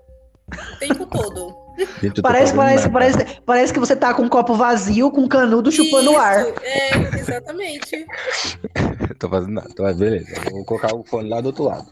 O 0.51 0.79
tempo 0.79 1.05
todo. 1.05 1.55
Gente, 2.01 2.23
parece, 2.23 2.53
parece, 2.55 2.89
parece, 2.89 3.41
parece 3.45 3.73
que 3.73 3.79
você 3.79 3.95
tá 3.95 4.15
com 4.15 4.23
um 4.23 4.29
copo 4.29 4.55
vazio, 4.55 5.11
com 5.11 5.21
um 5.21 5.27
canudo 5.27 5.71
chupando 5.71 6.11
o 6.11 6.17
ar. 6.17 6.43
É, 6.63 7.19
exatamente. 7.19 8.03
tô 9.19 9.29
fazendo 9.29 9.53
nada. 9.53 9.93
Beleza, 9.93 10.41
vou 10.49 10.65
colocar 10.65 10.95
o 10.95 11.03
fone 11.03 11.29
lá 11.29 11.39
do 11.39 11.47
outro 11.47 11.65
lado. 11.65 11.85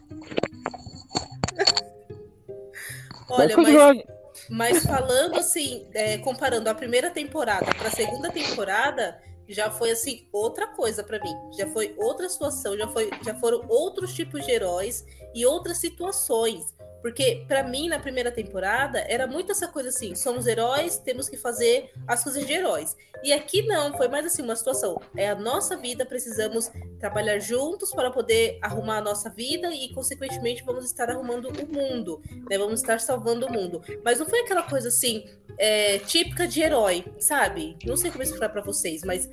Olha, 3.33 3.57
mas, 3.57 4.03
mas 4.49 4.83
falando 4.85 5.37
assim, 5.37 5.87
é, 5.93 6.17
comparando 6.19 6.69
a 6.69 6.75
primeira 6.75 7.09
temporada 7.09 7.73
para 7.75 7.87
a 7.87 7.91
segunda 7.91 8.29
temporada, 8.31 9.19
já 9.47 9.69
foi 9.71 9.91
assim 9.91 10.27
outra 10.31 10.67
coisa 10.67 11.03
para 11.03 11.19
mim. 11.19 11.33
Já 11.57 11.67
foi 11.67 11.95
outra 11.97 12.29
situação, 12.29 12.77
já 12.77 12.87
foi, 12.87 13.09
já 13.25 13.35
foram 13.35 13.65
outros 13.67 14.13
tipos 14.13 14.45
de 14.45 14.51
heróis 14.51 15.05
e 15.33 15.45
outras 15.45 15.77
situações. 15.77 16.73
Porque, 17.03 17.43
para 17.49 17.63
mim, 17.63 17.89
na 17.89 17.99
primeira 17.99 18.31
temporada, 18.31 18.99
era 19.09 19.27
muito 19.27 19.51
essa 19.51 19.67
coisa 19.67 19.89
assim: 19.89 20.15
somos 20.15 20.47
heróis, 20.47 20.97
temos 20.97 21.27
que 21.27 21.35
fazer 21.35 21.91
as 22.07 22.23
coisas 22.23 22.47
de 22.47 22.53
heróis. 22.53 22.95
E 23.21 23.33
aqui 23.33 23.61
não, 23.61 23.95
foi 23.97 24.07
mais 24.07 24.25
assim 24.25 24.41
uma 24.41 24.55
situação. 24.55 25.01
É 25.15 25.29
a 25.29 25.35
nossa 25.35 25.75
vida, 25.75 26.05
precisamos 26.05 26.71
trabalhar 27.01 27.39
juntos 27.39 27.91
para 27.91 28.09
poder 28.09 28.57
arrumar 28.61 28.99
a 28.99 29.01
nossa 29.01 29.29
vida 29.29 29.69
e, 29.75 29.93
consequentemente, 29.93 30.63
vamos 30.63 30.85
estar 30.85 31.09
arrumando 31.09 31.49
o 31.49 31.67
mundo, 31.67 32.21
né? 32.49 32.57
Vamos 32.57 32.79
estar 32.79 33.01
salvando 33.01 33.47
o 33.47 33.51
mundo. 33.51 33.81
Mas 34.01 34.19
não 34.19 34.25
foi 34.25 34.39
aquela 34.39 34.63
coisa 34.63 34.87
assim, 34.87 35.25
é, 35.57 35.99
típica 35.99 36.47
de 36.47 36.61
herói, 36.61 37.03
sabe? 37.19 37.77
Não 37.83 37.97
sei 37.97 38.11
como 38.11 38.23
explicar 38.23 38.47
para 38.47 38.61
vocês, 38.61 39.03
mas 39.03 39.29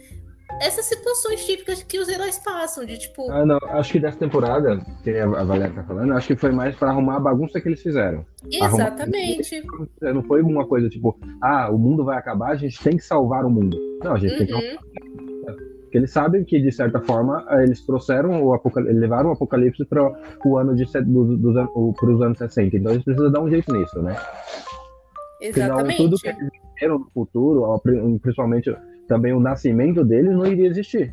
essas 0.60 0.84
situações 0.84 1.44
típicas 1.46 1.82
que 1.82 1.98
os 1.98 2.08
heróis 2.08 2.38
passam, 2.38 2.84
de 2.84 2.98
tipo. 2.98 3.30
Ah, 3.30 3.46
não, 3.46 3.58
acho 3.70 3.92
que 3.92 3.98
dessa 3.98 4.18
temporada, 4.18 4.78
que 5.02 5.10
a 5.18 5.26
Valéria 5.26 5.74
tá 5.74 5.82
falando, 5.82 6.12
acho 6.12 6.26
que 6.26 6.36
foi 6.36 6.52
mais 6.52 6.76
para 6.76 6.90
arrumar 6.90 7.16
a 7.16 7.20
bagunça 7.20 7.60
que 7.60 7.68
eles 7.68 7.82
fizeram. 7.82 8.24
Exatamente. 8.50 9.56
Arrumar... 9.56 10.14
Não 10.14 10.22
foi 10.22 10.42
uma 10.42 10.66
coisa 10.66 10.88
tipo, 10.88 11.18
ah, 11.42 11.70
o 11.70 11.78
mundo 11.78 12.04
vai 12.04 12.18
acabar, 12.18 12.50
a 12.50 12.56
gente 12.56 12.78
tem 12.82 12.96
que 12.96 13.04
salvar 13.04 13.44
o 13.44 13.50
mundo. 13.50 13.78
Não, 14.04 14.12
a 14.12 14.18
gente 14.18 14.32
uhum. 14.32 14.38
tem 14.38 14.46
que. 14.46 14.54
Uhum. 14.54 14.90
Porque 15.90 15.98
eles 15.98 16.12
sabem 16.12 16.44
que, 16.44 16.60
de 16.60 16.70
certa 16.70 17.00
forma, 17.00 17.44
eles 17.62 17.84
trouxeram 17.84 18.44
o 18.44 18.54
apocalipse, 18.54 18.96
levaram 18.96 19.30
o 19.30 19.32
apocalipse 19.32 19.84
para 19.84 20.12
o 20.44 20.56
ano 20.56 20.76
de 20.76 20.84
do, 20.84 21.36
do, 21.36 21.52
do, 21.52 22.22
anos 22.22 22.38
60. 22.38 22.76
Então 22.76 22.92
eles 22.92 23.02
precisam 23.02 23.32
dar 23.32 23.40
um 23.40 23.50
jeito 23.50 23.72
nisso, 23.72 24.00
né? 24.00 24.14
Exatamente. 25.40 25.96
Senão, 25.96 26.10
tudo 26.10 26.20
que 26.20 26.28
eles 26.28 26.50
viram 26.78 26.98
no 27.00 27.10
futuro, 27.10 27.80
principalmente 28.22 28.70
também 29.10 29.32
o 29.32 29.40
nascimento 29.40 30.04
deles 30.04 30.30
não 30.30 30.46
iria 30.46 30.68
existir. 30.68 31.12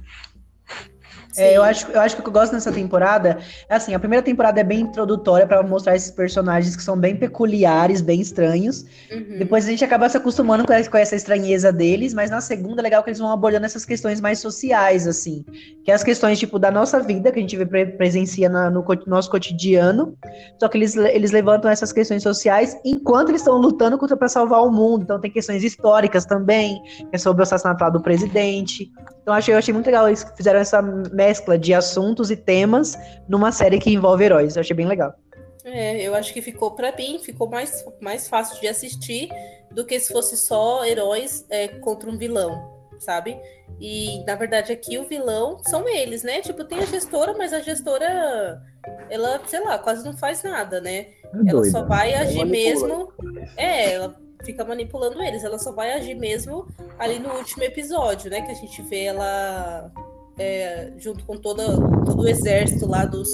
É, 1.37 1.55
eu, 1.55 1.63
acho, 1.63 1.91
eu 1.91 2.01
acho 2.01 2.15
que 2.15 2.21
o 2.21 2.23
que 2.23 2.29
eu 2.29 2.33
gosto 2.33 2.53
nessa 2.53 2.71
temporada 2.71 3.37
é 3.69 3.75
assim, 3.75 3.93
a 3.93 3.99
primeira 3.99 4.23
temporada 4.23 4.59
é 4.59 4.63
bem 4.63 4.81
introdutória 4.81 5.45
para 5.45 5.61
mostrar 5.61 5.95
esses 5.95 6.09
personagens 6.09 6.75
que 6.75 6.81
são 6.81 6.97
bem 6.97 7.15
peculiares, 7.15 8.01
bem 8.01 8.19
estranhos. 8.19 8.85
Uhum. 9.11 9.37
Depois 9.37 9.65
a 9.65 9.69
gente 9.69 9.83
acaba 9.85 10.09
se 10.09 10.17
acostumando 10.17 10.65
com 10.65 10.73
essa, 10.73 10.89
com 10.89 10.97
essa, 10.97 11.15
estranheza 11.15 11.71
deles, 11.71 12.13
mas 12.13 12.31
na 12.31 12.41
segunda 12.41 12.81
é 12.81 12.83
legal 12.83 13.03
que 13.03 13.09
eles 13.09 13.19
vão 13.19 13.31
abordando 13.31 13.65
essas 13.65 13.85
questões 13.85 14.19
mais 14.19 14.39
sociais, 14.39 15.07
assim. 15.07 15.45
Que 15.83 15.91
é 15.91 15.93
as 15.93 16.03
questões, 16.03 16.39
tipo, 16.39 16.57
da 16.57 16.71
nossa 16.71 16.99
vida, 16.99 17.31
que 17.31 17.39
a 17.39 17.41
gente 17.41 17.55
vê, 17.57 17.85
presencia 17.85 18.49
na, 18.49 18.69
no 18.69 18.83
nosso 19.05 19.29
cotidiano. 19.29 20.17
Só 20.59 20.67
que 20.67 20.77
eles, 20.77 20.95
eles 20.95 21.31
levantam 21.31 21.69
essas 21.69 21.91
questões 21.91 22.23
sociais 22.23 22.75
enquanto 22.83 23.29
eles 23.29 23.41
estão 23.41 23.57
lutando 23.57 23.97
contra 23.97 24.17
para 24.17 24.27
salvar 24.27 24.63
o 24.63 24.71
mundo. 24.71 25.03
Então 25.03 25.19
tem 25.19 25.31
questões 25.31 25.63
históricas 25.63 26.25
também, 26.25 26.81
que 26.83 27.07
é 27.13 27.17
sobre 27.17 27.41
o 27.41 27.43
assassinato 27.43 27.91
do 27.91 28.01
presidente. 28.01 28.91
Então 29.27 29.35
eu 29.35 29.39
achei, 29.39 29.53
eu 29.53 29.57
achei 29.57 29.73
muito 29.73 29.87
legal 29.87 30.07
eles 30.07 30.25
fizeram 30.37 30.57
essa 30.57 30.81
mescla 30.81 31.57
de 31.57 31.73
assuntos 31.73 32.31
e 32.31 32.37
temas 32.37 32.97
numa 33.27 33.51
série 33.51 33.77
que 33.77 33.89
envolve 33.89 34.23
heróis. 34.23 34.55
Eu 34.55 34.61
achei 34.61 34.73
bem 34.73 34.87
legal. 34.87 35.13
É, 35.65 36.01
eu 36.01 36.15
acho 36.15 36.33
que 36.33 36.41
ficou 36.41 36.71
para 36.71 36.95
mim, 36.95 37.19
ficou 37.21 37.49
mais, 37.49 37.83
mais 37.99 38.29
fácil 38.29 38.57
de 38.61 38.69
assistir 38.69 39.27
do 39.69 39.85
que 39.85 39.99
se 39.99 40.13
fosse 40.13 40.37
só 40.37 40.85
heróis 40.85 41.45
é, 41.49 41.67
contra 41.67 42.09
um 42.09 42.17
vilão, 42.17 42.73
sabe? 42.99 43.37
E 43.81 44.23
na 44.23 44.35
verdade 44.35 44.71
aqui 44.71 44.97
o 44.97 45.03
vilão 45.03 45.57
são 45.67 45.89
eles, 45.89 46.23
né? 46.23 46.39
Tipo, 46.39 46.63
tem 46.63 46.79
a 46.79 46.85
gestora, 46.85 47.33
mas 47.37 47.51
a 47.51 47.59
gestora, 47.59 48.61
ela, 49.09 49.41
sei 49.45 49.59
lá, 49.59 49.77
quase 49.77 50.05
não 50.05 50.15
faz 50.15 50.41
nada, 50.41 50.79
né? 50.79 51.07
É 51.45 51.49
ela 51.49 51.65
só 51.65 51.83
vai 51.83 52.13
agir 52.13 52.45
mesmo. 52.45 53.11
É, 53.57 53.91
ela 53.91 54.15
fica 54.47 54.63
manipulando 54.63 55.21
eles. 55.21 55.43
Ela 55.43 55.59
só 55.59 55.73
vai 55.73 55.91
agir 55.91 56.15
mesmo 56.15 56.65
ali 56.97 57.19
no 57.19 57.33
último 57.33 57.63
episódio, 57.63 58.31
né? 58.31 58.41
Que 58.41 58.51
a 58.51 58.55
gente 58.55 58.81
vê 58.83 59.03
ela 59.03 59.91
é, 60.39 60.93
junto 60.97 61.25
com 61.25 61.35
toda, 61.35 61.65
todo 62.05 62.21
o 62.21 62.27
exército 62.27 62.87
lá 62.87 63.03
dos, 63.03 63.29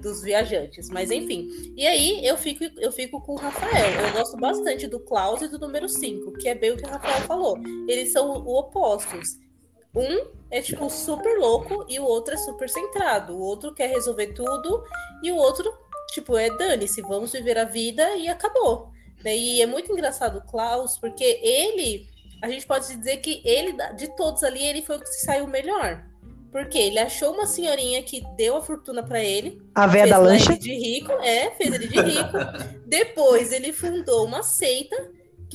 dos 0.00 0.22
viajantes. 0.22 0.88
Mas 0.90 1.10
enfim. 1.10 1.74
E 1.76 1.84
aí 1.84 2.24
eu 2.24 2.36
fico, 2.36 2.64
eu 2.78 2.92
fico 2.92 3.20
com 3.20 3.32
o 3.32 3.36
Rafael. 3.36 4.06
Eu 4.06 4.12
gosto 4.12 4.36
bastante 4.36 4.86
do 4.86 5.00
Klaus 5.00 5.42
e 5.42 5.48
do 5.48 5.58
número 5.58 5.88
5, 5.88 6.32
que 6.34 6.48
é 6.48 6.54
bem 6.54 6.70
o 6.70 6.76
que 6.76 6.86
o 6.86 6.88
Rafael 6.88 7.22
falou. 7.22 7.58
Eles 7.88 8.12
são 8.12 8.30
opostos. 8.46 9.42
Um 9.96 10.26
é 10.50 10.60
tipo 10.60 10.88
super 10.88 11.36
louco 11.38 11.84
e 11.88 11.98
o 11.98 12.04
outro 12.04 12.34
é 12.34 12.36
super 12.36 12.68
centrado. 12.68 13.34
O 13.34 13.40
outro 13.40 13.74
quer 13.74 13.88
resolver 13.90 14.28
tudo 14.28 14.84
e 15.22 15.32
o 15.32 15.36
outro, 15.36 15.72
tipo, 16.12 16.36
é 16.36 16.48
dane-se, 16.56 17.02
vamos 17.02 17.32
viver 17.32 17.58
a 17.58 17.64
vida 17.64 18.16
e 18.16 18.28
acabou. 18.28 18.93
E 19.32 19.62
é 19.62 19.66
muito 19.66 19.92
engraçado 19.92 20.38
o 20.38 20.42
Klaus, 20.42 20.98
porque 20.98 21.24
ele, 21.42 22.08
a 22.42 22.48
gente 22.48 22.66
pode 22.66 22.94
dizer 22.94 23.18
que 23.18 23.40
ele, 23.44 23.72
de 23.96 24.08
todos 24.16 24.42
ali, 24.42 24.64
ele 24.64 24.82
foi 24.82 24.96
o 24.96 25.00
que 25.00 25.08
se 25.08 25.24
saiu 25.24 25.46
melhor. 25.46 26.04
Porque 26.50 26.78
ele 26.78 27.00
achou 27.00 27.32
uma 27.32 27.46
senhorinha 27.46 28.02
que 28.02 28.22
deu 28.36 28.56
a 28.56 28.62
fortuna 28.62 29.02
para 29.02 29.22
ele. 29.22 29.60
A 29.74 29.86
véia 29.86 30.06
da 30.06 30.18
lancha. 30.18 30.52
Ele 30.52 30.58
de 30.60 30.74
rico, 30.74 31.12
é, 31.12 31.50
fez 31.50 31.74
ele 31.74 31.88
de 31.88 32.00
rico. 32.00 32.38
Depois 32.86 33.50
ele 33.50 33.72
fundou 33.72 34.24
uma 34.24 34.42
seita 34.42 34.96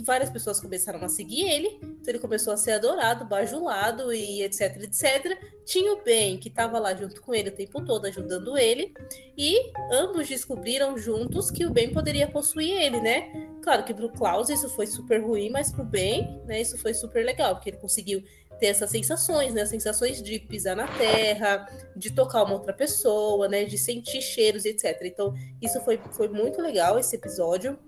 várias 0.04 0.30
pessoas 0.30 0.60
começaram 0.60 1.04
a 1.04 1.10
seguir 1.10 1.50
ele, 1.50 1.80
então 1.82 2.06
ele 2.08 2.20
começou 2.20 2.54
a 2.54 2.58
ser 2.58 2.72
adorado, 2.72 3.26
bajulado 3.26 4.14
e 4.14 4.44
etc, 4.44 4.78
etc. 4.84 5.38
Tinha 5.66 5.94
o 5.94 6.04
Ben, 6.04 6.38
que 6.38 6.50
estava 6.50 6.80
lá 6.80 6.94
junto 6.96 7.22
com 7.22 7.34
ele 7.34 7.50
o 7.50 7.56
tempo 7.56 7.84
todo, 7.84 8.06
ajudando 8.06 8.58
ele, 8.58 8.94
e 9.38 9.72
ambos 9.92 10.28
descobriram 10.28 10.98
juntos 10.98 11.50
que 11.52 11.66
o 11.66 11.72
Ben 11.72 11.94
poderia 11.94 12.28
possuir 12.28 12.72
ele, 12.72 13.00
né? 13.00 13.32
Claro 13.62 13.84
que 13.84 13.94
pro 13.94 14.12
Klaus 14.12 14.50
isso 14.50 14.70
foi 14.70 14.88
super 14.88 15.22
ruim, 15.22 15.50
mas 15.50 15.72
pro 15.72 15.84
Ben, 15.84 16.42
né, 16.46 16.62
isso 16.62 16.78
foi 16.78 16.94
super 16.94 17.26
legal, 17.26 17.56
porque 17.56 17.70
ele 17.70 17.78
conseguiu 17.78 18.24
ter 18.60 18.68
essas 18.68 18.90
sensações, 18.90 19.54
né? 19.54 19.66
Sensações 19.66 20.22
de 20.22 20.38
pisar 20.38 20.76
na 20.76 20.88
terra, 20.88 21.68
de 21.96 22.12
tocar 22.12 22.44
uma 22.44 22.54
outra 22.54 22.74
pessoa, 22.74 23.48
né? 23.48 23.64
De 23.64 23.78
sentir 23.78 24.22
cheiros, 24.22 24.66
etc. 24.66 25.00
Então, 25.04 25.34
isso 25.62 25.80
foi, 25.82 26.00
foi 26.12 26.28
muito 26.28 26.62
legal, 26.62 27.00
esse 27.00 27.16
episódio 27.16 27.80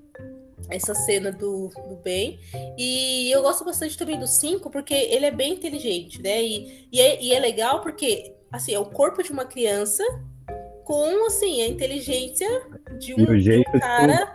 essa 0.71 0.95
cena 0.95 1.31
do, 1.31 1.69
do 1.89 1.95
Ben. 1.97 2.39
E 2.77 3.29
eu 3.31 3.41
gosto 3.41 3.63
bastante 3.65 3.97
também 3.97 4.17
do 4.17 4.27
5, 4.27 4.69
porque 4.69 4.93
ele 4.93 5.25
é 5.25 5.31
bem 5.31 5.53
inteligente, 5.53 6.21
né? 6.21 6.41
E, 6.41 6.87
e, 6.91 6.99
é, 6.99 7.21
e 7.21 7.33
é 7.33 7.39
legal 7.39 7.81
porque, 7.81 8.33
assim, 8.51 8.73
é 8.73 8.79
o 8.79 8.85
corpo 8.85 9.21
de 9.21 9.31
uma 9.31 9.45
criança 9.45 10.03
com, 10.83 11.27
assim, 11.27 11.61
a 11.61 11.67
inteligência 11.67 12.47
de 12.99 13.13
um, 13.13 13.37
de 13.37 13.57
um 13.57 13.79
cara... 13.79 14.31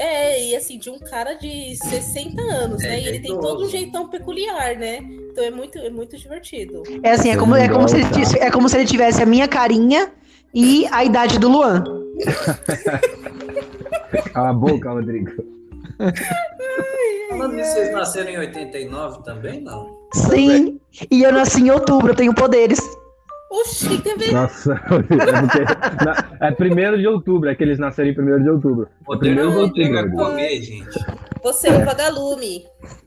É, 0.00 0.44
e 0.44 0.54
assim, 0.54 0.78
de 0.78 0.88
um 0.88 0.98
cara 1.00 1.34
de 1.34 1.74
60 1.74 2.40
anos, 2.40 2.84
é, 2.84 2.90
né? 2.90 3.00
E 3.00 3.08
ele 3.08 3.18
tem 3.18 3.36
todo 3.36 3.64
um 3.64 3.68
jeitão 3.68 4.08
peculiar, 4.08 4.76
né? 4.76 5.00
Então 5.02 5.42
é 5.42 5.50
muito, 5.50 5.76
é 5.76 5.90
muito 5.90 6.16
divertido. 6.16 6.84
É 7.02 7.10
assim, 7.10 7.30
é 7.30 7.36
como, 7.36 7.56
é 7.56 7.68
como, 7.68 7.88
se, 7.88 7.96
ele, 7.96 8.06
é 8.38 8.48
como 8.48 8.68
se 8.68 8.76
ele 8.76 8.86
tivesse 8.86 9.20
a 9.20 9.26
minha 9.26 9.48
carinha 9.48 10.12
e 10.54 10.86
a 10.92 11.04
idade 11.04 11.36
do 11.40 11.48
Luan. 11.48 11.82
Cala 14.32 14.50
a 14.50 14.52
boca, 14.52 14.90
Rodrigo. 14.90 15.30
Falando 17.28 17.54
nisso, 17.54 17.72
vocês 17.72 17.92
nasceram 17.92 18.30
em 18.30 18.38
89 18.38 19.24
também, 19.24 19.62
não? 19.62 19.98
Sim, 20.14 20.80
e 21.10 21.22
eu 21.22 21.32
nasci 21.32 21.62
em 21.62 21.70
outubro, 21.70 22.12
eu 22.12 22.16
tenho 22.16 22.34
poderes. 22.34 22.80
Oxi, 23.50 24.00
quer 24.02 24.18
ver? 24.18 24.32
Nossa, 24.32 24.74
é, 26.40 26.48
é 26.48 26.50
primeiro 26.52 26.98
de 26.98 27.06
outubro, 27.06 27.48
é 27.48 27.54
que 27.54 27.62
eles 27.62 27.78
nasceram 27.78 28.10
em 28.10 28.14
primeiro 28.14 28.42
de 28.42 28.50
outubro. 28.50 28.88
O 29.06 29.14
é 29.14 29.18
primeiro 29.18 29.50
de 29.50 29.56
outubro. 29.56 29.98
É 29.98 30.10
comer, 30.10 30.60
gente. 30.60 30.98
Você 31.42 31.68
é 31.68 31.72
um 31.72 31.84
vagalume. 31.84 32.64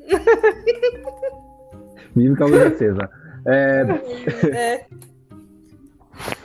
Vive 2.16 2.36
com 2.36 2.44
a 2.44 2.48
luz 2.48 2.62
acesa. 2.62 3.10
É... 3.46 3.86
é. 4.48 4.86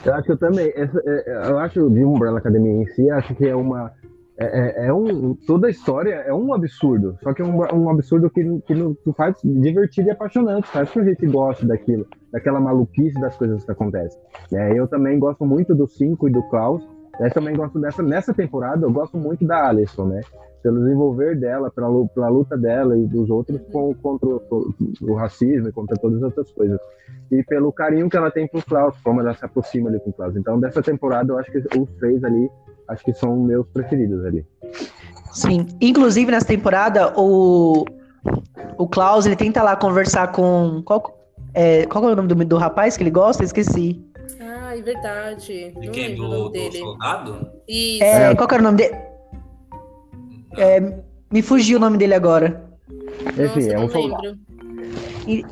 Eu 0.05 0.13
acho 0.13 0.23
que 0.23 0.31
eu 0.31 0.37
também. 0.37 0.67
É, 0.69 1.49
eu 1.49 1.59
acho 1.59 1.89
de 1.89 2.03
Umbrella 2.03 2.39
Academia 2.39 2.83
em 2.83 2.87
si, 2.87 3.09
acho 3.09 3.35
que 3.35 3.47
é 3.47 3.55
uma 3.55 3.91
é, 4.39 4.45
é, 4.45 4.87
é, 4.87 4.93
um, 4.93 5.33
toda 5.33 5.67
a 5.67 5.69
história 5.69 6.13
é 6.13 6.33
um 6.33 6.53
absurdo, 6.53 7.17
só 7.23 7.33
que 7.33 7.41
é 7.41 7.45
um, 7.45 7.57
um 7.73 7.89
absurdo 7.89 8.29
que, 8.29 8.43
que 8.67 8.75
nos 8.75 8.95
faz 9.15 9.35
divertido 9.43 10.09
e 10.09 10.11
apaixonante, 10.11 10.67
faz 10.67 10.91
que 10.91 10.99
a 10.99 11.03
gente 11.03 11.25
goste 11.25 11.65
daquilo, 11.65 12.05
daquela 12.31 12.59
maluquice 12.59 13.19
das 13.19 13.35
coisas 13.35 13.63
que 13.65 13.71
acontecem. 13.71 14.19
É, 14.53 14.77
eu 14.77 14.87
também 14.87 15.17
gosto 15.17 15.43
muito 15.43 15.73
do 15.73 15.87
5 15.87 16.29
e 16.29 16.31
do 16.31 16.43
Klaus, 16.49 16.87
eu 17.19 17.31
também 17.31 17.55
gosto 17.55 17.79
dessa, 17.79 18.03
nessa 18.03 18.31
temporada, 18.31 18.85
eu 18.85 18.91
gosto 18.91 19.17
muito 19.17 19.43
da 19.43 19.69
Alison, 19.69 20.05
né? 20.05 20.21
Pelo 20.67 20.79
desenvolver 20.79 21.39
dela, 21.39 21.71
pela, 21.71 22.07
pela 22.09 22.27
luta 22.27 22.57
dela 22.57 22.97
e 22.97 23.05
dos 23.05 23.29
outros 23.29 23.57
com, 23.71 23.93
contra 23.93 24.27
o, 24.27 24.75
o, 25.01 25.13
racismo 25.13 25.69
e 25.69 25.71
contra 25.71 25.95
todas 25.95 26.17
as 26.17 26.23
outras 26.23 26.51
coisas. 26.51 26.77
E 27.31 27.41
pelo 27.43 27.71
carinho 27.71 28.09
que 28.09 28.17
ela 28.17 28.29
tem 28.29 28.49
pro 28.49 28.61
Klaus, 28.61 28.93
como 29.01 29.21
ela 29.21 29.33
se 29.33 29.45
aproxima 29.45 29.87
ali 29.87 29.97
com 30.01 30.09
o 30.09 30.13
Klaus. 30.13 30.35
Então, 30.35 30.59
dessa 30.59 30.81
temporada, 30.81 31.31
eu 31.31 31.39
acho 31.39 31.49
que 31.49 31.59
os 31.59 31.89
três 31.97 32.21
ali 32.21 32.49
acho 32.89 33.01
que 33.05 33.13
são 33.13 33.37
meus 33.37 33.65
preferidos 33.67 34.25
ali. 34.25 34.45
Sim, 35.31 35.67
inclusive 35.79 36.29
nessa 36.29 36.47
temporada 36.47 37.13
o 37.15 37.85
o 38.77 38.89
Klaus 38.89 39.25
ele 39.25 39.37
tenta 39.37 39.63
lá 39.63 39.73
conversar 39.77 40.33
com 40.33 40.81
qual 40.83 41.17
é, 41.53 41.85
qual 41.85 42.09
é 42.09 42.11
o 42.11 42.15
nome 42.17 42.27
do, 42.27 42.43
do 42.43 42.57
rapaz 42.57 42.97
que 42.97 43.03
ele 43.03 43.11
gosta? 43.11 43.41
Esqueci. 43.41 44.05
Ah, 44.41 44.77
é 44.77 44.81
verdade. 44.81 45.73
De 45.79 45.89
quem? 45.91 46.13
Do, 46.17 46.49
do 46.49 46.71
soldado? 46.73 47.51
Isso. 47.65 48.03
É, 48.03 48.35
qual 48.35 48.49
era 48.51 48.59
o 48.59 48.63
nome 48.63 48.77
dele? 48.79 49.16
É, 50.55 51.01
me 51.31 51.41
fugiu 51.41 51.77
o 51.77 51.81
nome 51.81 51.97
dele 51.97 52.13
agora. 52.13 52.63
Enfim, 53.21 53.67
Nossa, 53.67 53.73
é 53.73 53.79
um 53.79 53.89
soldado. 53.89 54.37
E, 55.27 55.45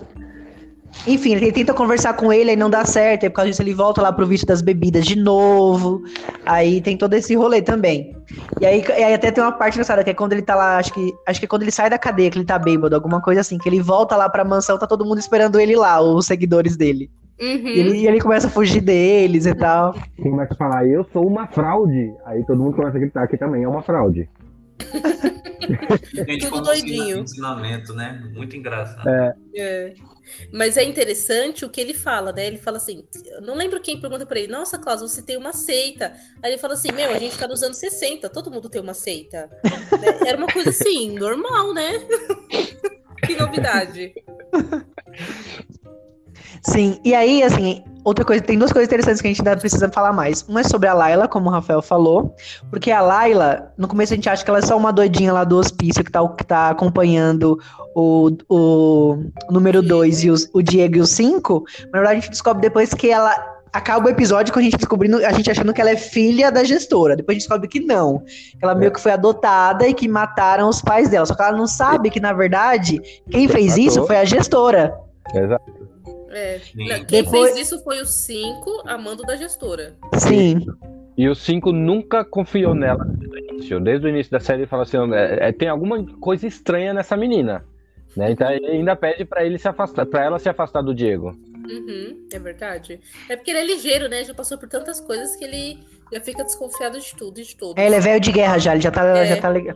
enfim, 1.08 1.34
ele 1.36 1.52
tenta 1.52 1.74
conversar 1.74 2.14
com 2.14 2.32
ele, 2.32 2.52
aí 2.52 2.56
não 2.56 2.70
dá 2.70 2.84
certo, 2.86 3.24
aí 3.24 3.30
por 3.30 3.36
causa 3.36 3.52
disso 3.52 3.62
ele 3.62 3.74
volta 3.74 4.02
lá 4.02 4.12
pro 4.12 4.26
vício 4.26 4.48
das 4.48 4.62
bebidas 4.62 5.06
de 5.06 5.16
novo. 5.16 6.04
Aí 6.46 6.82
tem 6.82 6.98
todo 6.98 7.14
esse 7.14 7.36
rolê 7.36 7.62
também. 7.62 8.16
E 8.60 8.66
aí, 8.66 8.84
e 8.88 9.04
aí 9.04 9.14
até 9.14 9.32
tem 9.32 9.44
uma 9.44 9.52
parte 9.52 9.76
engraçada, 9.76 10.04
que 10.04 10.10
é 10.10 10.14
quando 10.14 10.34
ele 10.34 10.42
tá 10.42 10.56
lá, 10.56 10.78
acho 10.78 10.94
que, 10.94 11.14
acho 11.28 11.40
que 11.40 11.46
é 11.46 11.50
quando 11.50 11.64
ele 11.64 11.72
sai 11.72 11.90
da 11.90 12.00
cadeia, 12.00 12.32
que 12.32 12.38
ele 12.38 12.46
tá 12.46 12.58
bêbado, 12.58 12.96
alguma 12.96 13.22
coisa 13.22 13.42
assim, 13.42 13.58
que 13.58 13.70
ele 13.70 13.82
volta 13.82 14.16
lá 14.16 14.30
pra 14.30 14.44
mansão, 14.44 14.80
tá 14.80 14.88
todo 14.88 15.06
mundo 15.06 15.20
esperando 15.20 15.60
ele 15.60 15.76
lá, 15.76 16.02
os 16.02 16.26
seguidores 16.26 16.76
dele. 16.76 17.12
Uhum. 17.40 17.68
E, 17.68 17.80
ele, 17.80 17.98
e 17.98 18.08
ele 18.08 18.22
começa 18.22 18.48
a 18.48 18.50
fugir 18.50 18.82
deles 18.82 19.46
e 19.46 19.54
tal. 19.54 19.94
Começa 20.22 20.54
a 20.54 20.58
falar, 20.58 20.88
eu 20.88 21.06
sou 21.12 21.28
uma 21.28 21.46
fraude. 21.48 22.14
Aí 22.26 22.44
todo 22.46 22.58
mundo 22.58 22.76
começa 22.76 22.98
a 22.98 23.00
gritar 23.00 23.28
que 23.28 23.38
também 23.38 23.64
é 23.64 23.68
uma 23.68 23.82
fraude. 23.82 24.30
Gente, 26.14 26.48
Tudo 26.48 26.62
doidinho. 26.62 27.20
Ensinamento, 27.20 27.94
né? 27.94 28.22
Muito 28.34 28.56
engraçado. 28.56 29.08
É. 29.08 29.36
é. 29.56 29.94
Mas 30.52 30.76
é 30.78 30.84
interessante 30.84 31.66
o 31.66 31.70
que 31.70 31.80
ele 31.80 31.94
fala, 31.94 32.32
né? 32.32 32.48
Ele 32.48 32.58
fala 32.58 32.78
assim: 32.78 33.06
não 33.42 33.56
lembro 33.56 33.82
quem 33.82 34.00
pergunta 34.00 34.26
para 34.26 34.40
ele, 34.40 34.52
nossa, 34.52 34.78
Klaus, 34.78 35.02
você 35.02 35.22
tem 35.22 35.38
uma 35.38 35.54
seita. 35.54 36.14
Aí 36.42 36.52
ele 36.52 36.58
fala 36.58 36.74
assim: 36.74 36.92
meu, 36.92 37.10
a 37.12 37.20
gente 37.20 37.38
tá 37.38 37.48
nos 37.48 37.62
anos 37.64 37.78
60, 37.78 38.30
todo 38.30 38.52
mundo 38.52 38.70
tem 38.70 38.82
uma 38.82 38.94
seita. 38.94 39.50
Né? 39.64 40.28
Era 40.28 40.38
uma 40.38 40.48
coisa 40.48 40.70
assim, 40.70 41.18
normal, 41.18 41.74
né? 41.74 41.92
que 43.26 43.36
novidade. 43.36 44.14
Sim, 46.66 47.00
e 47.04 47.14
aí, 47.14 47.44
assim, 47.44 47.84
outra 48.04 48.26
coisa, 48.26 48.44
tem 48.44 48.58
duas 48.58 48.72
coisas 48.72 48.88
interessantes 48.88 49.22
que 49.22 49.28
a 49.28 49.32
gente 49.32 49.40
ainda 49.40 49.58
precisa 49.58 49.88
falar 49.90 50.12
mais. 50.12 50.44
Uma 50.48 50.62
é 50.62 50.64
sobre 50.64 50.88
a 50.88 50.94
Laila, 50.94 51.28
como 51.28 51.48
o 51.48 51.52
Rafael 51.52 51.82
falou, 51.82 52.36
porque 52.70 52.92
a 52.92 53.02
Laila, 53.02 53.72
no 53.78 53.88
começo 53.88 54.14
a 54.14 54.16
gente 54.16 54.30
acha 54.30 54.44
que 54.44 54.50
ela 54.50 54.60
é 54.60 54.64
só 54.64 54.76
uma 54.76 54.92
doidinha 54.92 55.32
lá 55.32 55.44
do 55.44 55.58
hospício 55.58 56.04
que 56.04 56.12
tá, 56.12 56.28
que 56.28 56.44
tá 56.44 56.70
acompanhando 56.70 57.60
o, 57.96 58.32
o, 58.50 59.18
número 59.52 59.82
2 59.82 60.24
e 60.24 60.32
os, 60.32 60.50
o 60.54 60.62
Diego 60.62 60.98
e 60.98 61.02
o 61.02 61.06
5. 61.06 61.64
Na 61.86 62.00
verdade, 62.00 62.18
a 62.18 62.20
gente 62.22 62.32
descobre 62.32 62.62
depois 62.62 62.94
que 62.94 63.12
ela 63.12 63.34
acaba 63.72 64.08
o 64.08 64.10
episódio 64.10 64.54
com 64.54 64.60
a 64.60 64.64
gente 64.64 64.78
descobrindo, 64.78 65.18
a 65.18 65.32
gente 65.34 65.52
achando 65.52 65.74
que 65.74 65.82
ela 65.82 65.92
é 65.92 65.98
filha 65.98 66.52
da 66.52 66.64
gestora. 66.64 67.16
Depois 67.16 67.36
a 67.36 67.40
gente 67.40 67.48
descobre 67.48 67.68
que 67.68 67.80
não. 67.80 68.20
Que 68.20 68.64
ela 68.64 68.74
meio 68.74 68.92
que 68.92 69.02
foi 69.02 69.12
adotada 69.12 69.88
e 69.88 69.94
que 69.94 70.08
mataram 70.08 70.68
os 70.68 70.82
pais 70.82 71.10
dela. 71.10 71.26
Só 71.26 71.36
que 71.36 71.44
ela 71.44 71.58
não 71.58 71.68
sabe 71.68 72.10
que, 72.10 72.20
na 72.20 72.34
verdade, 72.34 73.02
quem 73.30 73.48
fez 73.48 73.78
isso 73.78 74.06
foi 74.08 74.18
a 74.18 74.26
gestora. 74.26 74.98
Exato. 75.34 75.85
É. 76.36 76.60
quem 77.08 77.24
Depois... 77.24 77.54
fez 77.54 77.68
isso 77.68 77.82
foi 77.84 78.02
o 78.02 78.06
5, 78.06 78.84
amando 78.86 79.24
da 79.24 79.38
gestora. 79.38 79.96
Sim. 80.16 80.66
E 81.18 81.30
o 81.30 81.36
5 81.36 81.72
nunca 81.72 82.26
confiou 82.26 82.76
nela 82.76 83.06
desde 83.06 83.28
o 83.28 83.38
início. 83.38 83.80
Desde 83.80 84.06
o 84.06 84.10
início 84.10 84.32
da 84.32 84.40
série 84.40 84.62
ele 84.64 84.68
fala 84.68 84.84
assim: 84.84 84.98
é, 85.14 85.48
é, 85.48 85.52
tem 85.54 85.70
alguma 85.70 86.04
coisa 86.18 86.46
estranha 86.46 86.94
nessa 86.94 87.16
menina. 87.16 87.64
Né? 88.18 88.32
Então 88.32 88.52
ele 88.52 88.68
ainda 88.68 88.96
pede 88.96 89.24
para 89.24 89.46
ele 89.46 89.58
se 89.58 89.68
afastar, 89.68 90.06
para 90.06 90.24
ela 90.24 90.40
se 90.40 90.50
afastar 90.50 90.82
do 90.82 90.94
Diego. 90.94 91.30
Uhum, 91.70 92.28
é 92.32 92.40
verdade. 92.40 93.00
É 93.30 93.36
porque 93.36 93.52
ele 93.52 93.60
é 93.60 93.66
ligeiro, 93.66 94.08
né? 94.08 94.24
Já 94.24 94.34
passou 94.34 94.58
por 94.58 94.68
tantas 94.68 95.00
coisas 95.00 95.36
que 95.36 95.44
ele 95.44 95.80
já 96.12 96.20
fica 96.20 96.44
desconfiado 96.44 97.00
de 97.00 97.16
tudo 97.16 97.40
e 97.40 97.44
de 97.44 97.56
todos. 97.56 97.82
É, 97.82 97.86
ele 97.86 97.96
é 97.96 98.00
velho 98.00 98.20
de 98.20 98.32
guerra 98.32 98.58
já, 98.58 98.74
ele 98.74 98.82
já 98.82 98.92
tá, 98.92 99.06
é. 99.18 99.26
já 99.26 99.42
tá 99.42 99.50
legal. 99.50 99.76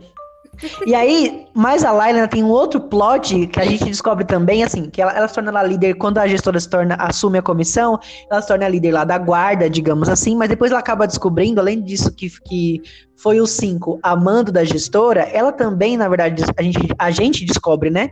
E 0.86 0.94
aí, 0.94 1.46
mais 1.54 1.84
a 1.84 1.92
Laila 1.92 2.28
tem 2.28 2.42
um 2.42 2.48
outro 2.48 2.80
plot 2.80 3.46
que 3.46 3.60
a 3.60 3.64
gente 3.64 3.84
descobre 3.84 4.24
também, 4.24 4.62
assim, 4.62 4.90
que 4.90 5.00
ela, 5.00 5.12
ela 5.12 5.26
se 5.26 5.34
torna 5.34 5.62
líder 5.62 5.94
quando 5.94 6.18
a 6.18 6.26
gestora 6.26 6.60
se 6.60 6.68
torna, 6.68 6.94
assume 6.96 7.38
a 7.38 7.42
comissão, 7.42 7.98
ela 8.30 8.42
se 8.42 8.48
torna 8.48 8.68
líder 8.68 8.92
lá 8.92 9.04
da 9.04 9.18
guarda, 9.18 9.68
digamos 9.70 10.08
assim, 10.08 10.36
mas 10.36 10.48
depois 10.48 10.70
ela 10.70 10.80
acaba 10.80 11.06
descobrindo, 11.06 11.60
além 11.60 11.82
disso, 11.82 12.12
que, 12.12 12.30
que 12.44 12.82
foi 13.16 13.40
o 13.40 13.46
5 13.46 14.00
amando 14.02 14.50
da 14.50 14.64
gestora, 14.64 15.22
ela 15.22 15.52
também, 15.52 15.96
na 15.96 16.08
verdade, 16.08 16.42
a 16.56 16.62
gente, 16.62 16.78
a 16.98 17.10
gente 17.10 17.44
descobre, 17.44 17.90
né? 17.90 18.10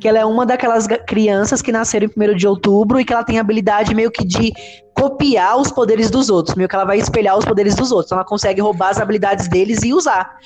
Que 0.00 0.08
ela 0.08 0.18
é 0.18 0.24
uma 0.24 0.46
daquelas 0.46 0.86
crianças 1.06 1.60
que 1.60 1.70
nasceram 1.70 2.06
em 2.06 2.30
1 2.30 2.34
de 2.34 2.48
outubro 2.48 2.98
e 2.98 3.04
que 3.04 3.12
ela 3.12 3.24
tem 3.24 3.38
a 3.38 3.42
habilidade 3.42 3.94
meio 3.94 4.10
que 4.10 4.24
de 4.24 4.52
copiar 4.94 5.58
os 5.58 5.70
poderes 5.70 6.10
dos 6.10 6.30
outros, 6.30 6.54
meio 6.56 6.68
que 6.68 6.74
ela 6.74 6.86
vai 6.86 6.98
espelhar 6.98 7.36
os 7.36 7.44
poderes 7.44 7.74
dos 7.74 7.92
outros. 7.92 8.08
Então 8.08 8.18
ela 8.18 8.26
consegue 8.26 8.60
roubar 8.62 8.88
as 8.88 9.00
habilidades 9.00 9.46
deles 9.46 9.82
e 9.82 9.92
usar. 9.92 10.38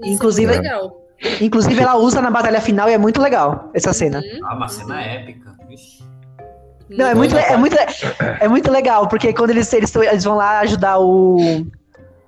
Isso 0.00 0.14
inclusive, 0.14 0.52
é 0.52 0.56
legal. 0.56 0.96
inclusive 1.40 1.80
ela 1.80 1.96
usa 1.96 2.20
na 2.20 2.30
batalha 2.30 2.60
final 2.60 2.88
e 2.88 2.92
é 2.92 2.98
muito 2.98 3.20
legal 3.20 3.70
essa 3.74 3.92
cena. 3.92 4.18
Uhum. 4.18 4.46
Ah, 4.46 4.54
uma 4.54 4.68
cena 4.68 5.00
épica. 5.00 5.48
Não, 6.90 7.06
é 7.06 7.14
muito, 7.14 7.36
é, 7.36 7.56
muito, 7.56 7.76
é 8.40 8.48
muito 8.48 8.70
legal, 8.70 9.08
porque 9.08 9.32
quando 9.34 9.50
eles, 9.50 9.70
eles, 9.72 9.94
eles 9.94 10.24
vão 10.24 10.36
lá 10.36 10.60
ajudar 10.60 10.98
o, 10.98 11.66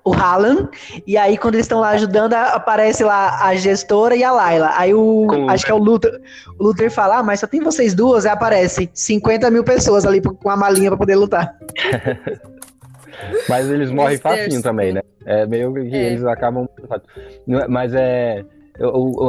o 0.03 0.13
Haaland, 0.13 0.69
e 1.07 1.17
aí 1.17 1.35
quando 1.35 1.55
eles 1.55 1.65
estão 1.65 1.79
lá 1.79 1.89
ajudando, 1.89 2.33
aparece 2.33 3.03
lá 3.03 3.43
a 3.43 3.55
gestora 3.55 4.15
e 4.15 4.23
a 4.23 4.31
Laila. 4.31 4.71
Aí 4.75 4.93
o. 4.93 5.25
Com... 5.27 5.49
Acho 5.49 5.65
que 5.65 5.71
é 5.71 5.73
o 5.73 5.79
Luther. 5.79 6.21
O 6.59 6.63
Luther 6.63 6.91
fala, 6.91 7.17
ah, 7.17 7.23
mas 7.23 7.39
só 7.39 7.47
tem 7.47 7.59
vocês 7.59 7.95
duas, 7.95 8.25
aí 8.25 8.31
aparece 8.31 8.87
50 8.93 9.49
mil 9.49 9.63
pessoas 9.63 10.05
ali 10.05 10.21
com 10.21 10.49
a 10.49 10.55
malinha 10.55 10.91
pra 10.91 10.97
poder 10.97 11.15
lutar. 11.15 11.55
mas 13.47 13.69
eles 13.69 13.91
morrem 13.91 14.17
facinho 14.17 14.61
também, 14.61 14.93
né? 14.93 15.01
É 15.25 15.45
meio 15.45 15.73
que 15.73 15.95
é. 15.95 16.07
eles 16.07 16.23
acabam. 16.25 16.67
É, 17.47 17.67
mas 17.67 17.93
é. 17.93 18.43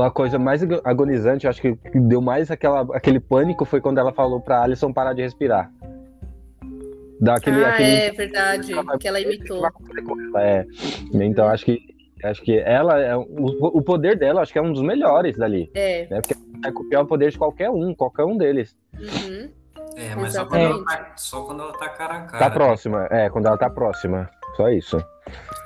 A 0.03 0.11
coisa 0.11 0.38
mais 0.38 0.62
agonizante, 0.84 1.47
acho 1.47 1.61
que 1.61 1.76
deu 1.95 2.22
mais 2.22 2.51
aquela, 2.51 2.82
aquele 2.95 3.20
pânico 3.20 3.64
foi 3.64 3.80
quando 3.80 3.99
ela 3.99 4.12
falou 4.12 4.40
pra 4.40 4.62
Alison 4.62 4.93
parar 4.93 5.12
de 5.12 5.22
respirar. 5.22 5.70
Daquele, 7.20 7.64
ah, 7.64 7.68
aquele... 7.68 7.90
é 7.90 8.11
verdade, 8.11 8.72
que 8.99 9.09
ela 9.09 9.20
imitou. 9.20 9.62
É. 10.38 10.64
Então 11.12 11.49
acho 11.49 11.64
que 11.64 11.80
acho 12.24 12.43
que 12.43 12.57
ela 12.59 13.01
é 13.01 13.16
o, 13.16 13.24
o 13.26 13.82
poder 13.82 14.16
dela 14.16 14.43
acho 14.43 14.53
que 14.53 14.59
é 14.59 14.62
um 14.62 14.72
dos 14.72 14.82
melhores 14.82 15.36
dali. 15.36 15.70
É. 15.74 16.07
Né? 16.09 16.20
Porque 16.20 16.34
é 16.64 16.72
copiar 16.72 17.03
o 17.03 17.07
poder 17.07 17.30
de 17.30 17.38
qualquer 17.38 17.70
um, 17.70 17.95
qualquer 17.95 18.24
um 18.24 18.36
deles. 18.36 18.76
Uhum. 18.95 19.51
É, 19.97 20.14
mas 20.14 20.32
só 20.32 20.45
quando, 20.47 20.62
ela 20.62 20.84
tá, 20.84 21.12
só 21.16 21.43
quando 21.43 21.62
ela 21.62 21.72
tá 21.72 21.88
cara 21.90 22.14
a 22.14 22.20
cara. 22.22 22.45
Tá 22.45 22.51
próxima, 22.51 23.07
é, 23.11 23.28
quando 23.30 23.47
ela 23.47 23.59
tá 23.59 23.68
próxima. 23.68 24.30
Só 24.57 24.68
isso. 24.68 25.03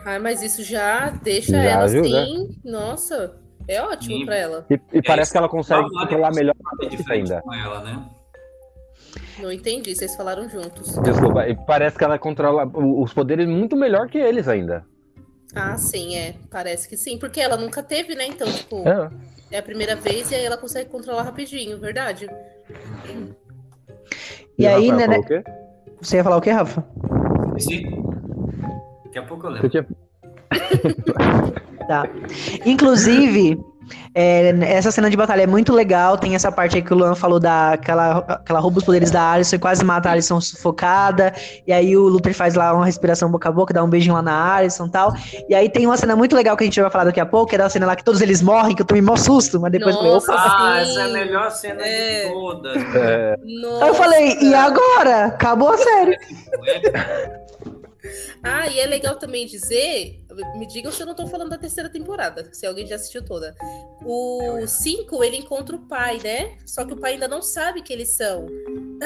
Ah, 0.05 0.18
mas 0.18 0.43
isso 0.43 0.62
já 0.62 1.11
deixa 1.11 1.53
já 1.53 1.62
ela 1.62 1.85
ajuda. 1.85 2.22
assim. 2.22 2.61
Nossa, 2.64 3.37
é 3.66 3.83
ótimo 3.83 4.18
Sim. 4.18 4.27
pra 4.27 4.37
ela. 4.37 4.66
E, 4.70 4.74
e 4.93 4.99
é, 4.99 5.03
parece 5.03 5.33
que 5.33 5.39
ela 5.39 5.49
consegue 5.49 5.89
controlar 5.91 6.33
melhor 6.33 6.55
ainda. 7.11 7.41
Com 7.43 7.55
ela, 7.55 7.83
né? 7.83 8.09
Não 9.39 9.53
entendi, 9.53 9.95
vocês 9.95 10.16
falaram 10.16 10.49
juntos. 10.49 10.97
Desculpa, 11.03 11.45
parece 11.66 11.99
que 11.99 12.05
ela 12.05 12.18
controla 12.18 12.66
os 12.66 13.12
poderes 13.12 13.47
muito 13.47 13.77
melhor 13.77 14.09
que 14.09 14.18
eles 14.18 14.49
ainda. 14.49 14.85
Ah, 15.55 15.77
sim, 15.77 16.16
é. 16.16 16.35
Parece 16.51 16.89
que 16.89 16.97
sim, 16.97 17.18
porque 17.18 17.41
ela 17.41 17.57
nunca 17.57 17.83
teve, 17.83 18.14
né? 18.14 18.27
Então, 18.27 18.51
tipo, 18.51 18.87
é, 18.89 19.11
é 19.51 19.59
a 19.59 19.62
primeira 19.62 19.95
vez 19.97 20.31
e 20.31 20.35
aí 20.35 20.45
ela 20.45 20.57
consegue 20.57 20.91
controlar 20.91 21.22
rapidinho, 21.22 21.79
verdade. 21.79 22.29
E, 24.59 24.62
e 24.62 24.66
aí, 24.66 24.92
né? 24.92 25.07
né? 25.07 25.20
Você 26.00 26.16
ia 26.16 26.24
falar 26.24 26.36
o 26.36 26.40
quê, 26.40 26.50
Rafa? 26.50 26.84
Sim. 27.59 27.82
Daqui 29.04 29.18
a 29.18 29.22
pouco 29.22 29.46
eu 29.46 29.50
lembro. 29.50 29.68
Tinha... 29.68 29.86
tá. 31.88 32.09
Inclusive, 32.64 33.59
é, 34.14 34.55
essa 34.62 34.91
cena 34.91 35.11
de 35.11 35.16
batalha 35.16 35.43
é 35.43 35.47
muito 35.47 35.72
legal. 35.72 36.16
Tem 36.16 36.34
essa 36.34 36.51
parte 36.51 36.76
aí 36.76 36.82
que 36.82 36.93
o 36.93 36.97
Luan 36.97 37.14
falou 37.14 37.39
da 37.39 37.76
que 37.76 37.91
ela, 37.91 38.41
que 38.45 38.51
ela 38.51 38.61
rouba 38.61 38.78
os 38.78 38.84
poderes 38.84 39.11
da 39.11 39.32
Alison 39.32 39.57
e 39.57 39.59
quase 39.59 39.84
mata 39.84 40.09
a 40.09 40.12
Alison 40.12 40.41
sufocada. 40.41 41.34
E 41.66 41.72
aí 41.72 41.97
o 41.97 42.09
Luther 42.09 42.34
faz 42.34 42.55
lá 42.55 42.72
uma 42.72 42.84
respiração 42.84 43.30
boca 43.30 43.49
a 43.49 43.53
boca, 43.53 43.72
dá 43.72 43.82
um 43.82 43.89
beijinho 43.89 44.14
lá 44.14 44.22
na 44.22 44.55
Alison 44.55 44.87
e 44.87 44.91
tal. 44.91 45.14
E 45.49 45.55
aí 45.55 45.68
tem 45.68 45.87
uma 45.87 45.97
cena 45.97 46.16
muito 46.16 46.34
legal 46.34 46.57
que 46.57 46.64
a 46.64 46.66
gente 46.66 46.80
vai 46.80 46.91
falar 46.91 47.05
daqui 47.05 47.20
a 47.20 47.26
pouco, 47.26 47.51
que 47.51 47.55
é 47.55 47.59
da 47.59 47.68
cena 47.68 47.87
lá 47.87 47.97
que 47.97 48.05
todos 48.05 48.20
eles 48.20 48.43
morrem, 48.43 48.74
que 48.74 48.82
eu 48.82 48.87
tomei 48.87 49.03
mó 49.03 49.16
susto, 49.16 49.61
mas 49.61 49.72
depois 49.72 49.95
Nossa, 49.95 50.32
eu 50.32 50.39
falei, 50.39 50.41
opa. 50.41 50.57
Ah, 50.59 50.80
essa 50.80 51.01
é 51.01 51.05
a 51.05 51.09
melhor 51.09 51.51
cena 51.51 51.82
é. 51.82 52.24
de 52.24 52.32
todas. 52.32 52.76
É. 52.97 53.37
Aí 53.82 53.89
eu 53.89 53.95
falei, 53.95 54.39
e 54.41 54.55
agora? 54.55 55.26
Acabou 55.26 55.70
a 55.70 55.78
série. 55.78 56.16
Ah, 58.43 58.68
e 58.68 58.78
é 58.78 58.87
legal 58.87 59.16
também 59.16 59.47
dizer, 59.47 60.20
me 60.57 60.66
digam 60.66 60.93
se 60.93 61.03
eu 61.03 61.07
não 61.07 61.14
tô 61.14 61.26
falando 61.26 61.51
da 61.51 61.59
terceira 61.59 61.89
temporada, 61.89 62.49
se 62.53 62.66
alguém 62.66 62.87
já 62.87 62.97
assistiu 62.97 63.24
toda. 63.24 63.55
O 64.05 64.66
5, 64.66 65.24
ele 65.24 65.37
encontra 65.37 65.76
o 65.76 65.80
pai, 65.80 66.18
né? 66.22 66.53
Só 66.64 66.84
que 66.84 66.93
o 66.93 66.97
pai 66.97 67.14
ainda 67.14 67.28
não 67.28 67.43
sabe 67.43 67.82
que 67.82 67.93
eles 67.93 68.11
são. 68.11 68.47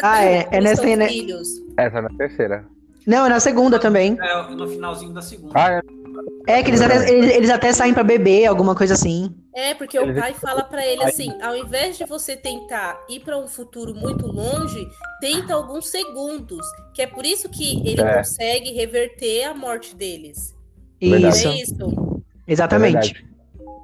Ah, 0.03 0.25
é, 0.25 0.49
é 0.53 0.61
nessa 0.61 0.85
né? 0.97 1.09
filhos. 1.09 1.49
Essa 1.77 1.99
é 1.99 2.03
na 2.03 2.11
terceira. 2.11 2.65
Não, 3.07 3.27
é 3.27 3.29
na 3.29 3.41
segunda 3.41 3.79
também. 3.79 4.17
É, 4.21 4.55
no 4.55 4.69
finalzinho 4.69 5.13
da 5.13 5.23
segunda. 5.23 5.53
Ah, 5.55 5.73
é. 5.73 6.01
É, 6.47 6.63
que 6.63 6.71
eles 6.71 6.81
até, 6.81 7.11
eles, 7.11 7.31
eles 7.31 7.51
até 7.51 7.73
saem 7.73 7.95
para 7.95 8.03
beber, 8.03 8.47
alguma 8.47 8.75
coisa 8.75 8.95
assim. 8.95 9.35
É, 9.55 9.75
porque 9.75 9.99
o 9.99 10.15
pai 10.15 10.33
fala 10.35 10.63
para 10.65 10.85
ele 10.87 11.03
assim: 11.05 11.31
ao 11.43 11.57
invés 11.57 11.99
de 11.99 12.05
você 12.05 12.37
tentar 12.37 12.99
ir 13.09 13.21
para 13.21 13.39
um 13.39 13.47
futuro 13.47 13.95
muito 13.95 14.27
longe, 14.27 14.87
tenta 15.21 15.55
alguns 15.55 15.89
segundos. 15.89 16.67
Que 16.95 17.03
é 17.03 17.07
por 17.07 17.25
isso 17.25 17.49
que 17.49 17.87
ele 17.89 18.01
é. 18.01 18.17
consegue 18.17 18.73
reverter 18.73 19.45
a 19.45 19.55
morte 19.55 19.95
deles. 19.95 20.55
Isso. 21.01 21.49
É 21.49 21.55
isso. 21.57 22.23
Exatamente. 22.47 23.25
É 23.27 23.31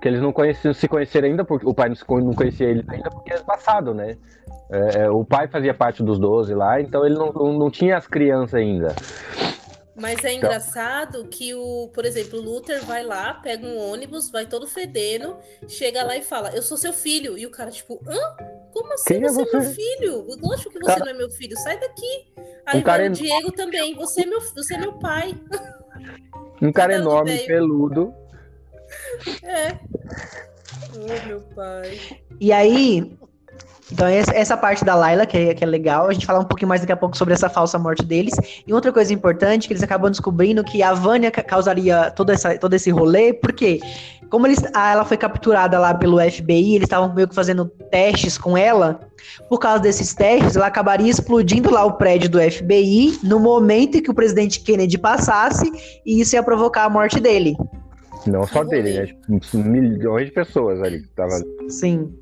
que 0.00 0.08
eles 0.08 0.20
não 0.20 0.32
conheciam, 0.32 0.72
se 0.72 0.86
conheceram 0.86 1.28
ainda, 1.28 1.44
porque 1.44 1.66
o 1.66 1.74
pai 1.74 1.88
não 1.88 2.34
conhecia 2.34 2.68
ele 2.68 2.84
ainda 2.88 3.10
porque 3.10 3.32
é 3.32 3.38
passado, 3.38 3.94
né? 3.94 4.16
É, 4.70 4.98
é, 4.98 5.10
o 5.10 5.24
pai 5.24 5.48
fazia 5.48 5.72
parte 5.72 6.02
dos 6.02 6.18
12 6.18 6.54
lá, 6.54 6.80
então 6.80 7.04
ele 7.06 7.14
não, 7.14 7.32
não, 7.32 7.52
não 7.52 7.70
tinha 7.70 7.96
as 7.96 8.06
crianças 8.06 8.54
ainda. 8.54 8.94
Mas 9.96 10.22
é 10.24 10.34
engraçado 10.34 11.26
que 11.28 11.54
o, 11.54 11.88
por 11.94 12.04
exemplo, 12.04 12.38
o 12.38 12.42
Luther 12.42 12.84
vai 12.84 13.02
lá, 13.02 13.34
pega 13.34 13.66
um 13.66 13.78
ônibus, 13.78 14.30
vai 14.30 14.44
todo 14.44 14.66
fedendo, 14.66 15.38
chega 15.66 16.04
lá 16.04 16.16
e 16.16 16.22
fala: 16.22 16.50
Eu 16.50 16.60
sou 16.60 16.76
seu 16.76 16.92
filho. 16.92 17.38
E 17.38 17.46
o 17.46 17.50
cara, 17.50 17.70
tipo, 17.70 17.98
hã? 18.06 18.18
Como 18.74 18.92
assim 18.92 19.14
Quem 19.14 19.22
você 19.22 19.40
é, 19.40 19.44
você 19.44 19.56
é 19.56 19.60
meu 19.60 19.70
filho? 19.70 20.26
Lógico 20.42 20.70
que 20.70 20.78
você 20.80 20.86
cara... 20.86 21.04
não 21.06 21.12
é 21.12 21.14
meu 21.14 21.30
filho, 21.30 21.56
sai 21.56 21.80
daqui. 21.80 22.26
Aí 22.66 22.84
um 22.84 23.06
o 23.06 23.10
Diego 23.10 23.52
também, 23.52 23.94
você 23.94 24.22
é 24.22 24.26
meu, 24.26 24.40
você 24.40 24.74
é 24.74 24.78
meu 24.78 24.92
pai. 24.98 25.34
Um 26.66 26.72
cara 26.72 26.94
enorme, 26.94 27.38
peludo. 27.46 28.12
É. 29.42 29.78
Oh, 30.94 31.26
meu 31.26 31.40
pai. 31.54 31.98
E 32.40 32.52
aí, 32.52 33.16
então, 33.90 34.08
essa 34.08 34.56
parte 34.56 34.84
da 34.84 34.96
Layla, 34.96 35.26
que 35.26 35.36
é, 35.36 35.54
que 35.54 35.62
é 35.62 35.66
legal, 35.66 36.08
a 36.08 36.12
gente 36.12 36.26
falar 36.26 36.40
um 36.40 36.44
pouquinho 36.44 36.68
mais 36.68 36.80
daqui 36.80 36.92
a 36.92 36.96
pouco 36.96 37.16
sobre 37.16 37.34
essa 37.34 37.48
falsa 37.48 37.78
morte 37.78 38.04
deles. 38.04 38.34
E 38.66 38.72
outra 38.72 38.92
coisa 38.92 39.14
importante, 39.14 39.68
que 39.68 39.72
eles 39.72 39.82
acabam 39.82 40.10
descobrindo 40.10 40.64
que 40.64 40.82
a 40.82 40.92
Vânia 40.92 41.30
causaria 41.30 42.10
todo, 42.10 42.30
essa, 42.30 42.58
todo 42.58 42.74
esse 42.74 42.90
rolê, 42.90 43.32
porque 43.32 43.80
como 44.30 44.46
eles, 44.46 44.62
ela 44.74 45.04
foi 45.04 45.16
capturada 45.16 45.78
lá 45.78 45.94
pelo 45.94 46.18
FBI, 46.18 46.74
eles 46.76 46.86
estavam 46.86 47.14
meio 47.14 47.28
que 47.28 47.34
fazendo 47.34 47.66
testes 47.90 48.36
com 48.36 48.56
ela. 48.56 49.00
Por 49.48 49.58
causa 49.58 49.80
desses 49.80 50.14
testes, 50.14 50.56
ela 50.56 50.66
acabaria 50.66 51.10
explodindo 51.10 51.70
lá 51.70 51.84
o 51.84 51.94
prédio 51.94 52.28
do 52.28 52.38
FBI 52.40 53.18
no 53.22 53.38
momento 53.38 53.98
em 53.98 54.02
que 54.02 54.10
o 54.10 54.14
presidente 54.14 54.60
Kennedy 54.60 54.98
passasse, 54.98 55.70
e 56.04 56.20
isso 56.20 56.34
ia 56.34 56.42
provocar 56.42 56.84
a 56.84 56.90
morte 56.90 57.20
dele. 57.20 57.56
Não 58.26 58.46
só 58.46 58.64
dele, 58.64 58.92
né? 58.92 59.38
Milhões 59.54 60.26
de 60.26 60.32
pessoas 60.32 60.82
ali 60.82 61.02
que 61.02 61.08
tava. 61.08 61.40
Sim. 61.68 62.12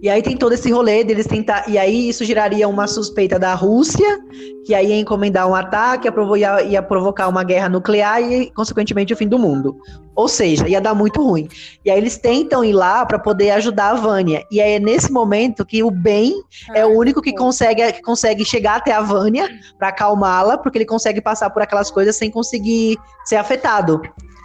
E 0.00 0.08
aí 0.08 0.22
tem 0.22 0.36
todo 0.36 0.52
esse 0.52 0.70
rolê 0.70 1.04
deles 1.04 1.26
tentar. 1.26 1.68
E 1.68 1.78
aí 1.78 2.08
isso 2.08 2.24
geraria 2.24 2.68
uma 2.68 2.86
suspeita 2.86 3.38
da 3.38 3.54
Rússia, 3.54 4.18
que 4.64 4.74
aí 4.74 4.88
ia 4.88 4.98
encomendar 4.98 5.48
um 5.48 5.54
ataque, 5.54 6.08
ia, 6.38 6.62
ia 6.62 6.82
provocar 6.82 7.28
uma 7.28 7.44
guerra 7.44 7.68
nuclear 7.68 8.22
e, 8.22 8.50
consequentemente, 8.50 9.12
o 9.12 9.16
fim 9.16 9.28
do 9.28 9.38
mundo. 9.38 9.76
Ou 10.14 10.28
seja, 10.28 10.68
ia 10.68 10.80
dar 10.80 10.94
muito 10.94 11.22
ruim. 11.22 11.48
E 11.84 11.90
aí 11.90 11.96
eles 11.96 12.18
tentam 12.18 12.64
ir 12.64 12.72
lá 12.72 13.06
para 13.06 13.18
poder 13.18 13.50
ajudar 13.52 13.90
a 13.90 13.94
Vânia. 13.94 14.44
E 14.50 14.60
aí 14.60 14.72
é 14.72 14.78
nesse 14.78 15.10
momento 15.10 15.64
que 15.64 15.82
o 15.82 15.90
Ben 15.90 16.32
ah, 16.70 16.78
é 16.78 16.86
o 16.86 16.98
único 16.98 17.22
que 17.22 17.32
consegue, 17.34 17.92
que 17.92 18.02
consegue 18.02 18.44
chegar 18.44 18.76
até 18.76 18.92
a 18.92 19.00
Vânia 19.00 19.48
para 19.78 19.88
acalmá-la, 19.88 20.58
porque 20.58 20.78
ele 20.78 20.86
consegue 20.86 21.20
passar 21.20 21.50
por 21.50 21.62
aquelas 21.62 21.90
coisas 21.90 22.16
sem 22.16 22.30
conseguir 22.30 22.98
ser 23.24 23.36
afetado 23.36 24.02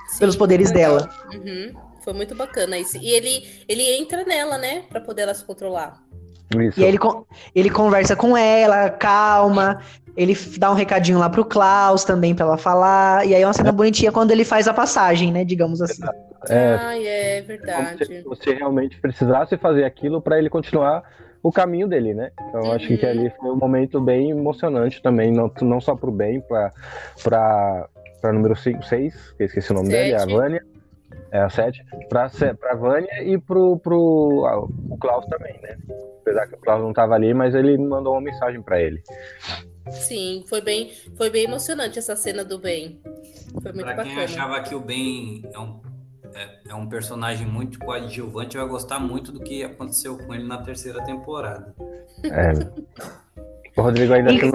Sim, 0.09 0.19
pelos 0.19 0.35
poderes 0.35 0.71
dela. 0.71 1.09
Uhum. 1.33 1.86
Foi 2.07 2.13
muito 2.13 2.33
bacana 2.33 2.79
isso. 2.79 2.97
E 3.01 3.09
ele, 3.09 3.45
ele 3.67 3.83
entra 3.99 4.23
nela, 4.23 4.57
né? 4.57 4.83
Pra 4.87 5.01
poder 5.01 5.23
ela 5.23 5.33
se 5.33 5.43
controlar. 5.43 6.01
Isso. 6.57 6.79
E 6.79 6.83
aí 6.85 6.89
ele, 6.89 6.99
ele 7.53 7.69
conversa 7.69 8.15
com 8.15 8.37
ela, 8.37 8.89
calma. 8.89 9.81
Ele 10.15 10.33
dá 10.57 10.71
um 10.71 10.73
recadinho 10.73 11.19
lá 11.19 11.29
pro 11.29 11.43
Klaus 11.43 12.05
também 12.05 12.33
pra 12.33 12.45
ela 12.45 12.57
falar. 12.57 13.27
E 13.27 13.35
aí 13.35 13.41
é 13.41 13.45
uma 13.45 13.51
cena 13.51 13.73
bonitinha 13.73 14.09
quando 14.09 14.31
ele 14.31 14.45
faz 14.45 14.69
a 14.69 14.73
passagem, 14.73 15.33
né? 15.33 15.43
Digamos 15.43 15.81
assim. 15.81 16.01
É, 16.47 16.77
ah, 16.79 16.97
é 16.97 17.41
verdade. 17.41 18.05
Se 18.05 18.21
você 18.21 18.53
realmente 18.53 18.97
precisasse 19.01 19.57
fazer 19.57 19.83
aquilo 19.83 20.21
para 20.21 20.39
ele 20.39 20.49
continuar 20.49 21.03
o 21.43 21.51
caminho 21.51 21.89
dele, 21.89 22.13
né? 22.13 22.31
Então 22.47 22.61
uhum. 22.61 22.71
acho 22.71 22.87
que 22.87 23.05
uhum. 23.05 23.11
ali 23.11 23.33
foi 23.37 23.51
um 23.51 23.57
momento 23.57 23.99
bem 23.99 24.31
emocionante 24.31 25.01
também, 25.01 25.29
não, 25.29 25.51
não 25.61 25.81
só 25.81 25.93
pro 25.93 26.09
bem, 26.09 26.39
pra, 26.39 26.71
pra, 27.21 27.89
pra 28.21 28.31
número 28.31 28.55
6, 28.55 28.81
que 28.81 29.43
eu 29.43 29.45
esqueci 29.45 29.71
o 29.71 29.75
nome 29.75 29.91
Sete. 29.91 30.03
dele, 30.03 30.15
a 30.15 30.25
Vânia 30.25 30.76
é 31.31 31.39
a 31.39 31.49
7, 31.49 31.83
pra, 32.09 32.29
pra 32.59 32.75
Vânia 32.75 33.23
e 33.23 33.37
pro, 33.37 33.77
pro 33.79 34.45
ah, 34.45 34.59
o 34.59 34.97
Klaus 34.97 35.25
também, 35.25 35.59
né? 35.61 35.77
Apesar 36.21 36.47
que 36.47 36.55
o 36.55 36.59
Klaus 36.59 36.81
não 36.81 36.93
tava 36.93 37.15
ali, 37.15 37.33
mas 37.33 37.55
ele 37.55 37.77
mandou 37.77 38.13
uma 38.13 38.21
mensagem 38.21 38.61
para 38.61 38.81
ele. 38.81 39.01
Sim, 39.91 40.43
foi 40.47 40.61
bem, 40.61 40.91
foi 41.15 41.29
bem 41.29 41.45
emocionante 41.45 41.97
essa 41.97 42.15
cena 42.15 42.43
do 42.43 42.59
Ben. 42.59 42.99
Foi 43.61 43.71
muito 43.71 43.85
pra 43.85 43.95
bacana. 43.95 44.15
quem 44.15 44.23
achava 44.23 44.61
que 44.61 44.75
o 44.75 44.79
Ben 44.79 45.43
é 45.53 45.59
um, 45.59 45.79
é, 46.33 46.49
é, 46.69 46.75
um 46.75 46.87
personagem 46.87 47.47
muito 47.47 47.79
coadjuvante, 47.79 48.57
vai 48.57 48.67
gostar 48.67 48.99
muito 48.99 49.31
do 49.31 49.39
que 49.39 49.63
aconteceu 49.63 50.17
com 50.17 50.33
ele 50.33 50.43
na 50.43 50.57
terceira 50.57 51.03
temporada. 51.03 51.73
É. 52.23 52.53
O 53.77 53.81
Rodrigo 53.81 54.13
ainda 54.13 54.31
e... 54.31 54.41
não 54.41 54.51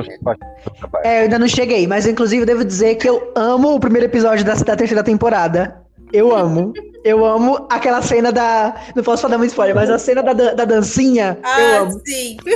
É, 1.05 1.21
eu 1.21 1.23
ainda 1.25 1.39
não 1.39 1.49
cheguei, 1.49 1.87
mas 1.87 2.07
inclusive 2.07 2.43
eu 2.43 2.47
devo 2.47 2.65
dizer 2.65 2.97
que 2.97 3.09
eu 3.09 3.33
amo 3.35 3.75
o 3.75 3.81
primeiro 3.81 4.07
episódio 4.07 4.45
da, 4.45 4.55
da 4.55 4.77
terceira 4.77 5.03
temporada. 5.03 5.82
Eu 6.13 6.35
amo. 6.35 6.73
Eu 7.05 7.25
amo 7.25 7.67
aquela 7.71 8.03
cena 8.03 8.31
da. 8.31 8.75
Não 8.95 9.03
posso 9.03 9.23
falar 9.23 9.39
muito 9.39 9.51
spoiler, 9.51 9.75
mas 9.75 9.91
a 9.91 9.99
cena 9.99 10.23
da, 10.23 10.33
da 10.33 10.65
dancinha. 10.65 11.39
Ah, 11.43 11.61
eu 11.61 11.83
amo. 11.83 12.01
sim. 12.05 12.37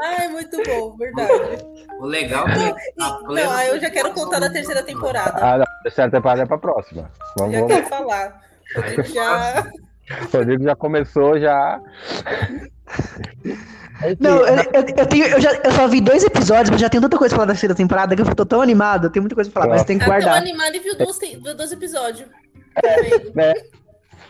Ai, 0.00 0.28
muito 0.28 0.56
bom, 0.64 0.96
verdade. 0.96 1.64
O 2.00 2.06
legal 2.06 2.46
é 2.48 2.72
que. 2.72 2.74
Não, 2.98 3.50
aí 3.52 3.68
eu 3.68 3.80
já 3.80 3.90
quero 3.90 4.12
contar 4.12 4.40
da 4.40 4.50
terceira 4.50 4.82
temporada. 4.82 5.38
Ah, 5.40 5.58
não, 5.58 5.64
a 5.64 5.82
terceira 5.82 6.10
temporada 6.10 6.42
é 6.42 6.46
pra 6.46 6.58
próxima. 6.58 7.10
Vamos, 7.38 7.52
Já 7.52 7.60
vamos. 7.60 7.74
quero 7.74 7.86
falar. 7.88 8.40
Eu 8.74 9.04
Já... 9.04 9.66
O 10.32 10.36
Rodrigo 10.36 10.62
já 10.64 10.76
começou 10.76 11.38
já. 11.38 11.80
Não, 14.20 14.38
eu, 14.46 14.56
eu, 14.72 14.84
eu 14.98 15.06
tenho, 15.06 15.24
eu, 15.26 15.40
já, 15.40 15.52
eu 15.64 15.72
só 15.72 15.88
vi 15.88 16.00
dois 16.00 16.22
episódios, 16.24 16.70
mas 16.70 16.80
já 16.80 16.88
tenho 16.88 17.02
tanta 17.02 17.16
coisa 17.16 17.32
pra 17.34 17.36
falar 17.38 17.46
da 17.46 17.52
terceira 17.54 17.74
temporada 17.74 18.14
que 18.14 18.22
eu 18.22 18.34
tô 18.34 18.44
tão 18.46 18.60
animado, 18.60 19.06
eu 19.06 19.10
tenho 19.10 19.22
muita 19.22 19.34
coisa 19.34 19.50
pra 19.50 19.62
falar, 19.62 19.74
mas 19.74 19.84
tem 19.84 19.98
que 19.98 20.04
Tá 20.04 20.10
tão 20.10 20.20
guardar. 20.20 20.42
animada 20.42 20.76
e 20.76 20.80
viu 20.80 20.96
12, 20.96 21.36
viu 21.42 21.54
12 21.56 21.74
episódios. 21.74 22.28
Vendo? 22.84 23.32
né? 23.34 23.54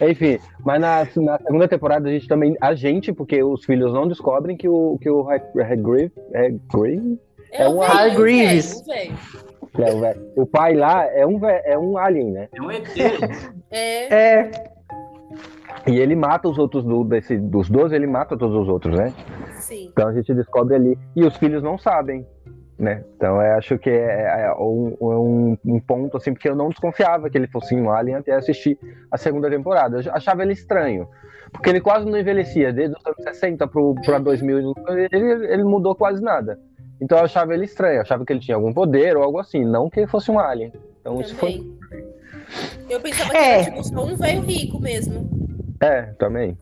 Enfim, 0.01 0.39
mas 0.65 0.81
na, 0.81 1.09
na 1.17 1.39
segunda 1.39 1.67
temporada 1.67 2.09
a 2.09 2.13
gente 2.13 2.29
também. 2.29 2.55
A 2.61 2.75
gente, 2.75 3.13
porque 3.13 3.43
os 3.43 3.65
filhos 3.65 3.93
não 3.95 4.07
descobrem 4.07 4.57
que 4.57 4.69
o, 4.69 4.99
que 5.01 5.09
o 5.09 5.29
Hagrid. 5.29 6.13
Hagrid? 6.35 7.19
É, 7.51 7.63
É 7.63 7.69
o 7.69 7.73
um 7.77 7.81
velho, 7.81 7.93
Hargreaves. 7.93 8.83
é 8.87 9.93
o 9.95 10.01
velho. 10.01 10.33
O 10.37 10.47
pai 10.47 10.75
lá 10.75 11.05
é 11.07 11.27
um, 11.27 11.41
é 11.49 11.79
um 11.79 11.97
alien, 11.97 12.31
né? 12.31 12.49
É 12.53 12.61
um 12.61 12.71
ET. 12.71 12.89
É, 13.71 14.15
É, 14.43 14.51
E 15.87 15.99
ele 15.99 16.17
mata 16.17 16.49
os 16.49 16.59
outros 16.59 16.85
do, 16.85 17.05
desse, 17.05 17.37
dos 17.39 17.69
12, 17.71 17.95
ele 17.95 18.07
mata 18.07 18.37
todos 18.37 18.57
os 18.57 18.69
outros, 18.69 18.97
né? 18.97 19.13
sim. 19.59 19.89
Então 19.93 20.09
a 20.09 20.13
gente 20.13 20.33
descobre 20.35 20.75
ali. 20.75 20.99
E 21.15 21.25
os 21.25 21.37
filhos 21.37 21.63
não 21.63 21.79
sabem, 21.79 22.27
né? 22.79 23.05
Então 23.17 23.41
eu 23.41 23.57
acho 23.57 23.79
que 23.79 23.91
é, 23.91 24.45
é 24.47 24.55
um, 24.59 24.97
um, 25.01 25.59
um 25.65 25.81
ponto, 25.81 26.17
assim, 26.17 26.33
porque 26.33 26.49
eu 26.49 26.57
não 26.57 26.69
desconfiava 26.69 27.29
que 27.31 27.37
ele 27.39 27.47
fosse 27.49 27.75
um 27.75 27.91
alien 27.91 28.17
até 28.17 28.33
assistir 28.33 28.79
a 29.11 29.17
segunda 29.17 29.49
temporada. 29.51 30.01
Eu 30.01 30.13
achava 30.13 30.43
ele 30.43 30.53
estranho. 30.53 31.09
Porque 31.53 31.71
ele 31.71 31.81
quase 31.81 32.05
não 32.05 32.19
envelhecia, 32.19 32.73
desde 32.73 32.97
os 32.97 33.07
anos 33.07 33.23
60 33.23 33.67
para 33.69 34.19
2000, 34.19 34.75
ele, 35.11 35.53
ele 35.53 35.65
mudou 35.65 35.95
quase 35.95 36.21
nada. 36.21 36.59
Então 37.01 37.19
eu 37.19 37.25
achava 37.25 37.55
ele 37.55 37.65
estranho, 37.65 37.97
eu 37.97 38.03
achava 38.03 38.25
que 38.25 38.33
ele 38.33 38.41
tinha 38.41 38.57
algum 38.57 38.73
poder 38.73 39.17
ou 39.17 39.23
algo 39.23 39.39
assim, 39.39 39.65
não 39.65 39.89
que 39.89 40.01
ele 40.01 40.07
fosse 40.09 40.31
um 40.31 40.39
alien. 40.39 40.73
Então 41.01 41.21
isso 41.21 41.35
foi. 41.37 41.53
Também. 41.53 41.77
Eu 42.89 43.01
pensava 43.01 43.31
que 43.31 43.37
É. 43.37 43.55
era 43.61 43.65
tipo 43.65 43.85
só 43.85 44.05
um 44.05 44.17
velho 44.17 44.41
rico 44.43 44.81
mesmo. 44.81 45.46
É, 45.81 46.03
também. 46.19 46.57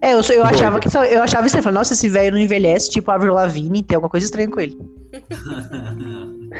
é 0.00 0.12
eu, 0.14 0.20
eu 0.22 0.44
achava 0.44 0.80
que 0.80 0.90
só- 0.90 1.04
eu 1.04 1.22
achava 1.22 1.46
isso, 1.46 1.56
eu 1.58 1.62
falei, 1.62 1.78
nossa, 1.78 1.92
esse 1.92 2.08
velho 2.08 2.32
não 2.32 2.38
envelhece, 2.42 2.90
tipo 2.90 3.10
Avril 3.10 3.34
Lavigne, 3.34 3.82
tem 3.82 3.94
alguma 3.96 4.10
coisa 4.10 4.24
estranha 4.26 4.50
com 4.50 4.60
ele. 4.60 4.76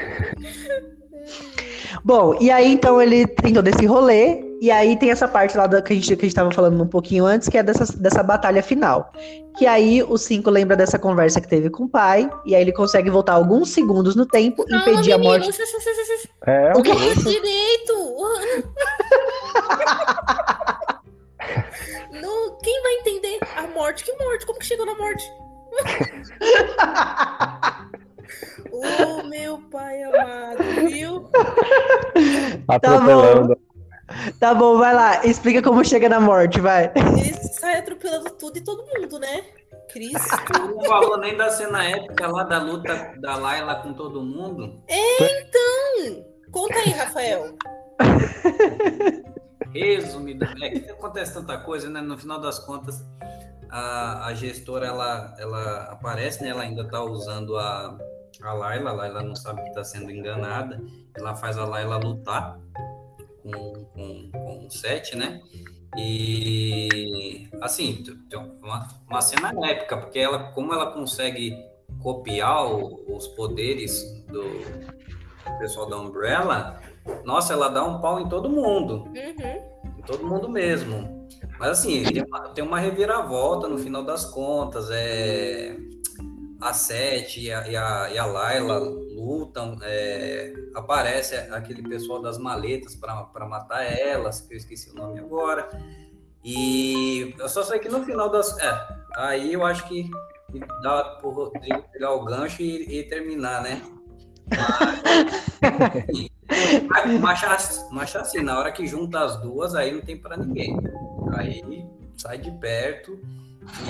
Bom, 2.03 2.37
e 2.39 2.49
aí 2.51 2.71
então 2.71 3.01
ele 3.01 3.25
tem 3.27 3.53
todo 3.53 3.67
esse 3.67 3.85
rolê, 3.85 4.41
e 4.61 4.69
aí 4.71 4.95
tem 4.97 5.11
essa 5.11 5.27
parte 5.27 5.57
lá 5.57 5.67
da, 5.67 5.81
que, 5.81 5.91
a 5.93 5.95
gente, 5.95 6.07
que 6.15 6.21
a 6.25 6.27
gente 6.27 6.35
tava 6.35 6.51
falando 6.51 6.81
um 6.81 6.87
pouquinho 6.87 7.25
antes, 7.25 7.49
que 7.49 7.57
é 7.57 7.63
dessa, 7.63 7.85
dessa 7.97 8.21
batalha 8.23 8.61
final. 8.63 9.11
Que 9.57 9.65
aí 9.65 10.01
o 10.03 10.17
Cinco 10.17 10.49
lembra 10.49 10.75
dessa 10.77 10.97
conversa 10.99 11.41
que 11.41 11.47
teve 11.47 11.69
com 11.69 11.83
o 11.85 11.89
pai, 11.89 12.29
e 12.45 12.55
aí 12.55 12.61
ele 12.61 12.71
consegue 12.71 13.09
voltar 13.09 13.33
alguns 13.33 13.71
segundos 13.71 14.15
no 14.15 14.25
tempo, 14.25 14.63
impedir 14.69 15.13
a 15.13 15.17
menino, 15.17 15.39
morte. 15.39 15.51
xux, 15.51 15.69
xux. 15.71 16.27
É, 16.45 16.71
O 16.75 16.81
quê? 16.83 16.91
direito! 16.91 18.15
Quem 22.63 22.83
vai 22.83 22.93
entender 22.95 23.39
a 23.55 23.67
morte? 23.67 24.03
Que 24.03 24.11
morte? 24.23 24.45
Como 24.45 24.59
que 24.59 24.65
chegou 24.65 24.85
na 24.85 24.95
morte? 24.95 25.23
oh, 28.71 29.23
meu 29.23 29.57
pai 29.69 30.03
amado, 30.03 30.63
viu? 30.87 31.29
atropelando. 32.67 33.57
Tá 34.39 34.55
bom, 34.55 34.77
vai 34.77 34.93
lá, 34.93 35.25
explica 35.25 35.61
como 35.61 35.85
chega 35.85 36.09
na 36.09 36.19
morte, 36.19 36.59
vai. 36.59 36.91
Ele 36.95 37.33
sai 37.59 37.77
atropelando 37.79 38.31
tudo 38.31 38.57
e 38.57 38.61
todo 38.61 38.83
mundo, 38.85 39.19
né? 39.19 39.43
Cristo. 39.91 40.35
Não 40.53 40.83
falou 40.83 41.17
nem 41.19 41.37
da 41.37 41.49
cena 41.49 41.83
épica 41.83 42.27
lá 42.27 42.43
da 42.43 42.59
luta 42.59 43.13
da 43.19 43.35
Layla 43.35 43.77
com 43.77 43.93
todo 43.93 44.21
mundo. 44.21 44.79
Então, 44.87 46.23
conta 46.51 46.77
aí, 46.79 46.91
Rafael. 46.91 47.55
Resumidamente, 49.73 50.85
é 50.87 50.91
acontece 50.91 51.33
tanta 51.33 51.57
coisa, 51.59 51.89
né? 51.89 52.01
No 52.01 52.17
final 52.17 52.39
das 52.39 52.59
contas, 52.59 53.05
a, 53.69 54.25
a 54.27 54.33
gestora 54.33 54.87
ela, 54.87 55.35
ela 55.37 55.83
aparece, 55.91 56.41
né? 56.43 56.49
Ela 56.49 56.63
ainda 56.63 56.83
tá 56.87 57.03
usando 57.03 57.57
a, 57.57 57.97
a 58.41 58.53
Layla, 58.53 58.89
a 58.89 58.93
Layla 58.93 59.23
não 59.23 59.35
sabe 59.35 59.63
que 59.63 59.73
tá 59.73 59.83
sendo 59.83 60.11
enganada. 60.11 60.81
Ela 61.15 61.35
faz 61.35 61.57
a 61.57 61.65
Layla 61.65 61.97
lutar 61.97 62.57
com, 63.43 63.51
com, 63.93 64.29
com 64.31 64.65
o 64.67 64.71
Sete, 64.71 65.15
né? 65.15 65.39
E 65.97 67.49
assim, 67.61 68.03
uma, 68.61 68.87
uma 69.09 69.21
cena 69.21 69.51
épica, 69.67 69.97
porque 69.97 70.19
ela, 70.19 70.51
como 70.51 70.73
ela 70.73 70.91
consegue 70.91 71.55
copiar 72.01 72.65
o- 72.71 73.15
os 73.15 73.27
poderes 73.29 74.03
do 74.27 74.43
pessoal 75.59 75.89
da 75.89 75.97
Umbrella, 75.97 76.79
nossa, 77.23 77.53
ela 77.53 77.69
dá 77.69 77.83
um 77.83 77.99
pau 77.99 78.19
em 78.19 78.27
todo 78.27 78.49
mundo. 78.49 79.05
Uhum. 79.05 79.99
Em 79.99 80.01
todo 80.05 80.25
mundo 80.25 80.49
mesmo. 80.49 81.27
Mas 81.57 81.79
assim, 81.79 82.03
tem 82.03 82.23
uma, 82.23 82.49
tem 82.49 82.63
uma 82.63 82.79
reviravolta 82.79 83.67
no 83.67 83.77
final 83.77 84.03
das 84.03 84.25
contas. 84.25 84.89
É, 84.91 85.75
a 86.61 86.73
Sete 86.73 87.41
e 87.41 87.51
a, 87.51 87.67
e 87.67 87.75
a, 87.75 88.09
e 88.11 88.17
a 88.17 88.25
Layla 88.25 88.79
lutam. 88.79 89.77
é, 89.81 90.53
aparece 90.75 91.35
aquele 91.35 91.81
pessoal 91.81 92.21
das 92.21 92.37
maletas 92.37 92.95
para 92.95 93.47
matar 93.47 93.83
elas, 93.83 94.41
que 94.41 94.53
eu 94.53 94.57
esqueci 94.57 94.89
o 94.91 94.95
nome 94.95 95.19
agora. 95.19 95.69
E 96.43 97.33
eu 97.37 97.49
só 97.49 97.63
sei 97.63 97.79
que 97.79 97.89
no 97.89 98.03
final 98.03 98.29
das. 98.29 98.57
É, 98.59 98.87
aí 99.15 99.53
eu 99.53 99.65
acho 99.65 99.87
que 99.87 100.09
dá 100.81 101.03
pro 101.19 101.29
Rodrigo 101.29 101.83
pegar 101.91 102.13
o 102.13 102.23
gancho 102.23 102.61
e, 102.61 102.99
e 102.99 103.03
terminar, 103.03 103.61
né? 103.61 103.81
Mas, 105.61 106.28
mas, 107.91 108.15
assim- 108.15 108.41
na 108.41 108.57
hora 108.57 108.71
que 108.71 108.85
junta 108.87 109.19
as 109.23 109.37
duas, 109.41 109.75
aí 109.75 109.91
não 109.91 110.01
tem 110.01 110.17
pra 110.17 110.35
ninguém. 110.37 110.75
Aí 111.37 111.85
sai 112.17 112.37
de 112.37 112.51
perto 112.51 113.19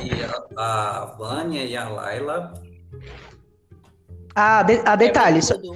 e 0.04 0.12
a, 0.58 1.02
a 1.02 1.06
Vânia 1.18 1.64
e 1.64 1.76
a 1.78 1.88
Laila. 1.88 2.54
Ah, 4.36 4.62
de, 4.64 4.82
ah, 4.86 4.96
detalhe, 4.96 5.42
só- 5.42 5.56
Tudo. 5.56 5.76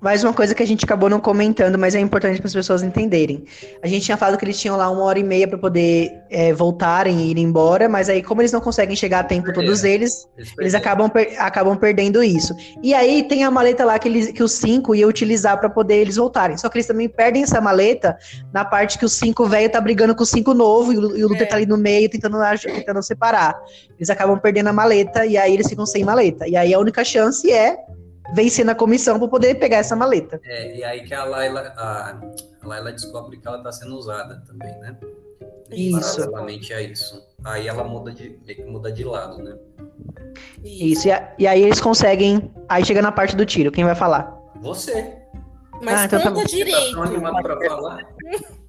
Mais 0.00 0.22
uma 0.22 0.32
coisa 0.32 0.54
que 0.54 0.62
a 0.62 0.66
gente 0.66 0.84
acabou 0.84 1.08
não 1.08 1.18
comentando, 1.18 1.78
mas 1.78 1.94
é 1.94 2.00
importante 2.00 2.38
para 2.38 2.46
as 2.46 2.52
pessoas 2.52 2.82
entenderem. 2.82 3.44
A 3.82 3.86
gente 3.88 4.04
tinha 4.04 4.16
falado 4.16 4.38
que 4.38 4.44
eles 4.44 4.58
tinham 4.60 4.76
lá 4.76 4.90
uma 4.90 5.02
hora 5.02 5.18
e 5.18 5.24
meia 5.24 5.48
para 5.48 5.58
poder 5.58 6.12
é, 6.30 6.52
voltarem 6.52 7.18
e 7.22 7.30
ir 7.30 7.38
embora, 7.38 7.88
mas 7.88 8.08
aí, 8.08 8.22
como 8.22 8.40
eles 8.42 8.52
não 8.52 8.60
conseguem 8.60 8.94
chegar 8.94 9.20
a 9.20 9.24
tempo, 9.24 9.52
todos 9.52 9.84
eles, 9.84 10.28
eles 10.58 10.74
acabam, 10.74 11.08
per- 11.08 11.34
acabam 11.38 11.76
perdendo 11.76 12.22
isso. 12.22 12.54
E 12.82 12.92
aí 12.94 13.22
tem 13.24 13.42
a 13.44 13.50
maleta 13.50 13.84
lá 13.84 13.98
que, 13.98 14.06
eles, 14.08 14.30
que 14.32 14.42
os 14.42 14.52
cinco 14.52 14.94
ia 14.94 15.08
utilizar 15.08 15.58
para 15.58 15.70
poder 15.70 15.96
eles 15.96 16.16
voltarem. 16.16 16.56
Só 16.56 16.68
que 16.68 16.76
eles 16.76 16.86
também 16.86 17.08
perdem 17.08 17.42
essa 17.42 17.60
maleta 17.60 18.16
na 18.52 18.64
parte 18.64 18.98
que 18.98 19.04
o 19.04 19.08
cinco 19.08 19.46
velho 19.46 19.70
tá 19.70 19.80
brigando 19.80 20.14
com 20.14 20.22
o 20.22 20.26
cinco 20.26 20.52
novo 20.54 20.92
e 20.92 20.98
o, 20.98 21.16
e 21.16 21.24
o 21.24 21.28
Luther 21.28 21.46
É. 21.46 21.46
tá 21.46 21.56
ali 21.56 21.66
no 21.66 21.78
meio 21.78 22.08
tentando, 22.08 22.36
tentando 22.62 23.02
separar. 23.02 23.58
Eles 23.98 24.10
acabam 24.10 24.38
perdendo 24.38 24.68
a 24.68 24.72
maleta 24.72 25.24
e 25.24 25.36
aí 25.38 25.54
eles 25.54 25.68
ficam 25.68 25.86
sem 25.86 26.04
maleta. 26.04 26.46
E 26.46 26.54
aí 26.54 26.72
a 26.74 26.78
única 26.78 27.02
chance 27.02 27.50
é 27.50 27.76
vencer 28.34 28.64
na 28.64 28.74
comissão 28.74 29.18
para 29.18 29.28
poder 29.28 29.54
pegar 29.56 29.78
essa 29.78 29.94
maleta. 29.96 30.40
É, 30.44 30.76
e 30.76 30.84
aí 30.84 31.02
que 31.04 31.14
a 31.14 31.24
Laila, 31.24 31.72
a, 31.76 32.10
a 32.62 32.66
Laila 32.66 32.92
descobre 32.92 33.36
que 33.36 33.46
ela 33.46 33.62
tá 33.62 33.70
sendo 33.72 33.96
usada 33.96 34.42
também, 34.46 34.76
né? 34.80 34.96
Isso. 35.70 36.16
Paralelamente 36.18 36.72
a 36.72 36.80
isso. 36.80 37.20
Aí 37.44 37.66
ela 37.66 37.82
muda 37.84 38.12
de, 38.12 38.38
meio 38.46 38.56
que 38.56 38.64
muda 38.64 38.90
de 38.92 39.02
lado, 39.04 39.42
né? 39.42 39.56
Isso, 40.64 41.08
e, 41.08 41.12
a- 41.12 41.34
e 41.38 41.46
aí 41.46 41.62
eles 41.62 41.80
conseguem. 41.80 42.52
Aí 42.68 42.84
chega 42.84 43.02
na 43.02 43.10
parte 43.12 43.34
do 43.36 43.44
tiro, 43.46 43.72
quem 43.72 43.84
vai 43.84 43.94
falar? 43.94 44.32
Você. 44.60 45.16
Mas 45.82 46.00
Ah, 46.00 46.04
então 46.06 46.20
tá 46.20 46.28
conta 46.30 46.40
bom. 46.40 46.46
direito. 46.46 46.96
Tá? 46.96 47.98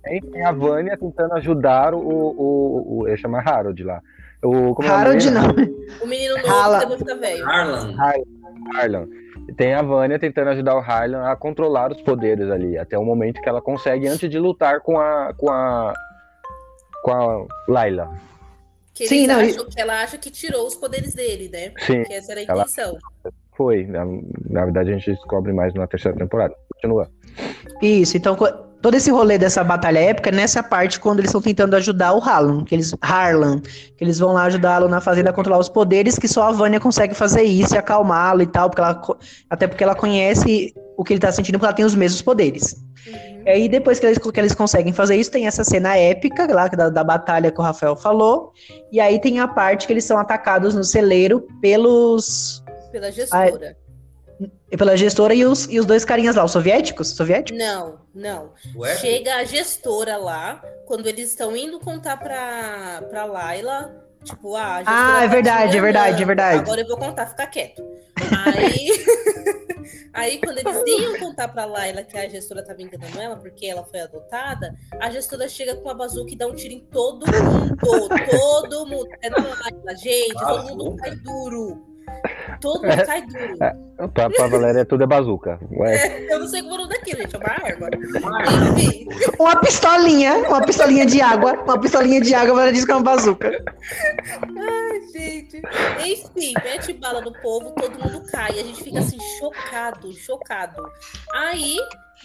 Tem, 0.04 0.46
a 0.46 0.52
Vânia 0.52 0.98
tentando 0.98 1.34
ajudar 1.36 1.94
o. 1.94 2.00
o, 2.00 3.00
o 3.02 3.08
eu 3.08 3.18
chamo 3.18 3.38
Harold 3.38 3.84
lá. 3.84 4.02
O, 4.44 4.74
como 4.76 4.88
é 4.88 4.92
Harold 4.92 5.24
dele? 5.30 5.32
não. 5.40 5.50
O 6.04 6.08
menino 6.08 6.36
novo 6.38 6.48
Rala. 6.48 6.86
que 6.86 6.98
fica 6.98 7.16
velho. 7.16 7.46
Harlan. 7.48 7.96
Harlan. 8.76 9.08
Tem 9.56 9.74
a 9.74 9.82
Vânia 9.82 10.20
tentando 10.20 10.50
ajudar 10.50 10.76
o 10.76 10.80
Harlan 10.80 11.24
a 11.30 11.36
controlar 11.36 11.92
os 11.92 12.02
poderes 12.02 12.50
ali, 12.52 12.78
até 12.78 12.98
o 12.98 13.04
momento 13.06 13.42
que 13.42 13.48
ela 13.48 13.62
consegue 13.62 14.08
antes 14.08 14.30
de 14.30 14.38
lutar 14.38 14.82
com 14.82 15.00
a 15.00 15.34
com 15.36 15.50
a 15.50 15.94
com 17.04 17.12
a 17.12 17.46
Layla. 17.68 18.10
Que, 18.94 19.08
Sim, 19.08 19.28
não, 19.28 19.40
acham, 19.40 19.66
que 19.70 19.80
ela 19.80 20.02
acha 20.02 20.18
que 20.18 20.32
tirou 20.32 20.66
os 20.66 20.76
poderes 20.76 21.14
dele, 21.14 21.50
né? 21.54 21.72
Sim, 21.86 22.04
Que 22.04 22.14
essa 22.14 22.32
era 22.32 22.42
a 22.42 22.44
Ela- 22.44 22.62
intenção. 22.64 22.98
foi. 23.56 23.86
Na, 23.86 24.04
na 24.50 24.66
verdade 24.66 24.90
a 24.92 24.94
gente 24.98 25.12
descobre 25.12 25.54
mais 25.54 25.74
na 25.76 25.86
terceira 25.88 26.18
temporada. 26.18 26.56
Continua. 26.74 27.08
Isso, 27.82 28.18
então 28.18 28.36
todo 28.82 28.96
esse 28.96 29.12
rolê 29.12 29.38
dessa 29.38 29.64
batalha 29.64 30.00
épica 30.00 30.30
é 30.30 30.34
nessa 30.34 30.62
parte 30.62 31.00
quando 31.00 31.20
eles 31.20 31.30
estão 31.30 31.42
tentando 31.42 31.76
ajudar 31.76 32.14
o 32.14 32.20
Harlan, 32.20 32.64
que 32.64 32.76
eles 32.76 32.94
Harlan, 33.02 33.60
que 33.60 34.04
eles 34.04 34.20
vão 34.20 34.34
lá 34.34 34.44
ajudá-lo 34.44 34.88
na 34.88 35.02
fazenda 35.02 35.30
a 35.30 35.34
controlar 35.34 35.60
os 35.60 35.70
poderes, 35.70 36.18
que 36.18 36.28
só 36.28 36.44
a 36.44 36.52
Vânia 36.52 36.80
consegue 36.80 37.14
fazer 37.14 37.44
isso 37.44 37.76
e 37.76 37.78
acalmá-lo 37.78 38.42
e 38.42 38.48
tal, 38.48 38.70
porque 38.70 38.82
ela, 38.82 39.02
até 39.50 39.68
porque 39.68 39.84
ela 39.84 39.96
conhece 39.96 40.74
o 40.96 41.04
que 41.04 41.14
ele 41.14 41.20
tá 41.20 41.32
sentindo, 41.32 41.58
porque 41.58 41.66
ela 41.66 41.76
tem 41.76 41.86
os 41.86 41.96
mesmos 41.96 42.22
poderes. 42.22 42.76
Uhum. 43.06 43.44
E 43.46 43.50
aí, 43.50 43.70
depois 43.70 44.00
que 44.00 44.06
eles, 44.06 44.18
que 44.18 44.40
eles 44.40 44.54
conseguem 44.54 44.92
fazer 44.92 45.16
isso, 45.16 45.32
tem 45.32 45.48
essa 45.48 45.64
cena 45.64 45.96
épica 45.96 46.46
lá 46.54 46.68
da, 46.68 46.90
da 46.90 47.04
batalha 47.04 47.52
que 47.52 47.60
o 47.60 47.64
Rafael 47.64 47.96
falou. 47.96 48.52
E 48.92 49.00
aí 49.00 49.22
tem 49.22 49.40
a 49.40 49.48
parte 49.48 49.88
que 49.88 49.94
eles 49.94 50.04
são 50.04 50.18
atacados 50.18 50.76
no 50.76 50.84
celeiro 50.84 51.48
pelos. 51.62 52.62
Pela 52.92 53.12
gestora. 53.12 53.78
Pela 54.78 54.96
gestora 54.96 55.34
e 55.34 55.46
os, 55.46 55.66
e 55.66 55.80
os 55.80 55.86
dois 55.86 56.06
carinhas 56.06 56.36
lá, 56.36 56.44
os 56.44 56.52
soviéticos? 56.52 57.10
Soviéticos? 57.10 57.60
Não, 57.60 58.00
não. 58.14 58.54
Ué? 58.76 58.96
Chega 58.98 59.36
a 59.36 59.44
gestora 59.44 60.18
lá, 60.18 60.62
quando 60.86 61.08
eles 61.08 61.30
estão 61.30 61.56
indo 61.56 61.80
contar 61.80 62.18
pra, 62.18 63.02
pra 63.10 63.26
Laila, 63.26 64.04
tipo, 64.24 64.56
ah, 64.56 64.76
a 64.76 64.78
gestora 64.80 64.98
Ah, 64.98 65.24
é 65.24 65.28
tá 65.28 65.34
verdade, 65.34 65.72
te 65.72 65.78
é 65.78 65.82
verdade, 65.82 66.24
é 66.24 66.26
verdade. 66.26 66.60
Agora 66.60 66.82
eu 66.82 66.88
vou 66.88 66.98
contar, 66.98 67.28
fica 67.28 67.48
quieto. 67.48 67.84
Aí, 68.46 68.90
aí 70.14 70.40
quando 70.40 70.60
eles 70.60 70.84
iam 70.86 71.20
contar 71.20 71.48
pra 71.48 71.66
Laila 71.66 72.04
que 72.04 72.18
a 72.18 72.28
gestora 72.28 72.64
tava 72.64 72.82
enganando 72.82 73.20
ela, 73.20 73.38
porque 73.38 73.66
ela 73.66 73.84
foi 73.86 74.02
adotada, 74.02 74.76
a 75.00 75.10
gestora 75.10 75.48
chega 75.48 75.76
com 75.76 75.90
a 75.90 75.94
bazuca 75.94 76.32
e 76.32 76.36
dá 76.36 76.48
um 76.48 76.54
tiro 76.56 76.74
em 76.74 76.82
todo 76.82 77.26
mundo. 77.26 77.78
todo 78.30 78.86
mundo. 78.86 79.08
É 79.22 79.30
na 79.30 79.38
Laila, 79.38 79.96
gente, 79.96 80.34
todo 80.34 80.76
mundo 80.76 80.96
cai 80.98 81.16
duro. 81.16 81.97
Todo 82.60 82.88
mundo 82.88 83.06
cai 83.06 83.22
duro. 83.26 83.58
Pra, 84.14 84.30
pra 84.30 84.48
Valéria 84.48 84.86
tudo 84.86 85.04
é 85.04 85.08
bazuca. 85.08 85.60
Ué, 85.72 86.28
Eu 86.30 86.40
não 86.40 86.48
sei 86.48 86.62
como 86.62 86.74
é 86.74 86.76
o 86.76 86.78
nome 86.80 86.94
daquilo, 86.94 87.22
gente, 87.22 87.36
é 87.36 87.40
uma 87.40 87.50
arma. 87.50 87.90
Uma 89.40 89.56
pistolinha, 89.60 90.38
uma 90.50 90.62
pistolinha 90.66 91.06
de 91.06 91.22
água. 91.22 91.54
Uma 91.64 91.80
pistolinha 91.80 92.22
de 92.22 92.34
água, 92.34 92.62
ela 92.62 92.72
diz 92.72 92.86
que 92.86 92.92
é 92.92 92.96
uma 92.96 93.04
bazuca. 93.04 93.52
Gente, 95.14 95.62
enfim, 96.06 96.54
mete 96.64 96.94
bala 96.94 97.22
no 97.22 97.32
povo, 97.42 97.72
todo 97.72 98.00
mundo 98.00 98.26
cai. 98.32 98.52
A 98.60 98.64
gente 98.64 98.84
fica 98.84 99.00
assim, 99.00 99.18
chocado, 99.40 100.12
chocado. 100.14 100.84
Aí 101.34 101.78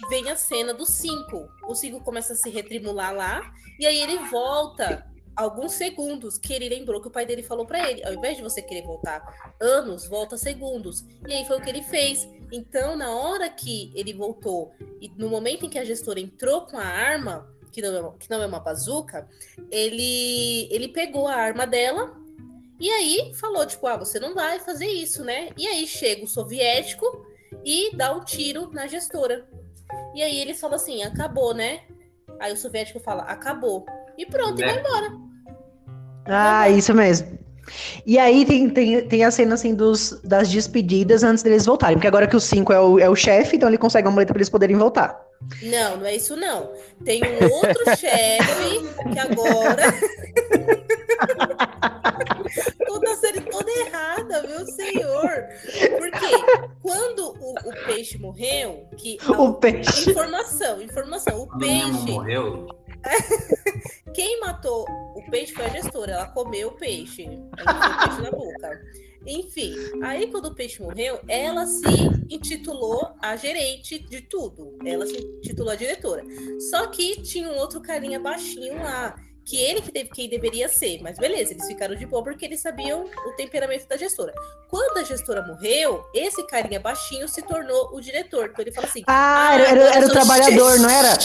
vem 0.09 0.29
a 0.29 0.35
cena 0.35 0.73
do 0.73 0.85
5. 0.85 1.47
O 1.67 1.75
5 1.75 2.01
começa 2.01 2.33
a 2.33 2.35
se 2.35 2.49
retrimular 2.49 3.13
lá, 3.13 3.41
e 3.79 3.85
aí 3.85 3.99
ele 4.01 4.17
volta 4.29 5.05
alguns 5.35 5.73
segundos, 5.73 6.37
que 6.37 6.53
ele 6.53 6.69
lembrou 6.69 7.01
que 7.01 7.07
o 7.07 7.11
pai 7.11 7.25
dele 7.25 7.43
falou 7.43 7.65
pra 7.65 7.89
ele, 7.89 8.05
ao 8.05 8.13
invés 8.13 8.37
de 8.37 8.43
você 8.43 8.61
querer 8.61 8.83
voltar 8.83 9.55
anos, 9.59 10.07
volta 10.07 10.37
segundos. 10.37 11.03
E 11.27 11.33
aí 11.33 11.45
foi 11.45 11.57
o 11.57 11.61
que 11.61 11.69
ele 11.69 11.81
fez. 11.83 12.27
Então, 12.51 12.95
na 12.95 13.09
hora 13.15 13.49
que 13.49 13.91
ele 13.95 14.13
voltou, 14.13 14.73
e 15.01 15.09
no 15.17 15.29
momento 15.29 15.65
em 15.65 15.69
que 15.69 15.79
a 15.79 15.83
gestora 15.85 16.19
entrou 16.19 16.61
com 16.61 16.77
a 16.77 16.85
arma, 16.85 17.51
que 17.71 17.81
não 17.81 17.95
é, 17.95 17.99
uma- 18.01 18.17
que 18.17 18.29
não 18.29 18.41
é 18.43 18.45
uma 18.45 18.59
bazuca, 18.59 19.27
ele, 19.71 20.67
ele 20.71 20.87
pegou 20.89 21.27
a 21.27 21.33
arma 21.33 21.65
dela 21.65 22.15
e 22.79 22.89
aí 22.91 23.33
falou, 23.33 23.65
tipo, 23.65 23.87
ah, 23.87 23.97
você 23.97 24.19
não 24.19 24.35
vai 24.35 24.59
fazer 24.59 24.85
isso, 24.87 25.23
né? 25.23 25.49
E 25.57 25.67
aí 25.67 25.87
chega 25.87 26.23
o 26.23 26.27
soviético 26.27 27.25
e 27.65 27.95
dá 27.95 28.15
um 28.15 28.23
tiro 28.23 28.69
na 28.71 28.85
gestora. 28.85 29.47
E 30.13 30.21
aí 30.21 30.37
ele 30.39 30.53
fala 30.53 30.75
assim, 30.75 31.01
acabou, 31.01 31.53
né? 31.55 31.81
Aí 32.39 32.53
o 32.53 32.57
soviético 32.57 32.99
fala, 32.99 33.23
acabou. 33.23 33.85
E 34.17 34.25
pronto, 34.25 34.61
e 34.61 34.65
Né? 34.65 34.71
vai 34.73 34.79
embora. 34.79 35.11
Ah, 36.25 36.69
isso 36.69 36.93
mesmo. 36.93 37.37
E 38.05 38.19
aí 38.19 38.45
tem, 38.45 38.69
tem, 38.69 39.07
tem 39.07 39.23
a 39.23 39.31
cena 39.31 39.55
assim 39.55 39.73
dos, 39.73 40.19
das 40.23 40.49
despedidas 40.49 41.23
antes 41.23 41.43
deles 41.43 41.65
voltarem. 41.65 41.95
Porque 41.97 42.07
agora 42.07 42.27
que 42.27 42.35
o 42.35 42.39
5 42.39 42.73
é 42.73 42.79
o, 42.79 42.99
é 42.99 43.09
o 43.09 43.15
chefe, 43.15 43.55
então 43.55 43.69
ele 43.69 43.77
consegue 43.77 44.07
uma 44.07 44.13
muleta 44.13 44.33
pra 44.33 44.39
eles 44.39 44.49
poderem 44.49 44.75
voltar. 44.75 45.19
Não, 45.61 45.97
não 45.97 46.05
é 46.05 46.15
isso 46.15 46.35
não. 46.35 46.71
Tem 47.03 47.21
um 47.23 47.51
outro 47.51 47.83
chefe 47.97 48.81
que 49.11 49.19
agora. 49.19 49.83
toda 52.85 53.11
a 53.11 53.15
série 53.15 53.41
toda 53.41 53.71
errada, 53.71 54.43
meu 54.47 54.65
senhor. 54.65 55.45
Porque 55.97 56.71
quando 56.81 57.33
o, 57.39 57.53
o 57.69 57.85
peixe 57.85 58.17
morreu, 58.17 58.85
que 58.97 59.17
O 59.27 59.53
peixe. 59.53 60.11
informação, 60.11 60.81
informação, 60.81 61.41
o 61.43 61.57
peixe, 61.57 62.11
morreu. 62.11 62.67
quem 64.13 64.39
matou 64.39 64.85
o 65.15 65.23
peixe 65.29 65.53
foi 65.53 65.65
a 65.65 65.69
gestora, 65.69 66.13
ela 66.13 66.27
comeu 66.27 66.69
o 66.69 66.71
peixe, 66.73 67.23
ela 67.57 67.95
o 67.95 68.07
peixe 68.07 68.21
na 68.21 68.31
boca. 68.31 68.81
Enfim, 69.25 69.73
aí 70.03 70.27
quando 70.27 70.47
o 70.47 70.55
peixe 70.55 70.81
morreu, 70.81 71.19
ela 71.29 71.65
se 71.65 71.85
intitulou 72.29 73.13
a 73.21 73.35
gerente 73.35 73.97
de 73.97 74.21
tudo. 74.21 74.77
Ela 74.85 75.05
se 75.05 75.15
intitulou 75.15 75.71
a 75.71 75.75
diretora. 75.75 76.23
Só 76.69 76.87
que 76.87 77.21
tinha 77.21 77.47
um 77.47 77.55
outro 77.55 77.81
carinha 77.81 78.19
baixinho 78.19 78.75
lá, 78.83 79.15
que 79.45 79.57
ele 79.57 79.81
que 79.81 79.91
deve, 79.91 80.09
quem 80.09 80.29
deveria 80.29 80.67
ser. 80.67 81.01
Mas 81.01 81.17
beleza, 81.17 81.53
eles 81.53 81.65
ficaram 81.67 81.95
de 81.95 82.05
boa 82.05 82.21
porque 82.21 82.45
eles 82.45 82.59
sabiam 82.61 83.05
o 83.25 83.31
temperamento 83.37 83.87
da 83.87 83.95
gestora. 83.95 84.33
Quando 84.69 84.97
a 84.97 85.03
gestora 85.03 85.41
morreu, 85.41 86.03
esse 86.13 86.45
carinha 86.47 86.79
baixinho 86.79 87.27
se 87.27 87.41
tornou 87.43 87.95
o 87.95 88.01
diretor. 88.01 88.49
Então 88.51 88.61
ele 88.61 88.71
fala 88.71 88.87
assim: 88.87 89.03
Ah, 89.07 89.51
era, 89.53 89.69
era, 89.69 89.81
era 89.95 90.05
eu 90.05 90.09
o 90.09 90.11
trabalhador, 90.11 90.71
chefe. 90.71 90.81
não 90.81 90.89
era? 90.89 91.17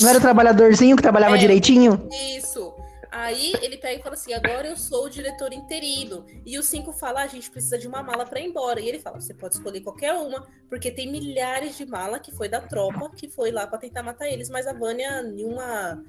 Não 0.00 0.08
era 0.08 0.18
o 0.18 0.20
trabalhadorzinho 0.20 0.96
que 0.96 1.02
trabalhava 1.02 1.36
É. 1.36 1.38
direitinho? 1.38 2.08
Isso. 2.36 2.74
Aí 3.10 3.52
ele 3.62 3.76
pega 3.76 4.00
e 4.00 4.02
fala 4.02 4.16
assim: 4.16 4.32
agora 4.32 4.66
eu 4.66 4.76
sou 4.76 5.04
o 5.04 5.08
diretor 5.08 5.52
interino. 5.52 6.24
E 6.44 6.58
o 6.58 6.62
5 6.64 6.92
fala: 6.92 7.22
a 7.22 7.26
gente 7.28 7.48
precisa 7.48 7.78
de 7.78 7.86
uma 7.86 8.02
mala 8.02 8.26
para 8.26 8.40
ir 8.40 8.46
embora. 8.46 8.80
E 8.80 8.88
ele 8.88 8.98
fala: 8.98 9.20
você 9.20 9.32
pode 9.32 9.54
escolher 9.54 9.80
qualquer 9.82 10.12
uma, 10.14 10.44
porque 10.68 10.90
tem 10.90 11.10
milhares 11.10 11.76
de 11.76 11.86
mala 11.86 12.18
que 12.18 12.32
foi 12.32 12.48
da 12.48 12.60
tropa 12.60 13.10
que 13.16 13.28
foi 13.28 13.52
lá 13.52 13.68
para 13.68 13.78
tentar 13.78 14.02
matar 14.02 14.26
eles. 14.28 14.50
Mas 14.50 14.66
a 14.66 14.72
Vânia, 14.72 15.22
nenhuma. 15.22 16.02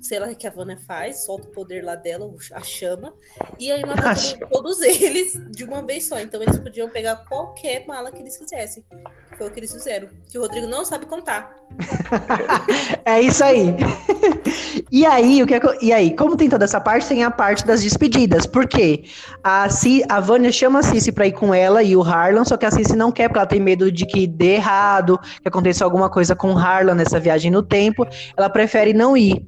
Sei 0.00 0.18
lá 0.18 0.26
o 0.26 0.34
que 0.34 0.48
a 0.48 0.50
Vânia 0.50 0.76
faz, 0.84 1.24
solta 1.24 1.46
o 1.46 1.52
poder 1.52 1.84
lá 1.84 1.94
dela, 1.94 2.28
a 2.54 2.60
chama, 2.60 3.14
e 3.56 3.70
aí 3.70 3.86
mata 3.86 4.10
A 4.10 4.14
todo- 4.16 4.48
todos 4.50 4.80
eles 4.82 5.32
de 5.52 5.62
uma 5.64 5.80
vez 5.80 6.06
só. 6.08 6.18
Então 6.18 6.42
eles 6.42 6.58
podiam 6.58 6.88
pegar 6.90 7.16
qualquer 7.28 7.86
mala 7.86 8.10
que 8.10 8.18
eles 8.20 8.36
quisessem. 8.36 8.84
Foi 9.38 9.46
o 9.46 9.50
que 9.50 9.60
eles 9.60 9.72
fizeram. 9.72 10.08
Que 10.28 10.36
o 10.38 10.42
Rodrigo 10.42 10.66
não 10.66 10.84
sabe 10.84 11.06
contar. 11.06 11.54
É 13.04 13.20
isso 13.20 13.42
aí. 13.44 13.74
E 14.90 15.06
aí, 15.06 15.42
o 15.42 15.46
que 15.46 15.54
é 15.54 15.60
e 15.80 15.90
aí, 15.90 16.14
como 16.14 16.36
tem 16.36 16.48
toda 16.50 16.64
essa 16.66 16.78
parte, 16.80 17.08
tem 17.08 17.24
a 17.24 17.30
parte 17.30 17.66
das 17.66 17.82
despedidas. 17.82 18.44
Por 18.46 18.66
quê? 18.66 19.04
A, 19.42 19.66
Ci, 19.70 20.02
a 20.06 20.20
Vânia 20.20 20.52
chama 20.52 20.80
a 20.80 20.82
Cici 20.82 21.10
pra 21.10 21.26
ir 21.26 21.32
com 21.32 21.54
ela 21.54 21.82
e 21.82 21.96
o 21.96 22.02
Harlan, 22.02 22.44
só 22.44 22.58
que 22.58 22.66
a 22.66 22.70
Cici 22.70 22.94
não 22.94 23.10
quer, 23.10 23.28
porque 23.28 23.38
ela 23.38 23.46
tem 23.48 23.58
medo 23.60 23.90
de 23.90 24.04
que 24.04 24.26
dê 24.26 24.56
errado, 24.56 25.18
que 25.40 25.48
aconteça 25.48 25.82
alguma 25.82 26.10
coisa 26.10 26.36
com 26.36 26.52
o 26.52 26.58
Harlan 26.58 26.94
nessa 26.94 27.18
viagem 27.18 27.50
no 27.50 27.62
tempo. 27.62 28.06
Ela 28.36 28.50
prefere 28.50 28.92
não 28.92 29.16
ir. 29.16 29.46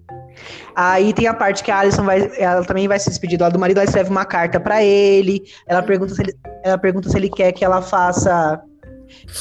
Aí 0.74 1.12
tem 1.12 1.26
a 1.26 1.34
parte 1.34 1.62
que 1.62 1.70
a 1.70 1.80
Alison 1.80 2.04
vai, 2.04 2.30
ela 2.38 2.64
também 2.64 2.88
vai 2.88 2.98
se 2.98 3.08
despedir 3.08 3.38
do 3.38 3.58
marido, 3.58 3.78
ela 3.78 3.84
escreve 3.84 4.10
uma 4.10 4.24
carta 4.24 4.58
pra 4.58 4.82
ele. 4.82 5.42
Ela 5.66 5.82
pergunta 5.82 6.14
se 6.14 6.22
ele, 6.22 6.34
ela 6.62 6.78
pergunta 6.78 7.08
se 7.08 7.16
ele 7.16 7.28
quer 7.28 7.52
que 7.52 7.64
ela 7.64 7.80
faça 7.82 8.62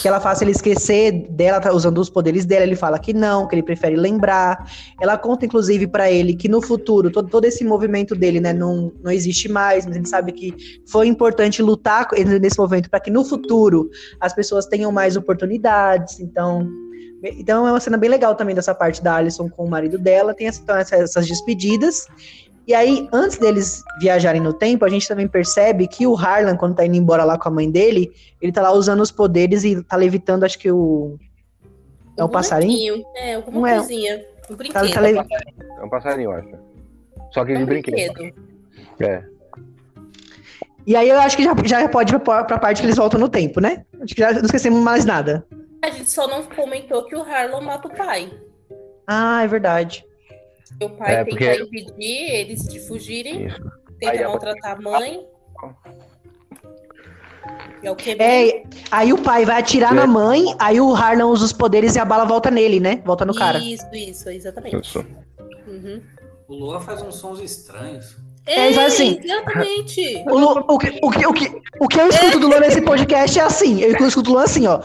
que 0.01 0.07
ela 0.07 0.19
faça 0.19 0.43
ele 0.43 0.51
esquecer 0.51 1.27
dela, 1.29 1.59
tá 1.59 1.71
usando 1.71 1.97
os 1.97 2.09
poderes 2.09 2.45
dela. 2.45 2.63
Ele 2.63 2.75
fala 2.75 2.99
que 2.99 3.13
não, 3.13 3.47
que 3.47 3.55
ele 3.55 3.63
prefere 3.63 3.95
lembrar. 3.95 4.69
Ela 5.01 5.17
conta, 5.17 5.45
inclusive, 5.45 5.87
pra 5.87 6.11
ele 6.11 6.35
que 6.35 6.47
no 6.47 6.61
futuro, 6.61 7.11
todo, 7.11 7.29
todo 7.29 7.45
esse 7.45 7.63
movimento 7.63 8.15
dele, 8.15 8.39
né, 8.39 8.53
não, 8.53 8.91
não 9.01 9.11
existe 9.11 9.49
mais, 9.49 9.85
mas 9.85 9.95
ele 9.95 10.07
sabe 10.07 10.31
que 10.31 10.53
foi 10.85 11.07
importante 11.07 11.61
lutar 11.61 12.07
nesse 12.39 12.57
movimento 12.57 12.89
para 12.89 12.99
que 12.99 13.09
no 13.09 13.23
futuro 13.23 13.89
as 14.19 14.33
pessoas 14.33 14.65
tenham 14.65 14.91
mais 14.91 15.15
oportunidades. 15.15 16.19
Então, 16.19 16.67
então 17.23 17.67
é 17.67 17.71
uma 17.71 17.79
cena 17.79 17.97
bem 17.97 18.09
legal 18.09 18.35
também 18.35 18.53
dessa 18.53 18.75
parte 18.75 19.01
da 19.03 19.15
Alison 19.15 19.49
com 19.49 19.65
o 19.65 19.69
marido 19.69 19.97
dela. 19.97 20.33
Tem 20.33 20.47
essa- 20.47 20.61
então, 20.61 20.75
essa- 20.75 20.95
essas 20.97 21.27
despedidas. 21.27 22.07
E 22.67 22.73
aí, 22.73 23.07
antes 23.11 23.37
deles 23.37 23.83
viajarem 23.99 24.41
no 24.41 24.53
tempo, 24.53 24.85
a 24.85 24.89
gente 24.89 25.07
também 25.07 25.27
percebe 25.27 25.85
que 25.87 26.07
o 26.07 26.15
Harlan, 26.15 26.55
quando 26.55 26.75
tá 26.75 26.85
indo 26.85 26.95
embora 26.95 27.23
lá 27.25 27.37
com 27.37 27.49
a 27.49 27.51
mãe 27.51 27.69
dele, 27.69 28.11
ele 28.41 28.51
tá 28.51 28.61
lá 28.61 28.71
usando 28.71 29.01
os 29.01 29.11
poderes 29.11 29.63
e 29.65 29.83
tá 29.83 29.95
levitando, 29.97 30.43
acho 30.45 30.57
que 30.57 30.71
o. 30.71 31.17
É 32.17 32.23
o 32.23 32.29
passarinho? 32.29 32.93
bonequinho. 32.97 33.05
É, 33.17 33.35
alguma 33.35 33.59
Não 33.59 33.67
é. 33.67 33.77
coisinha. 33.77 34.25
Um 34.49 34.55
Tá, 34.55 34.55
brinquedo. 34.55 34.93
tá 34.93 35.25
É 35.79 35.83
um 35.83 35.89
passarinho, 35.89 36.31
eu 36.31 36.37
acho. 36.37 36.49
Só 37.31 37.43
que 37.43 37.51
É 37.53 37.55
de 37.57 37.63
um 37.63 37.65
brinquedo. 37.65 38.13
brinquedo. 38.13 38.35
É. 38.99 39.23
E 40.85 40.95
aí 40.95 41.09
eu 41.09 41.19
acho 41.19 41.35
que 41.37 41.43
já, 41.43 41.53
já 41.65 41.87
pode 41.89 42.13
ir 42.13 42.19
pra, 42.19 42.43
pra 42.43 42.57
parte 42.57 42.81
que 42.81 42.85
eles 42.85 42.97
voltam 42.97 43.19
no 43.19 43.29
tempo, 43.29 43.59
né? 43.61 43.85
Acho 44.01 44.13
que 44.13 44.21
já 44.21 44.33
não 44.33 44.41
esquecemos 44.41 44.79
mais 44.81 45.05
nada. 45.05 45.45
A 45.83 45.89
gente 45.89 46.09
só 46.09 46.27
não 46.27 46.43
comentou 46.43 47.03
que 47.03 47.15
o 47.15 47.21
Harlan 47.21 47.61
mata 47.61 47.87
o 47.87 47.95
pai. 47.95 48.31
Ah, 49.05 49.43
é 49.43 49.47
verdade. 49.47 50.05
O 50.81 50.89
pai 50.89 51.13
É, 51.15 51.23
tenta 51.25 51.29
porque- 51.29 51.53
impedir 51.55 52.31
eles 52.31 52.63
de 52.67 52.79
fugirem, 52.87 53.47
Isso. 53.47 53.61
tenta 53.99 54.11
Aí 54.13 54.23
a- 54.23 54.29
maltratar 54.29 54.77
a 54.77 54.81
mãe. 54.81 55.19
É 57.83 57.91
o 57.91 57.95
que 57.95 58.11
É, 58.11 58.63
aí 58.89 59.11
o 59.11 59.17
pai 59.21 59.43
vai 59.43 59.59
atirar 59.59 59.91
É. 59.91 59.95
na 59.95 60.07
mãe, 60.07 60.55
aí 60.57 60.79
o 60.79 60.93
Harlan 60.93 61.25
usa 61.25 61.43
os 61.45 61.51
poderes 61.53 61.95
e 61.95 61.99
a 61.99 62.05
bala 62.05 62.23
volta 62.23 62.49
nele, 62.49 62.79
né? 62.79 63.01
Volta 63.05 63.25
no 63.25 63.35
cara. 63.35 63.59
Isso, 63.59 63.85
isso, 63.93 64.29
exatamente. 64.29 64.79
Isso. 64.79 65.05
Uhum. 65.67 66.01
O 66.47 66.55
Luan 66.55 66.79
faz 66.79 67.01
uns 67.01 67.15
sons 67.15 67.41
estranhos. 67.41 68.15
É, 68.45 68.67
ele 68.67 68.75
faz 68.75 68.93
assim. 68.93 69.19
Exatamente. 69.21 70.23
O, 70.27 70.37
Lu- 70.37 70.65
o, 70.67 70.77
que, 70.77 70.99
o, 71.01 71.09
que, 71.11 71.25
o, 71.27 71.33
que, 71.33 71.61
o 71.79 71.87
que 71.87 71.99
eu 71.99 72.07
escuto 72.09 72.39
do 72.39 72.47
Luan 72.47 72.59
nesse 72.61 72.81
podcast 72.81 73.37
é 73.39 73.43
assim. 73.43 73.81
Eu 73.81 73.91
escuto 74.07 74.29
o 74.29 74.33
Luan 74.33 74.43
assim, 74.43 74.65
ó. 74.67 74.79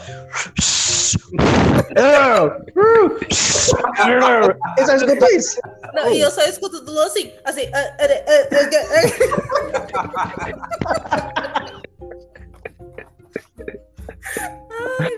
Eu 4.77 4.85
só 4.85 4.95
escuto 4.95 5.25
isso. 5.35 5.59
Não, 5.93 6.09
e 6.11 6.21
eu 6.21 6.31
só 6.31 6.41
escuto 6.43 6.81
do 6.81 6.91
Lu 6.91 7.01
assim, 7.01 7.31
assim. 7.45 7.69
ah, 7.73 7.95
ah, 7.99 8.07
ah, 8.27 8.47
ah, 8.51 10.09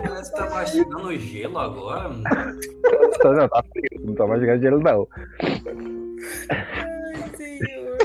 Parece 0.03 0.31
que 0.31 0.37
tá 0.37 0.49
mastigando 0.49 1.17
gelo 1.17 1.59
agora. 1.59 2.09
mano. 2.09 2.23
Não, 3.23 3.49
tá 3.49 3.63
frio, 3.71 4.01
não 4.05 4.15
tá 4.15 4.27
mais 4.27 4.39
chegando 4.41 4.61
gelo, 4.61 4.79
não. 4.79 5.07
Ai, 6.49 7.31
senhor. 7.37 7.97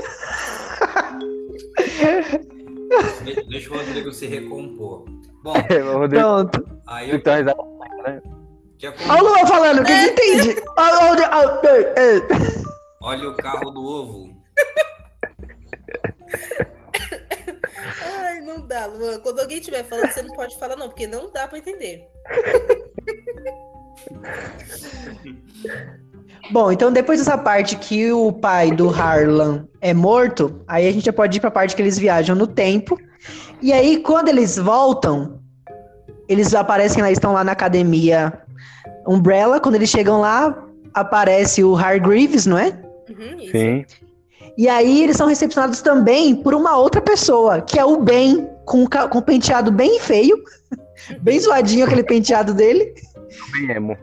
De- 3.23 3.49
Deixa 3.49 3.73
o 3.73 3.77
Rodrigo 3.77 4.11
se 4.11 4.25
recompor. 4.27 5.05
Bom, 5.47 5.53
É, 5.71 6.09
Pronto. 6.09 6.67
aí 6.85 7.09
eu 7.09 7.15
então, 7.15 7.33
Olha 9.09 9.23
o 9.23 9.23
Luan 9.23 9.45
falando, 9.47 9.83
quem 9.85 9.95
É. 9.95 10.07
entende? 10.07 10.61
Olha, 10.77 11.29
olha, 13.01 13.29
o 13.29 13.33
carro 13.37 13.71
do 13.71 13.81
ovo. 13.81 14.37
Ai, 18.03 18.41
não 18.41 18.59
dá, 18.67 18.87
Luan. 18.87 19.19
Quando 19.21 19.39
alguém 19.39 19.59
estiver 19.59 19.85
falando, 19.85 20.11
você 20.11 20.21
não 20.21 20.35
pode 20.35 20.59
falar, 20.59 20.75
não, 20.75 20.89
porque 20.89 21.07
não 21.07 21.31
dá 21.31 21.47
pra 21.47 21.57
entender. 21.59 22.05
Bom, 26.51 26.69
então 26.71 26.91
depois 26.91 27.19
dessa 27.19 27.37
parte 27.37 27.77
que 27.77 28.11
o 28.11 28.33
pai 28.33 28.71
do 28.71 28.89
Harlan 28.89 29.65
é 29.79 29.93
morto, 29.93 30.61
aí 30.67 30.87
a 30.87 30.91
gente 30.91 31.05
já 31.05 31.13
pode 31.13 31.37
ir 31.37 31.39
pra 31.41 31.49
parte 31.51 31.73
que 31.73 31.81
eles 31.81 31.97
viajam 31.97 32.35
no 32.35 32.47
tempo. 32.47 32.97
E 33.61 33.73
aí, 33.73 33.97
quando 33.97 34.29
eles 34.29 34.57
voltam, 34.57 35.39
eles 36.29 36.53
aparecem 36.53 37.01
lá, 37.01 37.11
estão 37.11 37.33
lá 37.33 37.43
na 37.43 37.51
academia 37.53 38.33
Umbrella. 39.07 39.59
Quando 39.59 39.75
eles 39.75 39.89
chegam 39.89 40.19
lá, 40.21 40.63
aparece 40.93 41.63
o 41.63 41.75
Hargreaves, 41.75 42.45
não 42.45 42.57
é? 42.57 42.77
Uhum, 43.09 43.39
isso. 43.39 43.51
Sim. 43.51 43.85
E 44.57 44.67
aí 44.67 45.03
eles 45.03 45.15
são 45.17 45.27
recepcionados 45.27 45.81
também 45.81 46.35
por 46.35 46.53
uma 46.55 46.77
outra 46.77 46.99
pessoa, 47.01 47.61
que 47.61 47.77
é 47.79 47.85
o 47.85 48.01
Ben, 48.01 48.47
com, 48.65 48.85
com 48.87 49.17
o 49.19 49.21
penteado 49.21 49.71
bem 49.71 49.99
feio, 49.99 50.35
bem 51.21 51.39
zoadinho 51.39 51.85
aquele 51.85 52.03
penteado 52.03 52.53
dele. 52.53 52.93
Bem 53.51 53.71
emo. 53.71 53.97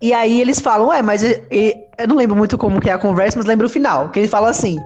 E 0.00 0.12
aí 0.12 0.40
eles 0.40 0.60
falam, 0.60 0.88
ué, 0.88 1.00
mas 1.02 1.22
e- 1.22 1.42
e- 1.50 1.76
eu 1.98 2.08
não 2.08 2.16
lembro 2.16 2.36
muito 2.36 2.58
como 2.58 2.80
que 2.80 2.90
é 2.90 2.92
a 2.92 2.98
conversa, 2.98 3.38
mas 3.38 3.46
lembro 3.46 3.66
o 3.66 3.70
final, 3.70 4.10
que 4.10 4.18
ele 4.20 4.28
fala 4.28 4.50
assim. 4.50 4.78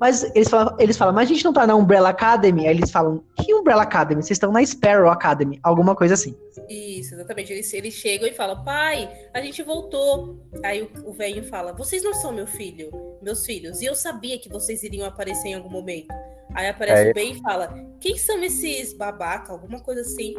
Mas 0.00 0.22
eles 0.34 0.48
falam, 0.48 0.76
eles 0.78 0.96
falam, 0.96 1.12
mas 1.14 1.28
a 1.28 1.32
gente 1.32 1.44
não 1.44 1.52
tá 1.52 1.66
na 1.66 1.74
Umbrella 1.74 2.10
Academy? 2.10 2.68
Aí 2.68 2.76
eles 2.76 2.90
falam, 2.90 3.24
que 3.36 3.52
Umbrella 3.52 3.82
Academy? 3.82 4.22
Vocês 4.22 4.36
estão 4.36 4.52
na 4.52 4.64
Sparrow 4.64 5.10
Academy, 5.10 5.58
alguma 5.62 5.94
coisa 5.94 6.14
assim. 6.14 6.36
Isso, 6.68 7.14
exatamente. 7.14 7.52
Eles, 7.52 7.72
eles 7.72 7.94
chegam 7.94 8.28
e 8.28 8.32
falam, 8.32 8.62
pai, 8.62 9.10
a 9.34 9.40
gente 9.40 9.62
voltou. 9.62 10.38
Aí 10.64 10.88
o, 11.04 11.12
velho 11.12 11.42
fala, 11.44 11.72
vocês 11.72 12.02
não 12.02 12.14
são 12.14 12.32
meu 12.32 12.46
filho, 12.46 12.90
meus 13.22 13.44
filhos. 13.44 13.80
E 13.80 13.86
eu 13.86 13.94
sabia 13.94 14.38
que 14.38 14.48
vocês 14.48 14.82
iriam 14.82 15.06
aparecer 15.06 15.48
em 15.48 15.54
algum 15.54 15.70
momento. 15.70 16.08
Aí 16.54 16.68
aparece 16.68 17.08
É. 17.08 17.10
o 17.10 17.14
Ben 17.14 17.32
e 17.32 17.40
fala, 17.40 17.74
quem 18.00 18.16
são 18.16 18.42
esses 18.42 18.92
babaca? 18.92 19.52
Alguma 19.52 19.80
coisa 19.80 20.00
assim. 20.00 20.34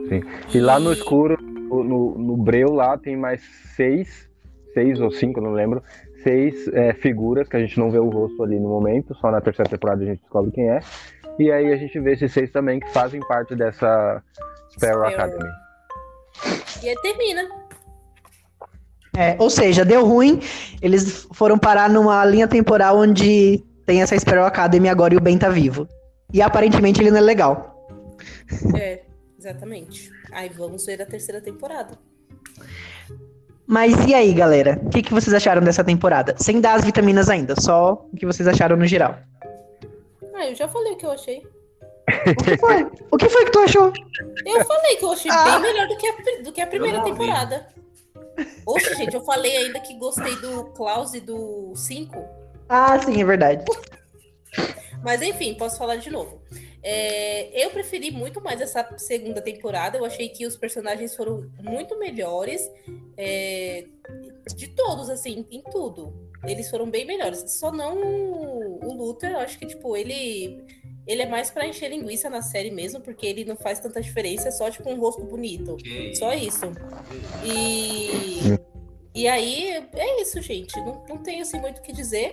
E 0.54 0.60
lá 0.60 0.80
no 0.80 0.94
escuro, 0.94 1.38
no, 1.42 1.84
no, 1.84 2.18
no 2.18 2.38
breu 2.38 2.72
lá, 2.74 2.98
tem 2.98 3.16
mais 3.16 3.42
seis, 3.76 4.30
seis 4.74 5.00
ou 5.00 5.12
cinco, 5.12 5.40
não 5.42 5.52
lembro, 5.52 5.84
seis 6.24 6.68
é, 6.70 6.94
figuras 6.94 7.48
que 7.48 7.56
a 7.56 7.60
gente 7.60 7.78
não 7.80 7.90
vê 7.90 8.00
o 8.00 8.10
rosto 8.10 8.44
ali 8.44 8.60
no 8.60 8.70
momento, 8.70 9.16
só 9.16 9.32
na 9.32 9.42
terceira 9.42 9.70
temporada 9.70 10.04
a 10.04 10.06
gente 10.06 10.22
descobre 10.22 10.52
quem 10.52 10.70
é. 10.70 10.80
E 11.38 11.52
aí 11.52 11.72
a 11.72 11.78
gente 11.78 12.00
vê 12.00 12.14
esses 12.14 12.32
seis 12.32 12.52
também 12.52 12.80
que 12.80 12.92
fazem 12.92 13.20
parte 13.22 13.56
dessa 13.56 14.22
Sparrow 14.72 15.10
Sparrow. 15.10 15.26
Academy. 15.26 15.50
E 16.84 16.90
aí 16.90 16.96
termina. 17.02 17.50
É, 19.18 19.36
ou 19.40 19.50
seja, 19.50 19.84
deu 19.84 20.06
ruim, 20.06 20.40
eles 20.82 21.28
foram 21.34 21.58
parar 21.58 21.90
numa 21.90 22.24
linha 22.26 22.48
temporal 22.48 22.98
onde 22.98 23.64
tem 23.86 24.02
essa 24.02 24.18
Sparrow 24.18 24.46
Academy 24.46 24.88
agora 24.88 25.14
e 25.14 25.18
o 25.18 25.22
Ben 25.22 25.38
tá 25.38 25.50
vivo. 25.50 25.88
E 26.34 26.42
aparentemente 26.42 27.02
ele 27.02 27.12
não 27.12 27.18
é 27.18 27.22
legal. 27.22 27.88
É, 28.78 29.02
exatamente. 29.38 30.12
Aí 30.32 30.50
vamos 30.50 30.86
ver 30.86 31.02
a 31.02 31.06
terceira 31.06 31.42
temporada. 31.42 31.98
Mas 33.72 33.94
e 34.08 34.16
aí, 34.16 34.34
galera? 34.34 34.82
O 34.84 34.90
que, 34.90 35.04
que 35.04 35.14
vocês 35.14 35.32
acharam 35.32 35.62
dessa 35.62 35.84
temporada? 35.84 36.34
Sem 36.40 36.60
dar 36.60 36.74
as 36.74 36.84
vitaminas 36.84 37.30
ainda, 37.30 37.54
só 37.62 38.04
o 38.12 38.18
que 38.18 38.26
vocês 38.26 38.48
acharam 38.48 38.76
no 38.76 38.88
geral. 38.88 39.16
Ah, 40.34 40.48
eu 40.48 40.56
já 40.56 40.68
falei 40.68 40.94
o 40.94 40.98
que 40.98 41.06
eu 41.06 41.12
achei. 41.12 41.38
O 42.26 42.44
que 42.44 42.58
foi? 42.58 42.88
o 43.12 43.18
que 43.18 43.30
foi 43.30 43.46
que 43.46 43.52
tu 43.52 43.60
achou? 43.60 43.94
Eu 44.44 44.66
falei 44.66 44.96
que 44.96 45.06
eu 45.06 45.12
achei 45.12 45.30
Ah. 45.32 45.60
bem 45.60 45.72
melhor 45.72 45.88
do 45.88 45.98
que 45.98 46.08
a, 46.08 46.42
do 46.44 46.52
que 46.52 46.62
a 46.62 46.66
primeira 46.66 47.04
temporada. 47.04 47.68
Oxe, 48.66 48.96
gente, 48.96 49.14
eu 49.14 49.22
falei 49.22 49.56
ainda 49.56 49.80
que 49.80 49.94
gostei 50.00 50.36
do 50.38 50.64
Klaus 50.74 51.14
e 51.14 51.20
do 51.20 51.72
5. 51.76 52.26
Ah, 52.68 52.98
sim, 52.98 53.22
é 53.22 53.26
verdade. 53.26 53.64
Mas 55.04 55.22
enfim, 55.22 55.54
posso 55.54 55.78
falar 55.78 55.98
de 55.98 56.10
novo. 56.10 56.42
É, 56.82 57.66
eu 57.66 57.70
preferi 57.72 58.10
muito 58.12 58.42
mais 58.42 58.62
essa 58.62 58.98
segunda 58.98 59.42
temporada. 59.42 59.98
Eu 59.98 60.06
achei 60.06 60.30
que 60.30 60.46
os 60.46 60.56
personagens 60.56 61.16
foram 61.16 61.50
muito 61.62 61.98
melhores. 62.00 62.70
é, 63.18 63.86
de 64.56 64.68
todos, 64.70 65.10
assim, 65.10 65.46
em 65.52 65.62
tudo. 65.62 66.14
Eles 66.48 66.70
foram 66.70 66.90
bem 66.90 67.06
melhores. 67.06 67.44
Só 67.48 67.72
não 67.72 67.98
o 67.98 68.94
Luther, 68.94 69.32
eu 69.32 69.40
acho 69.40 69.60
que, 69.60 69.66
tipo, 69.66 69.96
ele. 69.96 70.64
Ele 71.06 71.24
é 71.24 71.26
mais 71.26 71.50
pra 71.50 71.68
encher 71.68 71.90
linguiça 71.90 72.30
na 72.30 72.42
série 72.42 72.70
mesmo, 72.70 73.02
porque 73.02 73.26
ele 73.26 73.44
não 73.44 73.56
faz 73.56 73.80
tanta 73.80 74.00
diferença, 74.00 74.50
é 74.50 74.52
só 74.52 74.70
tipo 74.70 74.88
um 74.92 75.00
rosto 75.00 75.24
bonito. 75.24 75.74
Ok. 75.74 76.14
Só 76.14 76.34
isso. 76.34 76.66
E, 77.44 78.56
e 79.16 79.28
aí, 79.28 79.88
é 79.96 80.22
isso, 80.22 80.40
gente. 80.40 80.80
Não, 80.82 81.04
não 81.10 81.18
tenho 81.18 81.42
assim 81.42 81.60
muito 81.60 81.80
o 81.80 81.82
que 81.82 81.92
dizer. 81.92 82.32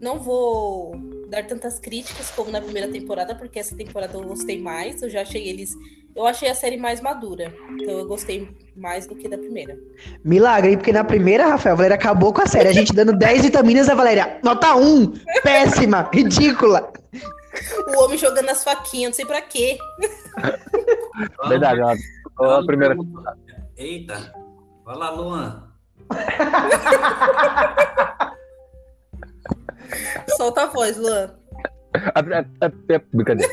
Não 0.00 0.18
vou 0.18 0.94
dar 1.28 1.46
tantas 1.46 1.78
críticas 1.78 2.30
como 2.30 2.50
na 2.50 2.60
primeira 2.60 2.90
temporada, 2.90 3.34
porque 3.34 3.58
essa 3.58 3.76
temporada 3.76 4.16
eu 4.16 4.22
gostei 4.22 4.60
mais. 4.60 5.02
Eu 5.02 5.10
já 5.10 5.22
achei 5.22 5.48
eles. 5.48 5.74
Eu 6.16 6.26
achei 6.26 6.48
a 6.48 6.54
série 6.54 6.76
mais 6.76 7.00
madura. 7.00 7.54
Então 7.70 7.98
eu 7.98 8.06
gostei 8.06 8.48
mais 8.74 9.06
do 9.06 9.14
que 9.14 9.28
da 9.28 9.38
primeira. 9.38 9.78
Milagre, 10.24 10.76
porque 10.76 10.92
na 10.92 11.04
primeira, 11.04 11.46
Rafael, 11.46 11.74
a 11.74 11.76
Valéria 11.76 11.96
acabou 11.96 12.32
com 12.32 12.40
a 12.40 12.46
série. 12.46 12.68
A 12.68 12.72
gente 12.72 12.92
dando 12.92 13.16
10 13.16 13.42
vitaminas, 13.42 13.88
a 13.88 13.94
Valéria, 13.94 14.40
nota 14.42 14.74
1, 14.74 15.12
péssima, 15.42 16.08
ridícula. 16.12 16.92
O 17.88 18.04
homem 18.04 18.18
jogando 18.18 18.48
as 18.48 18.64
faquinhas, 18.64 19.10
não 19.10 19.16
sei 19.16 19.26
pra 19.26 19.42
quê. 19.42 19.78
Verdade, 21.48 21.80
ó, 22.38 22.58
a 22.58 22.64
primeira. 22.64 22.96
Eita. 23.76 24.32
Vai 24.84 24.96
lá, 24.96 25.10
Luan. 25.10 25.70
Solta 30.36 30.62
a 30.62 30.66
voz, 30.66 30.96
Luan. 30.96 31.30
É, 31.92 32.94
é, 32.94 33.00
Brincadeira. 33.12 33.52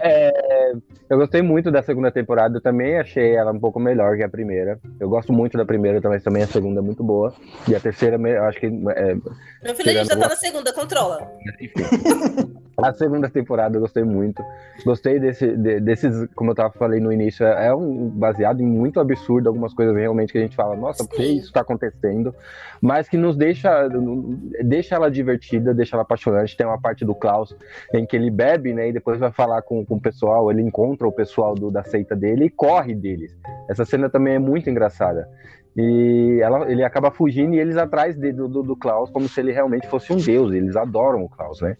É, 0.00 0.72
eu 1.10 1.18
gostei 1.18 1.42
muito 1.42 1.70
da 1.70 1.82
segunda 1.82 2.12
temporada, 2.12 2.56
eu 2.56 2.60
também 2.60 2.96
achei 2.96 3.34
ela 3.34 3.52
um 3.52 3.58
pouco 3.58 3.80
melhor 3.80 4.16
que 4.16 4.22
a 4.22 4.28
primeira. 4.28 4.78
Eu 5.00 5.08
gosto 5.08 5.32
muito 5.32 5.58
da 5.58 5.64
primeira, 5.64 6.00
mas 6.08 6.22
também 6.22 6.44
a 6.44 6.46
segunda 6.46 6.80
é 6.80 6.82
muito 6.82 7.02
boa. 7.02 7.34
E 7.68 7.74
a 7.74 7.80
terceira, 7.80 8.16
eu 8.16 8.44
acho 8.44 8.60
que. 8.60 8.66
é, 8.66 9.14
Meu 9.64 9.74
filho, 9.74 9.90
a 9.90 9.94
gente 9.94 10.06
já 10.08 10.16
tá 10.16 10.28
na 10.28 10.36
segunda, 10.36 10.72
controla. 10.72 11.28
enfim. 11.60 11.82
A 12.82 12.92
segunda 12.92 13.30
temporada 13.30 13.76
eu 13.76 13.80
gostei 13.80 14.04
muito. 14.04 14.42
Gostei 14.84 15.18
desse, 15.18 15.56
de- 15.56 15.80
desses, 15.80 16.26
como 16.34 16.50
eu 16.50 16.54
tava 16.54 16.72
falei 16.74 17.00
no 17.00 17.10
início, 17.10 17.46
é, 17.46 17.68
é 17.68 17.74
um 17.74 18.08
baseado 18.08 18.60
em 18.60 18.66
muito 18.66 19.00
absurdo, 19.00 19.48
algumas 19.48 19.72
coisas 19.72 19.96
realmente 19.96 20.30
que 20.30 20.38
a 20.38 20.42
gente 20.42 20.54
fala, 20.54 20.76
nossa, 20.76 21.02
por 21.02 21.16
que 21.16 21.22
isso 21.24 21.50
tá 21.52 21.62
acontecendo? 21.62 22.34
Mas 22.80 23.08
que 23.08 23.16
nos 23.16 23.34
deixa, 23.36 23.88
deixa 24.62 24.94
ela 24.94 25.10
divertida, 25.10 25.72
deixa 25.72 25.96
ela 25.96 26.02
apaixonante. 26.02 26.54
Tem 26.56 26.66
uma 26.66 26.78
parte 26.80 27.02
do 27.04 27.14
Klaus 27.14 27.56
em 27.94 28.04
que 28.04 28.14
ele 28.14 28.30
bebe, 28.30 28.74
né, 28.74 28.90
e 28.90 28.92
depois 28.92 29.18
vai 29.18 29.32
falar 29.32 29.62
com, 29.62 29.84
com 29.84 29.94
o 29.96 30.00
pessoal, 30.00 30.50
ele 30.50 30.60
encontra 30.60 31.06
o 31.08 31.12
pessoal 31.12 31.54
do- 31.54 31.70
da 31.70 31.82
seita 31.82 32.14
dele 32.14 32.44
e 32.44 32.50
corre 32.50 32.94
deles. 32.94 33.34
Essa 33.70 33.86
cena 33.86 34.10
também 34.10 34.34
é 34.34 34.38
muito 34.38 34.68
engraçada. 34.68 35.26
E 35.74 36.38
ela- 36.42 36.70
ele 36.70 36.82
acaba 36.84 37.10
fugindo 37.10 37.54
e 37.54 37.58
eles 37.58 37.76
atrás 37.76 38.16
de- 38.16 38.32
do, 38.32 38.48
do 38.48 38.76
Klaus 38.76 39.10
como 39.10 39.28
se 39.28 39.40
ele 39.40 39.52
realmente 39.52 39.86
fosse 39.88 40.12
um 40.12 40.16
deus. 40.16 40.52
Eles 40.52 40.76
adoram 40.76 41.22
o 41.24 41.28
Klaus, 41.28 41.60
né? 41.60 41.76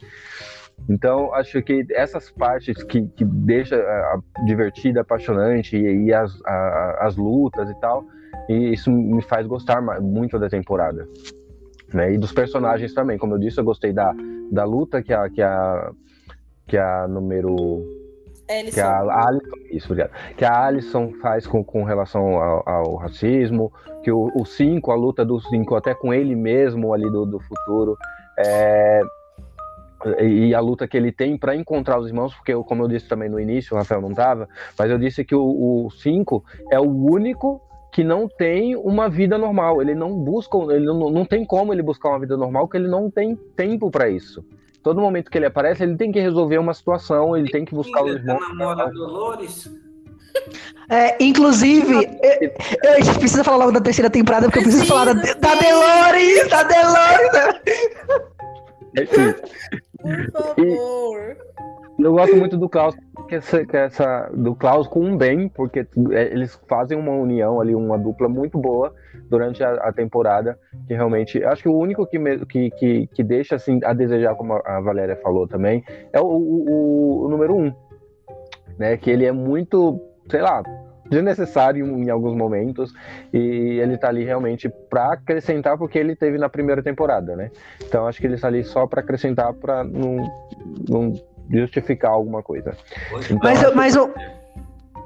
Então, 0.89 1.35
acho 1.35 1.61
que 1.63 1.85
essas 1.91 2.31
partes 2.31 2.83
que, 2.85 3.07
que 3.09 3.25
deixa 3.25 3.77
ah, 3.77 4.19
divertida, 4.45 5.01
apaixonante 5.01 5.77
e, 5.77 6.05
e 6.05 6.15
as, 6.15 6.39
a- 6.45 6.99
as 7.01 7.17
lutas 7.17 7.69
e 7.71 7.75
tal, 7.81 8.05
e 8.49 8.73
isso 8.73 8.91
me 8.93 9.23
faz 9.23 9.47
gostar 9.47 9.81
muito 10.01 10.39
da 10.39 10.49
temporada. 10.49 11.09
Né? 11.93 12.13
E 12.13 12.19
dos 12.19 12.33
personagens 12.33 12.93
também, 12.95 13.19
como 13.19 13.35
eu 13.35 13.39
disse, 13.39 13.59
eu 13.59 13.65
gostei 13.65 13.93
da, 13.93 14.15
da 14.53 14.65
luta 14.65 15.03
que 15.03 15.13
a, 15.13 15.29
que 15.29 15.43
a, 15.43 15.91
que 16.67 16.77
a 16.77 17.09
número 17.09 17.85
Ellison. 18.49 18.75
que 18.75 18.81
a 18.81 19.27
Alison, 19.27 19.57
isso, 19.73 19.87
obrigado. 19.93 20.11
Que 20.37 20.45
a 20.45 20.67
Alison 20.67 21.13
faz 21.21 21.47
com, 21.49 21.65
com 21.65 21.83
relação 21.83 22.41
ao, 22.41 22.69
ao 22.69 22.95
racismo, 22.97 23.73
que 24.05 24.13
o 24.13 24.45
5, 24.45 24.93
a 24.93 24.95
luta 24.95 25.25
do 25.25 25.41
5 25.41 25.75
até 25.75 25.95
com 25.95 26.15
ele 26.15 26.37
mesmo 26.37 26.93
ali 26.95 27.11
do, 27.11 27.27
do 27.27 27.41
futuro, 27.41 27.97
é, 28.39 29.01
e 30.23 30.55
a 30.55 30.61
luta 30.61 30.87
que 30.87 30.97
ele 30.97 31.13
tem 31.13 31.37
para 31.37 31.55
encontrar 31.55 31.99
os 31.99 32.09
irmãos, 32.09 32.35
porque 32.35 32.53
eu, 32.53 32.63
como 32.63 32.83
eu 32.83 32.89
disse 32.89 33.09
também 33.09 33.29
no 33.29 33.41
início, 33.41 33.75
o 33.75 33.79
Rafael 33.79 34.01
não 34.01 34.11
estava, 34.11 34.49
mas 34.79 34.91
eu 34.91 34.99
disse 34.99 35.25
que 35.25 35.35
o 35.35 35.89
5 35.91 36.45
é 36.71 36.79
o 36.79 36.89
único 36.89 37.61
que 37.93 38.05
não 38.05 38.29
tem 38.29 38.77
uma 38.77 39.09
vida 39.09 39.39
normal, 39.39 39.81
ele 39.81 39.95
não 39.95 40.13
busca, 40.13 40.59
ele 40.71 40.85
não, 40.85 41.11
não 41.11 41.25
tem 41.25 41.45
como 41.45 41.73
ele 41.73 41.83
buscar 41.83 42.11
uma 42.11 42.21
vida 42.21 42.37
normal, 42.37 42.67
porque 42.67 42.77
ele 42.77 42.89
não 42.89 43.11
tem 43.11 43.35
tempo 43.57 43.91
para 43.91 44.09
isso. 44.09 44.45
Todo 44.83 45.01
momento 45.01 45.31
que 45.31 45.39
ele 45.39 45.47
aparece, 45.47 45.83
ele 45.83 45.97
tem 45.97 46.13
que 46.13 46.21
resolver 46.21 46.59
uma 46.59 46.75
situação, 46.75 47.37
ele 47.37 47.51
tem 47.51 47.65
que 47.65 47.75
buscar 47.75 48.05
os 48.05 48.17
irmãos. 48.17 48.39
É, 50.89 51.17
inclusive, 51.25 51.95
eu, 52.23 52.53
eu, 52.85 52.93
a 52.93 53.01
gente 53.01 53.19
precisa 53.19 53.43
falar 53.43 53.57
logo 53.57 53.73
da 53.73 53.81
terceira 53.81 54.11
temporada, 54.11 54.47
porque 54.47 54.59
eu 54.59 54.63
preciso 54.65 54.87
falar 54.87 55.07
da, 55.07 55.15
da 55.15 55.55
Delores, 55.55 56.49
da 56.49 56.63
Delores. 56.63 57.31
Favor. 60.33 61.37
Eu 61.99 62.13
gosto 62.13 62.37
muito 62.37 62.59
do 62.59 62.69
Klaus, 62.69 62.95
que 63.27 63.37
essa, 63.37 63.65
que 63.65 63.77
essa, 63.77 64.31
do 64.35 64.55
Klaus 64.55 64.87
com 64.87 65.13
o 65.13 65.17
Ben, 65.17 65.49
porque 65.49 65.87
é, 66.13 66.25
eles 66.27 66.55
fazem 66.69 66.99
uma 66.99 67.13
união 67.13 67.59
ali, 67.59 67.75
uma 67.75 67.99
dupla 67.99 68.29
muito 68.29 68.59
boa 68.59 68.95
durante 69.31 69.65
a, 69.65 69.75
a 69.77 69.93
temporada, 69.93 70.59
que 70.87 70.95
realmente, 70.95 71.43
acho 71.43 71.63
que 71.63 71.69
o 71.69 71.77
único 71.77 72.07
que, 72.07 72.19
que, 72.47 72.71
que, 72.71 73.07
que, 73.07 73.25
deixa 73.25 73.57
assim 73.57 73.81
a 73.83 73.95
desejar, 73.95 74.35
como 74.35 74.53
a 74.53 74.81
Valéria 74.81 75.17
falou 75.17 75.49
também, 75.49 75.83
é 76.13 76.21
o, 76.21 76.27
o, 76.27 77.25
o 77.25 77.29
número 77.31 77.57
um, 77.57 77.73
né, 78.79 78.97
que 78.99 79.11
ele 79.11 79.25
é 79.25 79.33
muito, 79.33 79.99
sei 80.31 80.43
lá, 80.43 80.63
desnecessário 81.11 81.87
em 81.87 82.11
alguns 82.11 82.37
momentos 82.37 82.93
e 83.33 83.79
ele 83.81 83.97
tá 83.97 84.09
ali 84.09 84.25
realmente 84.25 84.69
para 84.69 85.13
acrescentar 85.13 85.79
porque 85.79 85.99
ele 85.99 86.17
teve 86.17 86.39
na 86.39 86.49
primeira 86.49 86.83
temporada, 86.83 87.37
né? 87.37 87.51
Então 87.85 88.07
acho 88.07 88.21
que 88.21 88.27
ele 88.27 88.35
está 88.35 88.49
ali 88.49 88.65
só 88.65 88.87
para 88.87 89.01
acrescentar 89.01 89.53
para 89.53 89.85
não, 89.85 90.17
não 90.89 91.13
justificar 91.51 92.11
alguma 92.11 92.43
coisa. 92.43 92.77
Então, 93.25 93.39
mas, 93.43 93.63
eu, 93.63 93.75
mas 93.75 93.95
eu, 93.95 94.13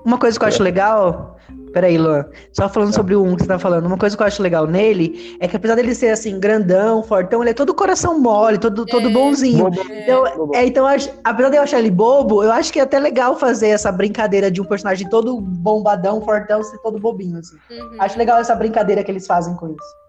uma 0.05 0.19
coisa 0.19 0.39
que 0.39 0.45
eu 0.45 0.49
acho 0.49 0.63
legal. 0.63 1.37
Peraí, 1.73 1.97
Luan. 1.97 2.25
Só 2.53 2.69
falando 2.69 2.93
sobre 2.93 3.15
o 3.15 3.23
um 3.23 3.37
que 3.37 3.43
você 3.43 3.49
tá 3.49 3.59
falando. 3.59 3.87
Uma 3.87 3.97
coisa 3.97 4.17
que 4.17 4.23
eu 4.23 4.27
acho 4.27 4.43
legal 4.43 4.67
nele 4.67 5.37
é 5.41 5.47
que 5.47 5.57
apesar 5.57 5.77
dele 5.77 5.95
ser 5.95 6.09
assim, 6.09 6.41
grandão, 6.41 7.03
fortão, 7.03 7.43
ele 7.43 7.51
é 7.51 7.55
todo 7.55 7.73
coração 7.73 8.19
mole, 8.19 8.59
todo, 8.59 8.85
todo 8.85 9.09
é, 9.09 9.13
bonzinho. 9.13 9.71
Então, 10.03 10.53
é, 10.55 10.67
então 10.67 10.87
acho, 10.87 11.11
apesar 11.23 11.51
de 11.51 11.57
eu 11.57 11.63
achar 11.63 11.79
ele 11.79 11.91
bobo, 11.91 12.43
eu 12.43 12.53
acho 12.53 12.73
que 12.73 12.81
é 12.81 12.83
até 12.83 12.99
legal 12.99 13.39
fazer 13.39 13.69
essa 13.69 13.93
brincadeira 13.93 14.51
de 14.51 14.61
um 14.61 14.65
personagem 14.65 15.09
todo 15.09 15.41
bombadão, 15.41 16.21
fortão, 16.23 16.63
ser 16.63 16.79
todo 16.79 16.99
bobinho. 16.99 17.39
Assim. 17.39 17.57
Uhum. 17.71 17.97
Acho 18.01 18.19
legal 18.19 18.39
essa 18.39 18.55
brincadeira 18.55 19.05
que 19.05 19.11
eles 19.11 19.27
fazem 19.27 19.55
com 19.55 19.69
isso. 19.69 20.01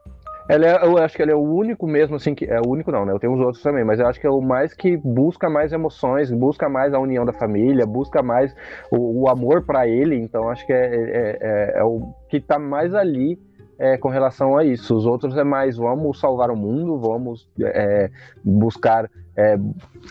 Ele 0.52 0.66
é, 0.66 0.86
eu 0.86 0.98
acho 0.98 1.16
que 1.16 1.22
ele 1.22 1.32
é 1.32 1.36
o 1.36 1.40
único 1.40 1.88
mesmo, 1.88 2.18
assim, 2.18 2.36
que. 2.36 2.46
É 2.46 2.60
o 2.60 2.68
único 2.68 2.92
não, 2.92 3.06
né? 3.06 3.14
Eu 3.14 3.20
tenho 3.20 3.34
os 3.34 3.40
outros 3.40 3.64
também, 3.64 3.86
mas 3.86 4.00
eu 4.00 4.08
acho 4.08 4.20
que 4.20 4.28
é 4.28 4.30
o 4.30 4.42
mais 4.42 4.74
que 4.74 4.98
busca 4.98 5.50
mais 5.50 5.72
emoções, 5.72 6.30
busca 6.30 6.68
mais 6.68 6.94
a 6.94 7.00
união 7.00 7.26
da 7.26 7.32
família, 7.32 7.86
busca 7.86 8.22
mais 8.22 8.54
o, 8.92 9.22
o 9.22 9.30
amor 9.30 9.66
para 9.66 9.88
ele. 9.88 10.16
Então 10.18 10.50
acho 10.50 10.66
que 10.66 10.74
é, 10.74 10.86
é, 10.86 11.38
é, 11.42 11.80
é, 11.80 11.84
o 11.84 12.14
que 12.28 12.42
tá 12.42 12.60
mais 12.60 12.94
ali 12.94 13.40
é, 13.80 13.98
com 13.98 14.10
relação 14.10 14.58
a 14.58 14.66
isso. 14.66 14.94
Os 14.94 15.06
outros 15.06 15.38
é 15.38 15.44
mais 15.44 15.78
vamos 15.78 16.20
salvar 16.20 16.52
o 16.52 16.56
mundo, 16.58 17.00
vamos 17.00 17.50
é, 17.62 18.10
buscar 18.44 19.10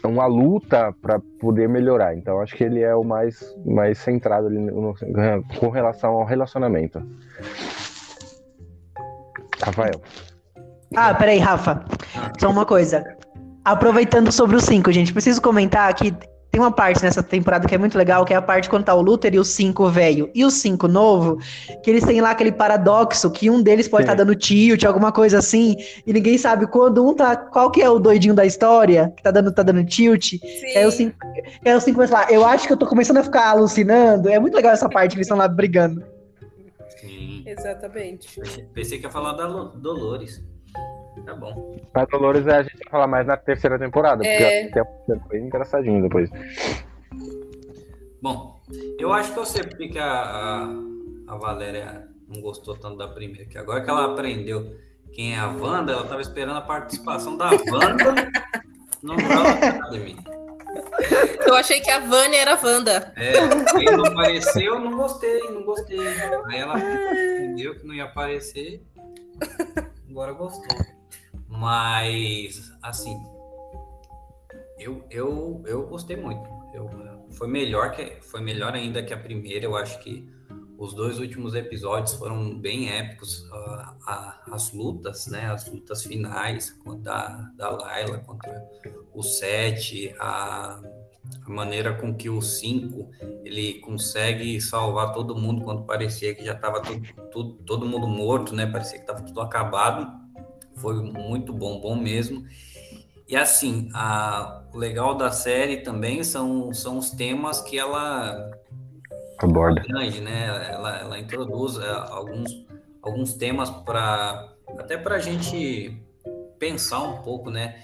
uma 0.03 0.26
luta 0.26 0.93
para 1.03 1.20
poder 1.38 1.68
melhorar. 1.68 2.16
Então 2.16 2.41
acho 2.41 2.57
que 2.57 2.64
ele 2.64 2.80
é 2.80 2.95
o 2.95 3.05
mais, 3.05 3.55
mais 3.66 3.99
centrado 3.99 4.47
ali 4.47 4.59
no, 4.59 4.95
com 5.61 5.68
relação 5.68 6.12
ao 6.12 6.24
relacionamento. 6.24 7.03
Rafael. 9.62 10.01
Ah, 10.95 11.14
peraí, 11.14 11.38
Rafa. 11.38 11.84
Só 12.38 12.51
uma 12.51 12.66
coisa. 12.66 13.05
Aproveitando 13.64 14.32
sobre 14.32 14.57
o 14.57 14.61
5, 14.61 14.91
gente, 14.91 15.12
preciso 15.12 15.41
comentar 15.41 15.93
que 15.95 16.14
tem 16.51 16.61
uma 16.61 16.72
parte 16.72 17.03
nessa 17.03 17.22
temporada 17.22 17.68
que 17.68 17.74
é 17.74 17.78
muito 17.78 17.97
legal, 17.97 18.24
que 18.24 18.32
é 18.32 18.36
a 18.36 18.43
parte 18.43 18.68
quando 18.68 18.84
tá 18.84 18.95
o 18.95 19.01
Luther 19.01 19.32
e 19.34 19.38
o 19.38 19.45
5 19.45 19.88
velho 19.88 20.30
e 20.34 20.45
o 20.45 20.51
5 20.51 20.88
novo, 20.88 21.38
que 21.82 21.91
eles 21.91 22.05
têm 22.05 22.20
lá 22.20 22.30
aquele 22.30 22.51
paradoxo 22.51 23.30
que 23.30 23.49
um 23.49 23.62
deles 23.62 23.86
pode 23.86 24.03
estar 24.03 24.16
tá 24.16 24.24
dando 24.24 24.34
tilt, 24.34 24.82
alguma 24.84 25.12
coisa 25.12 25.38
assim, 25.38 25.76
e 26.05 26.12
ninguém 26.12 26.36
sabe 26.36 26.66
quando 26.66 27.07
um 27.07 27.14
tá. 27.14 27.36
Qual 27.36 27.70
que 27.70 27.80
é 27.80 27.88
o 27.88 28.01
doidinho 28.01 28.34
da 28.34 28.45
história 28.45 29.12
que 29.16 29.22
tá 29.22 29.30
dando, 29.30 29.53
tá 29.53 29.62
dando 29.62 29.84
tilt. 29.84 30.30
Sim. 30.30 30.41
É 30.74 30.86
o 30.86 30.91
5 30.91 31.16
é 31.64 31.76
o 31.76 31.80
5 31.80 31.99
vai 31.99 32.09
lá, 32.09 32.26
eu 32.32 32.45
acho 32.45 32.66
que 32.66 32.72
eu 32.72 32.76
tô 32.76 32.86
começando 32.86 33.18
a 33.18 33.22
ficar 33.22 33.51
alucinando. 33.51 34.28
É 34.28 34.41
muito 34.41 34.55
legal 34.55 34.72
essa 34.72 34.88
parte 34.88 35.12
que 35.12 35.18
eles 35.18 35.26
estão 35.26 35.38
lá 35.38 35.47
brigando. 35.47 36.03
Sim. 37.01 37.45
Exatamente. 37.47 38.41
Pensei 38.74 38.99
que 38.99 39.05
ia 39.05 39.11
falar 39.11 39.34
da 39.34 39.47
Dolores. 39.47 40.43
Tá 41.25 41.35
bom. 41.35 41.77
Mas 41.95 42.09
Dolores 42.09 42.47
é, 42.47 42.57
a 42.57 42.62
gente 42.62 42.79
vai 42.79 42.91
falar 42.91 43.07
mais 43.07 43.27
na 43.27 43.37
terceira 43.37 43.79
temporada, 43.79 44.27
é... 44.27 44.68
porque 44.68 45.21
bem 45.29 45.47
engraçadinho 45.47 46.03
depois. 46.03 46.31
Bom, 48.23 48.61
eu 48.99 49.12
acho 49.12 49.33
que 49.33 49.39
eu 49.39 49.47
sei 49.47 49.62
porque 49.64 49.89
que 49.89 49.99
a, 49.99 50.05
a, 50.07 50.75
a, 51.29 51.37
Valéria 51.37 52.07
não 52.29 52.41
gostou 52.41 52.77
tanto 52.77 52.97
da 52.97 53.09
primeira, 53.09 53.47
que 53.47 53.57
agora 53.57 53.83
que 53.83 53.89
ela 53.89 54.12
aprendeu 54.12 54.77
quem 55.12 55.35
é 55.35 55.39
a 55.39 55.49
Wanda, 55.49 55.93
ela 55.93 56.03
estava 56.03 56.21
esperando 56.21 56.59
a 56.59 56.62
participação 56.62 57.37
da 57.37 57.51
Wanda 57.51 58.31
no 59.03 59.16
nada 59.16 59.91
de 59.91 59.99
mim. 59.99 60.16
Eu 61.47 61.55
achei 61.55 61.81
que 61.81 61.91
a 61.91 61.99
Vânia 61.99 62.43
era 62.43 62.55
a 62.55 62.61
Wanda. 62.62 63.12
É, 63.16 63.39
aí 63.77 63.85
não 63.87 64.05
apareceu, 64.05 64.79
não 64.79 64.97
gostei, 64.97 65.41
não 65.51 65.64
gostei. 65.64 65.99
Aí 65.99 66.61
ela 66.61 66.79
entendeu 66.79 67.75
que 67.75 67.87
não 67.87 67.95
ia 67.95 68.05
aparecer, 68.05 68.83
agora 70.09 70.33
gostou. 70.33 71.00
Mas, 71.61 72.73
assim, 72.83 73.23
eu, 74.79 75.05
eu, 75.11 75.63
eu 75.67 75.87
gostei 75.87 76.17
muito. 76.17 76.49
Eu, 76.73 76.89
foi 77.33 77.49
melhor 77.49 77.91
que 77.91 78.17
foi 78.23 78.41
melhor 78.41 78.73
ainda 78.73 79.03
que 79.03 79.13
a 79.13 79.19
primeira. 79.19 79.67
Eu 79.67 79.77
acho 79.77 79.99
que 80.01 80.27
os 80.79 80.95
dois 80.95 81.19
últimos 81.19 81.55
episódios 81.55 82.15
foram 82.15 82.59
bem 82.59 82.89
épicos. 82.89 83.43
Uh, 83.51 83.95
a, 84.07 84.43
as 84.53 84.73
lutas, 84.73 85.27
né? 85.27 85.51
As 85.53 85.71
lutas 85.71 86.03
finais 86.03 86.75
da, 87.01 87.53
da 87.59 87.69
Layla 87.69 88.21
contra 88.21 88.67
o 89.13 89.23
Sete, 89.23 90.15
a, 90.19 90.81
a 91.45 91.51
maneira 91.51 91.93
com 91.93 92.15
que 92.15 92.31
o 92.31 92.41
5 92.41 93.11
ele 93.45 93.81
consegue 93.81 94.59
salvar 94.63 95.13
todo 95.13 95.37
mundo 95.37 95.63
quando 95.63 95.83
parecia 95.83 96.35
que 96.35 96.43
já 96.43 96.55
estava 96.55 96.81
todo, 96.81 97.03
todo, 97.31 97.53
todo 97.67 97.87
mundo 97.87 98.07
morto, 98.07 98.55
né? 98.55 98.65
Parecia 98.65 98.97
que 98.97 99.05
estava 99.05 99.21
tudo 99.21 99.43
acabado 99.43 100.21
foi 100.81 100.95
muito 100.95 101.53
bom, 101.53 101.81
bom 101.81 101.97
mesmo. 101.97 102.45
E 103.28 103.37
assim, 103.37 103.89
a, 103.95 104.62
o 104.72 104.78
legal 104.78 105.14
da 105.14 105.31
série 105.31 105.78
também 105.78 106.24
são, 106.24 106.72
são 106.74 106.99
os 106.99 107.11
temas 107.11 107.61
que 107.61 107.78
ela 107.78 108.51
aborda, 109.39 109.83
grande, 109.83 110.20
né? 110.20 110.68
Ela, 110.72 110.99
ela 110.99 111.18
introduz 111.18 111.78
é, 111.78 111.91
alguns, 111.91 112.66
alguns 113.01 113.35
temas 113.35 113.70
para 113.70 114.53
até 114.78 114.97
para 114.97 115.16
a 115.16 115.18
gente 115.18 115.97
pensar 116.59 117.03
um 117.03 117.22
pouco, 117.22 117.51
né? 117.51 117.81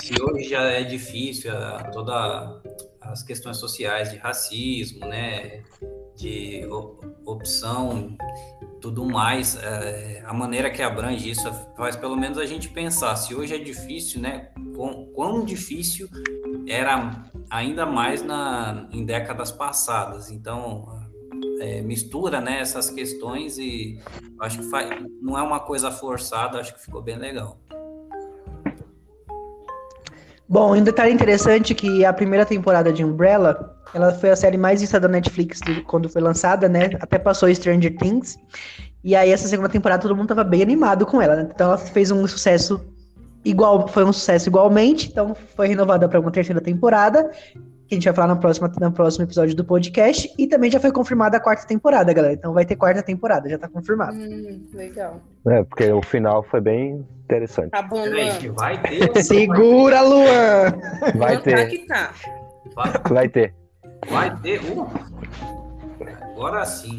Se 0.00 0.14
hoje 0.20 0.50
já 0.50 0.62
é 0.62 0.82
difícil 0.84 1.56
a, 1.56 1.84
toda 1.84 2.60
as 3.00 3.22
questões 3.22 3.56
sociais 3.56 4.10
de 4.10 4.18
racismo, 4.18 5.06
né? 5.06 5.62
De 6.16 6.66
opção 7.24 8.16
tudo 8.82 9.06
mais, 9.06 9.56
é, 9.62 10.22
a 10.26 10.34
maneira 10.34 10.68
que 10.68 10.82
abrange 10.82 11.30
isso 11.30 11.50
faz 11.76 11.94
pelo 11.94 12.16
menos 12.16 12.36
a 12.36 12.44
gente 12.44 12.68
pensar. 12.68 13.14
Se 13.14 13.32
hoje 13.32 13.54
é 13.54 13.58
difícil, 13.58 14.20
né? 14.20 14.50
Quão, 14.74 15.06
quão 15.14 15.44
difícil 15.44 16.08
era 16.66 17.24
ainda 17.48 17.86
mais 17.86 18.22
na, 18.22 18.88
em 18.90 19.04
décadas 19.04 19.52
passadas. 19.52 20.30
Então, 20.30 21.00
é, 21.60 21.80
mistura 21.80 22.40
né, 22.40 22.60
essas 22.60 22.90
questões 22.90 23.56
e 23.56 24.00
acho 24.40 24.58
que 24.58 24.64
faz, 24.68 24.90
não 25.20 25.38
é 25.38 25.42
uma 25.42 25.60
coisa 25.60 25.92
forçada, 25.92 26.58
acho 26.58 26.74
que 26.74 26.80
ficou 26.80 27.00
bem 27.00 27.16
legal. 27.16 27.60
Bom, 30.48 30.76
um 30.76 30.82
detalhe 30.82 31.12
interessante 31.12 31.74
que 31.74 32.04
a 32.04 32.12
primeira 32.12 32.44
temporada 32.44 32.92
de 32.92 33.04
Umbrella, 33.04 33.74
ela 33.94 34.12
foi 34.12 34.30
a 34.30 34.36
série 34.36 34.58
mais 34.58 34.80
vista 34.80 35.00
da 35.00 35.08
Netflix 35.08 35.60
quando 35.86 36.08
foi 36.08 36.20
lançada, 36.20 36.68
né? 36.68 36.90
Até 37.00 37.18
passou 37.18 37.52
Stranger 37.54 37.96
Things. 37.96 38.36
E 39.04 39.16
aí 39.16 39.30
essa 39.30 39.48
segunda 39.48 39.68
temporada 39.68 40.02
todo 40.02 40.14
mundo 40.14 40.28
tava 40.28 40.44
bem 40.44 40.62
animado 40.62 41.06
com 41.06 41.20
ela, 41.20 41.36
né? 41.36 41.48
Então 41.54 41.68
ela 41.68 41.78
fez 41.78 42.10
um 42.10 42.26
sucesso 42.26 42.84
igual, 43.44 43.88
foi 43.88 44.04
um 44.04 44.12
sucesso 44.12 44.48
igualmente, 44.48 45.08
então 45.10 45.34
foi 45.56 45.68
renovada 45.68 46.08
para 46.08 46.20
uma 46.20 46.30
terceira 46.30 46.60
temporada 46.60 47.30
que 47.92 47.96
a 47.96 47.98
gente 47.98 48.04
vai 48.04 48.14
falar 48.14 48.34
no 48.34 48.40
próximo, 48.40 48.70
no 48.80 48.92
próximo 48.92 49.24
episódio 49.24 49.54
do 49.54 49.64
podcast. 49.64 50.32
E 50.38 50.46
também 50.46 50.70
já 50.70 50.80
foi 50.80 50.90
confirmada 50.90 51.36
a 51.36 51.40
quarta 51.40 51.66
temporada, 51.66 52.12
galera. 52.12 52.32
Então 52.32 52.54
vai 52.54 52.64
ter 52.64 52.76
quarta 52.76 53.02
temporada, 53.02 53.48
já 53.50 53.58
tá 53.58 53.68
confirmado. 53.68 54.16
Hum, 54.16 54.66
legal. 54.72 55.20
É, 55.46 55.62
porque 55.62 55.92
o 55.92 56.02
final 56.02 56.42
foi 56.44 56.60
bem 56.60 57.06
interessante. 57.24 57.70
Tá 57.70 57.82
bom, 57.82 58.04
Luan. 58.04 58.54
Vai 58.54 58.80
ter. 58.80 59.22
Segura, 59.22 60.00
Luan! 60.00 60.72
Vai 61.16 61.40
ter. 61.42 61.86
Tá 61.86 62.12
tá. 62.74 63.02
Vai 63.10 63.28
ter. 63.28 63.54
Vai 64.08 64.36
ter. 64.40 64.60
Uh, 64.60 64.88
agora 66.34 66.64
sim. 66.64 66.98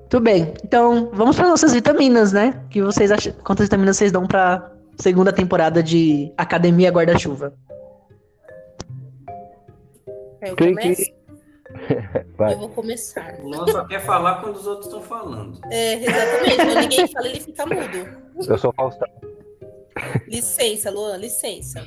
Muito 0.00 0.20
bem. 0.20 0.52
Então, 0.64 1.10
vamos 1.12 1.36
para 1.36 1.48
nossas 1.48 1.72
vitaminas, 1.72 2.32
né? 2.32 2.60
Que 2.70 2.82
vocês 2.82 3.12
acham, 3.12 3.32
quantas 3.44 3.66
vitaminas 3.66 3.96
vocês 3.96 4.10
dão 4.10 4.26
para 4.26 4.72
segunda 4.98 5.32
temporada 5.32 5.82
de 5.82 6.32
Academia 6.36 6.90
Guarda-Chuva? 6.90 7.54
Eu 10.42 10.56
começo? 10.56 11.02
Vai. 12.36 12.54
Eu 12.54 12.58
vou 12.58 12.68
começar. 12.70 13.34
O 13.40 13.48
Luan 13.48 13.66
só 13.66 13.84
quer 13.84 14.00
falar 14.00 14.40
quando 14.40 14.56
os 14.56 14.66
outros 14.66 14.86
estão 14.86 15.02
falando. 15.02 15.60
É, 15.70 15.94
exatamente. 15.94 16.56
Quando 16.56 16.80
ninguém 16.80 17.08
fala, 17.08 17.28
ele 17.28 17.40
fica 17.40 17.66
mudo. 17.66 18.08
Eu 18.48 18.58
sou 18.58 18.72
Faustão. 18.72 19.08
Licença, 20.28 20.90
Luan, 20.90 21.16
licença. 21.16 21.84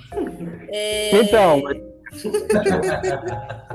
É... 0.70 1.16
Então. 1.22 1.62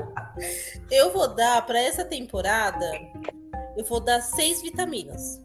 Eu 0.91 1.11
vou 1.11 1.33
dar 1.33 1.65
para 1.65 1.79
essa 1.79 2.03
temporada, 2.03 2.85
eu 3.77 3.85
vou 3.85 3.99
dar 3.99 4.21
seis 4.21 4.61
vitaminas. 4.61 5.41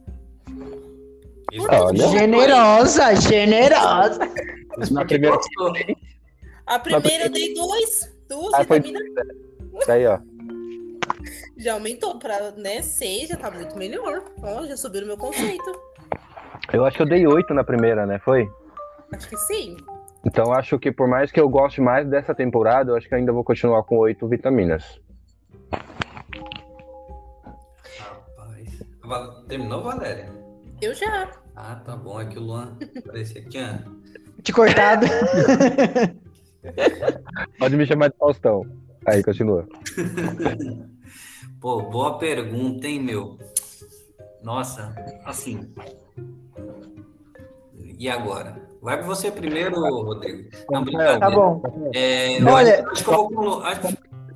Olha. 1.68 2.08
Generosa, 2.08 3.14
generosa. 3.14 4.20
Na 4.90 5.04
primeira. 5.04 5.38
A 6.66 6.78
primeira 6.78 7.26
eu 7.26 7.30
dei 7.30 7.54
dois, 7.54 8.12
duas 8.30 8.54
Ah, 8.54 8.62
vitaminas. 8.62 9.02
Isso 9.80 9.92
aí, 9.92 10.06
ó. 10.06 10.18
Já 11.58 11.74
aumentou 11.74 12.18
para 12.18 12.52
né, 12.52 12.80
seis, 12.80 13.28
já 13.28 13.36
tá 13.36 13.50
muito 13.50 13.76
melhor. 13.76 14.24
Ó, 14.42 14.64
já 14.66 14.74
subiu 14.78 15.02
no 15.02 15.08
meu 15.08 15.18
conceito. 15.18 15.70
Eu 16.72 16.86
acho 16.86 16.96
que 16.96 17.02
eu 17.02 17.06
dei 17.08 17.26
oito 17.26 17.52
na 17.52 17.62
primeira, 17.62 18.06
né? 18.06 18.18
Foi? 18.20 18.48
Acho 19.12 19.28
que 19.28 19.36
sim. 19.36 19.76
Então 20.24 20.52
acho 20.54 20.78
que 20.78 20.90
por 20.90 21.06
mais 21.06 21.30
que 21.30 21.38
eu 21.38 21.48
goste 21.50 21.80
mais 21.82 22.08
dessa 22.08 22.34
temporada, 22.34 22.92
eu 22.92 22.96
acho 22.96 23.06
que 23.06 23.14
ainda 23.14 23.30
vou 23.32 23.44
continuar 23.44 23.82
com 23.82 23.98
oito 23.98 24.26
vitaminas. 24.26 24.98
Rapaz. 27.98 28.82
Val- 29.04 29.42
Terminou, 29.46 29.82
Valéria? 29.82 30.32
Eu 30.80 30.94
já. 30.94 31.30
Ah, 31.56 31.74
tá 31.84 31.94
bom. 31.96 32.18
É 32.20 32.24
que 32.24 32.38
o 32.38 32.42
Luan 32.42 32.74
apareceu 33.06 33.42
aqui, 33.42 33.58
ó. 33.58 33.90
De 34.42 34.52
cortado. 34.52 35.06
Pode 37.58 37.76
me 37.76 37.86
chamar 37.86 38.08
de 38.10 38.16
Faustão. 38.16 38.64
Aí, 39.06 39.22
continua. 39.22 39.66
Pô, 41.60 41.82
boa 41.82 42.18
pergunta, 42.18 42.86
hein, 42.86 43.00
meu? 43.00 43.38
Nossa, 44.42 44.94
assim. 45.24 45.70
E 47.98 48.08
agora? 48.08 48.56
Vai 48.80 48.96
pra 48.96 49.06
você 49.06 49.30
primeiro, 49.30 49.78
Rodrigo. 49.78 50.48
Não, 50.70 50.82
brincadeira. 50.82 51.20
Tá 51.20 51.30
bom. 51.30 51.62
É, 51.94 52.40
eu 52.40 52.46
Olha- 52.46 52.86
acho, 52.90 53.04
que 53.04 53.10
eu 53.10 53.28
vou 53.28 53.62
Acho, 53.62 53.80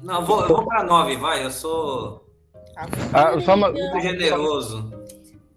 não, 0.02 0.20
eu 0.20 0.26
vou, 0.26 0.40
eu 0.42 0.48
vou 0.48 0.66
pra 0.66 0.82
nove, 0.84 1.16
vai. 1.16 1.44
Eu 1.46 1.50
sou 1.50 2.26
Ah, 2.76 3.40
só 3.40 3.54
uma- 3.54 3.70
muito 3.72 4.00
generoso. 4.00 4.92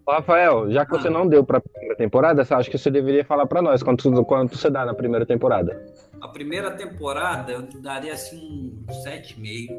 Rafael, 0.08 0.70
já 0.70 0.86
que 0.86 0.96
Ah. 0.96 1.00
você 1.00 1.10
não 1.10 1.26
deu 1.28 1.44
pra 1.44 1.60
primeira 1.60 1.94
temporada, 1.96 2.40
acho 2.48 2.70
que 2.70 2.78
você 2.78 2.90
deveria 2.90 3.26
falar 3.26 3.46
pra 3.46 3.60
nós 3.60 3.82
quanto, 3.82 4.10
quanto 4.24 4.56
você 4.56 4.70
dá 4.70 4.86
na 4.86 4.94
primeira 4.94 5.26
temporada. 5.26 5.84
A 6.20 6.28
primeira 6.28 6.70
temporada 6.72 7.52
eu 7.52 7.62
daria 7.80 8.12
assim 8.12 8.72
um 8.88 8.92
7,5. 9.04 9.72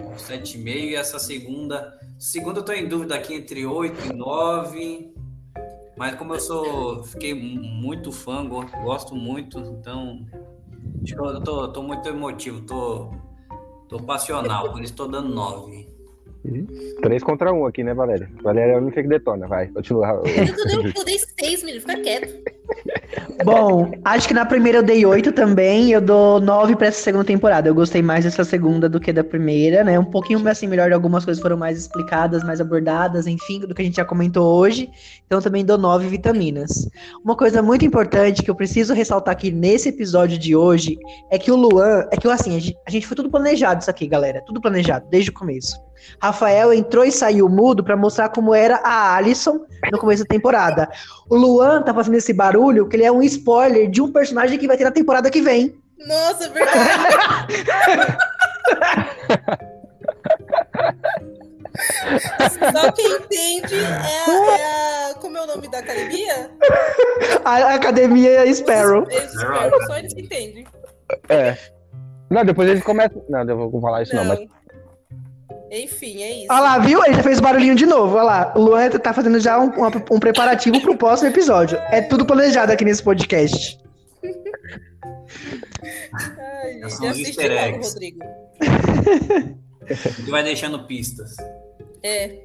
Um 0.00 0.12
7,5 0.16 0.66
e 0.66 0.94
essa 0.96 1.18
segunda. 1.18 1.98
Segunda 2.18 2.60
eu 2.60 2.64
tô 2.64 2.72
em 2.72 2.88
dúvida 2.88 3.14
aqui 3.14 3.34
entre 3.34 3.64
8 3.66 4.12
e 4.12 4.16
9. 4.16 5.14
Mas 5.96 6.14
como 6.16 6.34
eu 6.34 6.40
sou. 6.40 7.04
Fiquei 7.04 7.34
mu- 7.34 7.62
muito 7.62 8.10
fã, 8.10 8.46
go- 8.46 8.66
gosto 8.82 9.14
muito, 9.14 9.58
então. 9.58 10.26
Acho 11.02 11.14
que 11.14 11.20
eu 11.20 11.40
tô, 11.42 11.68
tô 11.72 11.82
muito 11.82 12.06
emotivo, 12.08 12.60
tô, 12.62 13.10
tô 13.88 13.98
passional, 14.02 14.70
por 14.72 14.82
isso 14.82 14.94
tô 14.94 15.06
dando 15.06 15.28
9. 15.34 15.88
Três 17.02 17.22
contra 17.22 17.52
um 17.52 17.66
aqui, 17.66 17.82
né, 17.84 17.92
Valéria? 17.94 18.30
Valéria 18.42 18.72
é 18.72 18.74
a 18.76 18.78
única 18.78 19.02
que 19.02 19.08
detona, 19.08 19.46
vai, 19.46 19.68
continua. 19.68 20.22
Eu 20.26 20.82
dei, 20.82 20.92
eu 20.96 21.04
dei 21.04 21.18
seis, 21.18 21.62
menino. 21.62 21.80
Fica 21.82 22.00
quieto. 22.00 22.59
Bom, 23.44 23.90
acho 24.04 24.28
que 24.28 24.34
na 24.34 24.44
primeira 24.44 24.78
eu 24.78 24.82
dei 24.82 25.04
oito 25.06 25.32
também. 25.32 25.90
Eu 25.90 26.00
dou 26.00 26.40
nove 26.40 26.76
pra 26.76 26.88
essa 26.88 27.02
segunda 27.02 27.24
temporada. 27.24 27.68
Eu 27.68 27.74
gostei 27.74 28.02
mais 28.02 28.24
dessa 28.24 28.44
segunda 28.44 28.88
do 28.88 29.00
que 29.00 29.12
da 29.12 29.24
primeira, 29.24 29.82
né? 29.82 29.98
Um 29.98 30.04
pouquinho 30.04 30.46
assim 30.48 30.66
melhor, 30.66 30.92
algumas 30.92 31.24
coisas 31.24 31.40
foram 31.40 31.56
mais 31.56 31.78
explicadas, 31.78 32.44
mais 32.44 32.60
abordadas, 32.60 33.26
enfim, 33.26 33.60
do 33.60 33.74
que 33.74 33.82
a 33.82 33.84
gente 33.84 33.96
já 33.96 34.04
comentou 34.04 34.54
hoje. 34.54 34.90
Então 35.26 35.40
também 35.40 35.64
dou 35.64 35.78
nove 35.78 36.08
vitaminas. 36.08 36.88
Uma 37.24 37.36
coisa 37.36 37.62
muito 37.62 37.84
importante 37.84 38.42
que 38.42 38.50
eu 38.50 38.54
preciso 38.54 38.94
ressaltar 38.94 39.32
aqui 39.32 39.50
nesse 39.50 39.88
episódio 39.88 40.38
de 40.38 40.54
hoje 40.54 40.98
é 41.30 41.38
que 41.38 41.50
o 41.50 41.56
Luan, 41.56 42.06
é 42.10 42.16
que 42.16 42.28
assim, 42.28 42.56
a 42.56 42.60
gente, 42.60 42.76
a 42.86 42.90
gente 42.90 43.06
foi 43.06 43.16
tudo 43.16 43.30
planejado 43.30 43.80
isso 43.80 43.90
aqui, 43.90 44.06
galera, 44.06 44.42
tudo 44.46 44.60
planejado 44.60 45.06
desde 45.10 45.30
o 45.30 45.34
começo. 45.34 45.89
Rafael 46.22 46.72
entrou 46.72 47.04
e 47.04 47.12
saiu 47.12 47.48
mudo 47.48 47.82
pra 47.84 47.96
mostrar 47.96 48.28
como 48.30 48.54
era 48.54 48.76
a 48.76 49.16
Alison 49.16 49.60
no 49.90 49.98
começo 49.98 50.22
da 50.24 50.28
temporada. 50.28 50.88
O 51.28 51.36
Luan 51.36 51.82
tá 51.82 51.92
fazendo 51.94 52.16
esse 52.16 52.32
barulho 52.32 52.88
que 52.88 52.96
ele 52.96 53.04
é 53.04 53.12
um 53.12 53.22
spoiler 53.22 53.88
de 53.90 54.00
um 54.02 54.12
personagem 54.12 54.58
que 54.58 54.66
vai 54.66 54.76
ter 54.76 54.84
na 54.84 54.90
temporada 54.90 55.30
que 55.30 55.40
vem. 55.40 55.74
Nossa, 56.06 56.44
é 56.44 56.48
verdade. 56.48 57.64
Só 62.72 62.92
quem 62.92 63.16
entende 63.16 63.74
é 63.74 63.86
a, 63.86 64.58
é 64.58 65.10
a- 65.10 65.14
Como 65.14 65.36
é 65.36 65.42
o 65.42 65.46
nome 65.46 65.68
da 65.68 65.78
academia? 65.78 66.50
A 67.44 67.74
Academia 67.74 68.52
Sparrow. 68.54 69.06
Eles 69.10 69.34
esperam, 69.34 69.80
só 69.86 69.98
eles 69.98 70.12
entendem. 70.16 70.66
É. 71.28 71.56
Não, 72.28 72.44
depois 72.44 72.68
eles 72.68 72.82
começam. 72.82 73.22
Não, 73.28 73.40
eu 73.48 73.70
vou 73.70 73.80
falar 73.80 74.02
isso 74.02 74.14
não, 74.14 74.24
Não. 74.24 74.36
mas. 74.36 74.48
Enfim, 75.70 76.22
é 76.22 76.32
isso. 76.38 76.46
Olha 76.50 76.60
lá, 76.60 76.78
viu? 76.78 77.04
Ele 77.04 77.14
já 77.14 77.22
fez 77.22 77.38
barulhinho 77.40 77.74
de 77.76 77.86
novo. 77.86 78.14
Olha 78.16 78.22
lá. 78.24 78.52
O 78.56 78.60
Luan 78.60 78.90
tá 78.90 79.12
fazendo 79.12 79.38
já 79.38 79.58
um, 79.58 79.68
uma- 79.70 79.90
um 80.10 80.18
preparativo 80.18 80.80
pro 80.80 80.96
próximo 80.96 81.28
episódio. 81.28 81.78
É 81.90 82.00
tudo 82.02 82.26
planejado 82.26 82.72
aqui 82.72 82.84
nesse 82.84 83.02
podcast. 83.02 83.78
Ai, 86.12 86.80
São 86.90 87.12
gente, 87.12 87.22
os 87.22 87.38
assiste 87.38 87.48
logo. 87.48 87.84
Rodrigo. 87.86 88.18
Que 90.24 90.30
vai 90.30 90.42
deixando 90.42 90.86
pistas. 90.86 91.36
É. 92.02 92.38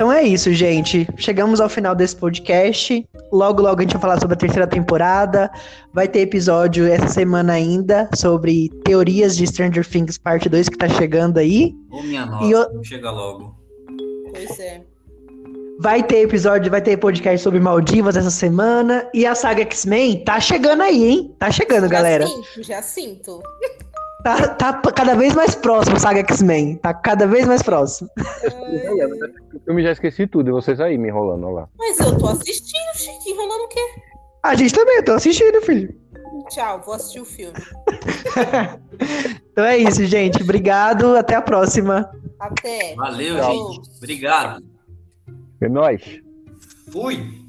Então 0.00 0.10
é 0.10 0.22
isso, 0.22 0.50
gente. 0.54 1.06
Chegamos 1.18 1.60
ao 1.60 1.68
final 1.68 1.94
desse 1.94 2.16
podcast. 2.16 3.06
Logo, 3.30 3.60
logo 3.60 3.80
a 3.80 3.82
gente 3.82 3.92
vai 3.92 4.00
falar 4.00 4.18
sobre 4.18 4.32
a 4.32 4.38
terceira 4.38 4.66
temporada. 4.66 5.50
Vai 5.92 6.08
ter 6.08 6.20
episódio 6.20 6.90
essa 6.90 7.06
semana 7.06 7.52
ainda 7.52 8.08
sobre 8.14 8.70
teorias 8.82 9.36
de 9.36 9.46
Stranger 9.46 9.86
Things 9.86 10.16
parte 10.16 10.48
2 10.48 10.70
que 10.70 10.78
tá 10.78 10.88
chegando 10.88 11.36
aí. 11.36 11.74
Ô, 11.90 12.00
minha 12.00 12.22
E 12.22 12.26
nossa, 12.26 12.70
eu- 12.72 12.82
chega 12.82 13.10
logo. 13.10 13.54
Pois 14.32 14.58
é. 14.58 14.80
Vai 15.78 16.02
ter 16.02 16.22
episódio, 16.22 16.70
vai 16.70 16.80
ter 16.80 16.96
podcast 16.96 17.42
sobre 17.42 17.60
Maldivas 17.60 18.16
essa 18.16 18.30
semana. 18.30 19.06
E 19.12 19.26
a 19.26 19.34
saga 19.34 19.60
X-Men 19.60 20.24
tá 20.24 20.40
chegando 20.40 20.82
aí, 20.82 21.04
hein? 21.04 21.36
Tá 21.38 21.50
chegando, 21.50 21.82
já 21.82 21.88
galera. 21.88 22.26
Sinto, 22.26 22.62
já 22.62 22.80
sinto. 22.80 23.42
Tá, 24.22 24.48
tá 24.48 24.92
cada 24.92 25.14
vez 25.14 25.34
mais 25.34 25.54
próximo, 25.54 25.98
saga 25.98 26.20
X-Men. 26.20 26.76
Tá 26.76 26.92
cada 26.92 27.26
vez 27.26 27.46
mais 27.46 27.62
próximo. 27.62 28.08
Eu 29.66 29.74
me 29.74 29.82
já 29.82 29.92
esqueci 29.92 30.26
tudo, 30.26 30.50
e 30.50 30.52
vocês 30.52 30.80
aí 30.80 30.98
me 30.98 31.08
enrolando, 31.08 31.46
olha 31.46 31.54
lá. 31.54 31.68
Mas 31.78 31.98
eu 32.00 32.16
tô 32.18 32.26
assistindo, 32.28 32.94
Chique. 32.94 33.30
Enrolando 33.30 33.64
o 33.64 33.68
quê? 33.68 33.80
A 34.42 34.54
gente 34.54 34.74
também, 34.74 34.96
eu 34.96 35.04
tô 35.04 35.12
assistindo, 35.12 35.60
filho. 35.62 35.94
Tchau, 36.48 36.80
vou 36.84 36.94
assistir 36.94 37.20
o 37.20 37.24
filme. 37.24 37.54
Então 39.52 39.64
é 39.64 39.76
isso, 39.76 40.04
gente. 40.06 40.42
Obrigado. 40.42 41.16
Até 41.16 41.34
a 41.34 41.42
próxima. 41.42 42.10
Até. 42.38 42.94
Valeu, 42.94 43.36
Tchau. 43.36 43.72
gente. 43.72 43.90
Obrigado. 43.98 44.64
É 45.60 45.68
nóis. 45.68 46.02
Fui. 46.90 47.39